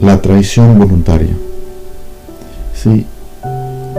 La 0.00 0.20
traición 0.20 0.78
voluntaria. 0.78 1.36
Sí, 2.82 3.06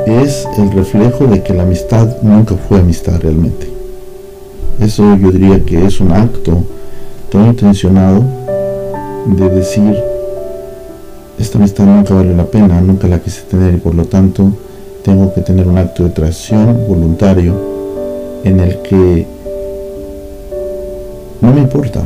es 0.05 0.45
el 0.57 0.69
reflejo 0.71 1.25
de 1.27 1.41
que 1.41 1.53
la 1.53 1.63
amistad 1.63 2.17
nunca 2.21 2.55
fue 2.55 2.79
amistad 2.79 3.17
realmente. 3.21 3.65
Eso 4.81 5.15
yo 5.15 5.31
diría 5.31 5.63
que 5.63 5.85
es 5.85 6.01
un 6.01 6.11
acto 6.11 6.63
tan 7.31 7.47
intencionado 7.47 8.21
de 9.25 9.49
decir, 9.51 9.97
esta 11.39 11.59
amistad 11.59 11.85
nunca 11.85 12.13
vale 12.13 12.35
la 12.35 12.43
pena, 12.43 12.81
nunca 12.81 13.07
la 13.07 13.19
quise 13.19 13.43
tener 13.43 13.73
y 13.73 13.77
por 13.77 13.95
lo 13.95 14.03
tanto 14.03 14.51
tengo 15.05 15.33
que 15.33 15.39
tener 15.39 15.65
un 15.65 15.77
acto 15.77 16.03
de 16.03 16.09
traición 16.09 16.85
voluntario 16.85 17.55
en 18.43 18.59
el 18.59 18.81
que 18.81 19.25
no 21.39 21.53
me 21.53 21.61
importa 21.61 22.01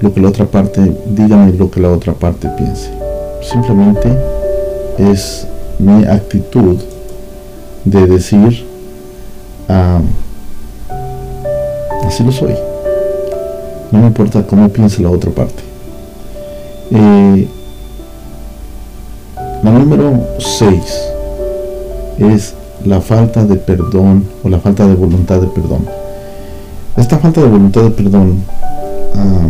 lo 0.00 0.12
que 0.12 0.20
la 0.20 0.30
otra 0.30 0.46
parte 0.46 0.80
diga 1.06 1.46
ni 1.46 1.52
lo 1.56 1.70
que 1.70 1.80
la 1.80 1.92
otra 1.92 2.12
parte 2.12 2.48
piense. 2.58 2.90
Simplemente 3.40 4.08
es 4.98 5.46
mi 5.80 6.04
actitud 6.04 6.78
de 7.84 8.06
decir 8.06 8.66
ah, 9.68 10.00
así 12.06 12.22
lo 12.22 12.32
soy. 12.32 12.54
No 13.90 14.00
me 14.00 14.06
importa 14.06 14.46
cómo 14.46 14.68
piense 14.68 15.02
la 15.02 15.10
otra 15.10 15.30
parte. 15.30 15.62
Eh, 16.92 17.48
la 19.62 19.70
número 19.70 20.26
6 20.38 20.80
es 22.18 22.54
la 22.84 23.00
falta 23.00 23.44
de 23.44 23.56
perdón 23.56 24.24
o 24.42 24.48
la 24.48 24.58
falta 24.58 24.86
de 24.86 24.94
voluntad 24.94 25.40
de 25.40 25.46
perdón. 25.48 25.86
Esta 26.96 27.18
falta 27.18 27.40
de 27.40 27.48
voluntad 27.48 27.82
de 27.82 27.90
perdón 27.90 28.42
ah, 29.16 29.46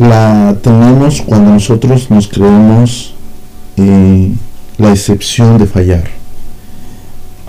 la 0.00 0.56
tenemos 0.62 1.20
cuando 1.20 1.50
nosotros 1.50 2.10
nos 2.10 2.26
creemos 2.26 3.12
eh, 3.76 4.32
la 4.78 4.92
excepción 4.92 5.58
de 5.58 5.66
fallar. 5.66 6.04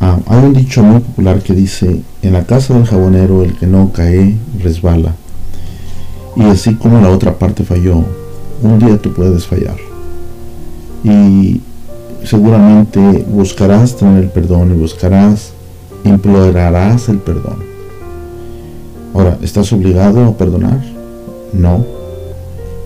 Ah, 0.02 0.20
hay 0.28 0.39
un 0.39 0.54
dicho 0.54 0.84
muy 0.84 0.99
popular 0.99 1.41
que 1.41 1.54
dice, 1.54 2.02
en 2.22 2.34
la 2.34 2.43
casa 2.43 2.74
del 2.74 2.86
jabonero 2.86 3.43
el 3.43 3.58
que 3.58 3.68
no 3.68 3.93
cae 3.93 4.36
resbala. 4.62 5.16
Y 6.36 6.43
así 6.43 6.76
como 6.76 6.99
la 6.99 7.10
otra 7.10 7.39
parte 7.39 7.64
falló, 7.64 8.04
un 8.62 8.80
día 8.80 8.97
tú 8.97 9.14
puedes 9.14 9.47
fallar. 9.47 9.78
Y 11.06 11.62
seguramente 12.26 12.99
buscarás 13.30 13.95
tener 13.95 14.26
el 14.26 14.30
perdón 14.30 14.74
y 14.74 14.78
buscarás, 14.78 15.54
implorarás 16.04 17.08
el 17.08 17.20
perdón. 17.20 17.64
Ahora, 19.14 19.38
¿estás 19.41 19.72
obligado 19.72 20.26
a 20.26 20.38
perdonar? 20.38 20.82
No. 21.54 22.01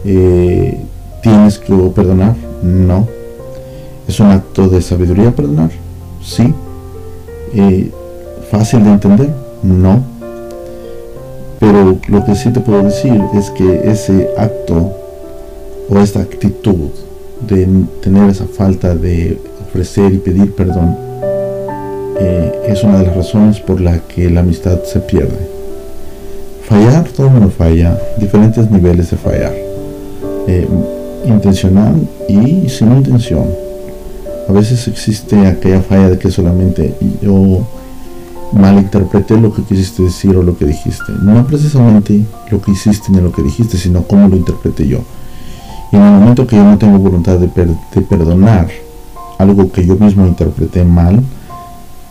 Eh, 0.05 0.77
¿Tienes 1.23 1.57
que 1.57 1.73
perdonar? 1.95 2.35
No. 2.61 3.07
¿Es 4.07 4.19
un 4.19 4.27
acto 4.27 4.67
de 4.69 4.81
sabiduría 4.81 5.31
perdonar? 5.31 5.71
Sí. 6.23 6.53
Eh, 7.55 7.91
¿Fácil 8.51 8.83
de 8.83 8.91
entender? 8.91 9.29
No. 9.63 10.03
Pero 11.59 11.97
lo 12.07 12.25
que 12.25 12.35
sí 12.35 12.51
te 12.51 12.59
puedo 12.59 12.83
decir 12.83 13.19
es 13.33 13.49
que 13.49 13.89
ese 13.89 14.29
acto 14.37 14.91
o 15.89 15.97
esta 15.97 16.19
actitud 16.19 16.89
de 17.47 17.67
tener 18.01 18.29
esa 18.29 18.45
falta 18.45 18.95
de 18.95 19.39
ofrecer 19.67 20.13
y 20.13 20.17
pedir 20.17 20.53
perdón 20.53 20.95
eh, 22.19 22.65
es 22.67 22.83
una 22.83 22.99
de 22.99 23.07
las 23.07 23.15
razones 23.15 23.59
por 23.59 23.81
la 23.81 23.99
que 23.99 24.29
la 24.29 24.41
amistad 24.41 24.83
se 24.83 24.99
pierde. 24.99 25.55
Fallar, 26.67 27.07
todo 27.09 27.27
el 27.27 27.33
mundo 27.33 27.49
falla, 27.49 27.99
diferentes 28.17 28.69
niveles 28.69 29.11
de 29.11 29.17
fallar. 29.17 29.64
Eh, 30.47 30.67
intencional 31.25 32.07
y 32.29 32.69
sin 32.69 32.91
intención. 32.91 33.45
A 34.47 34.51
veces 34.51 34.87
existe 34.87 35.47
aquella 35.47 35.81
falla 35.81 36.09
de 36.11 36.19
que 36.19 36.29
solamente 36.29 36.95
yo 37.21 37.65
malinterpreté 38.53 39.37
lo 39.37 39.51
que 39.53 39.63
quisiste 39.63 40.03
decir 40.03 40.35
o 40.37 40.43
lo 40.43 40.55
que 40.57 40.65
dijiste. 40.65 41.13
No 41.21 41.45
precisamente 41.47 42.23
lo 42.51 42.61
que 42.61 42.71
hiciste 42.71 43.11
ni 43.11 43.21
lo 43.21 43.31
que 43.31 43.41
dijiste, 43.41 43.77
sino 43.77 44.03
cómo 44.03 44.27
lo 44.27 44.35
interpreté 44.35 44.87
yo. 44.87 44.99
Y 45.91 45.95
en 45.95 46.03
el 46.03 46.11
momento 46.11 46.45
que 46.45 46.55
yo 46.57 46.63
no 46.63 46.77
tengo 46.77 46.99
voluntad 46.99 47.39
de, 47.39 47.47
de 47.47 48.01
perdonar 48.01 48.67
algo 49.39 49.71
que 49.71 49.85
yo 49.85 49.95
mismo 49.95 50.27
interpreté 50.27 50.83
mal, 50.83 51.21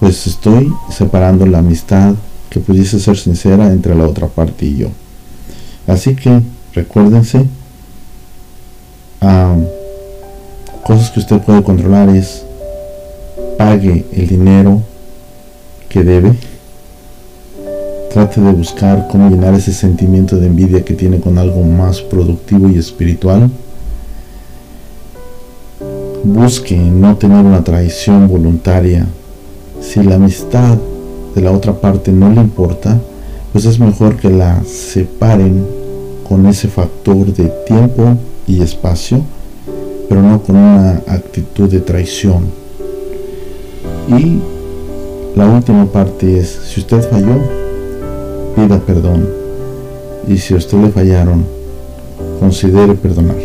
pues 0.01 0.27
estoy 0.27 0.73
separando 0.91 1.47
la 1.47 1.59
amistad 1.59 2.15
que 2.51 2.61
pudiese 2.61 2.99
ser 2.99 3.17
sincera 3.17 3.73
entre 3.73 3.95
la 3.95 4.07
otra 4.07 4.27
parte 4.27 4.67
y 4.67 4.77
yo. 4.77 4.89
Así 5.87 6.15
que 6.17 6.43
recuérdense, 6.75 7.47
cosas 10.85 11.11
que 11.11 11.21
usted 11.21 11.41
puede 11.41 11.63
controlar 11.63 12.09
es 12.11 12.45
pague 13.57 14.05
el 14.13 14.27
dinero 14.27 14.81
que 15.89 16.03
debe. 16.03 16.35
Trate 18.13 18.41
de 18.41 18.53
buscar 18.53 19.09
cómo 19.11 19.29
llenar 19.29 19.55
ese 19.55 19.73
sentimiento 19.73 20.37
de 20.37 20.47
envidia 20.47 20.85
que 20.85 20.95
tiene 20.95 21.21
con 21.21 21.39
algo 21.39 21.63
más 21.63 22.01
productivo 22.01 22.69
y 22.69 22.79
espiritual. 22.79 23.51
Busque 26.23 26.77
no 26.77 27.17
tener 27.17 27.45
una 27.45 27.65
traición 27.65 28.29
voluntaria. 28.29 29.07
Si 29.81 30.03
la 30.03 30.15
amistad 30.15 30.79
de 31.35 31.41
la 31.41 31.51
otra 31.51 31.73
parte 31.73 32.13
no 32.13 32.31
le 32.31 32.41
importa, 32.41 32.99
pues 33.53 33.65
es 33.65 33.79
mejor 33.79 34.17
que 34.17 34.31
la 34.31 34.63
separen 34.65 35.67
con 36.29 36.47
ese 36.47 36.69
factor 36.69 37.27
de 37.35 37.51
tiempo 37.67 38.17
y 38.47 38.63
espacio, 38.63 39.21
pero 40.09 40.23
no 40.23 40.43
con 40.43 40.57
una 40.57 41.03
actitud 41.07 41.69
de 41.71 41.81
traición. 41.81 42.45
Y 44.09 44.39
la 45.37 45.49
última 45.49 45.87
parte 45.87 46.39
es, 46.39 46.49
si 46.49 46.81
usted 46.81 47.09
falló, 47.09 47.39
pida 48.55 48.79
perdón. 48.81 49.29
Y 50.29 50.39
si 50.39 50.55
a 50.55 50.57
usted 50.57 50.79
le 50.79 50.91
fallaron, 50.91 51.45
considere 52.41 52.95
perdonar. 52.95 53.37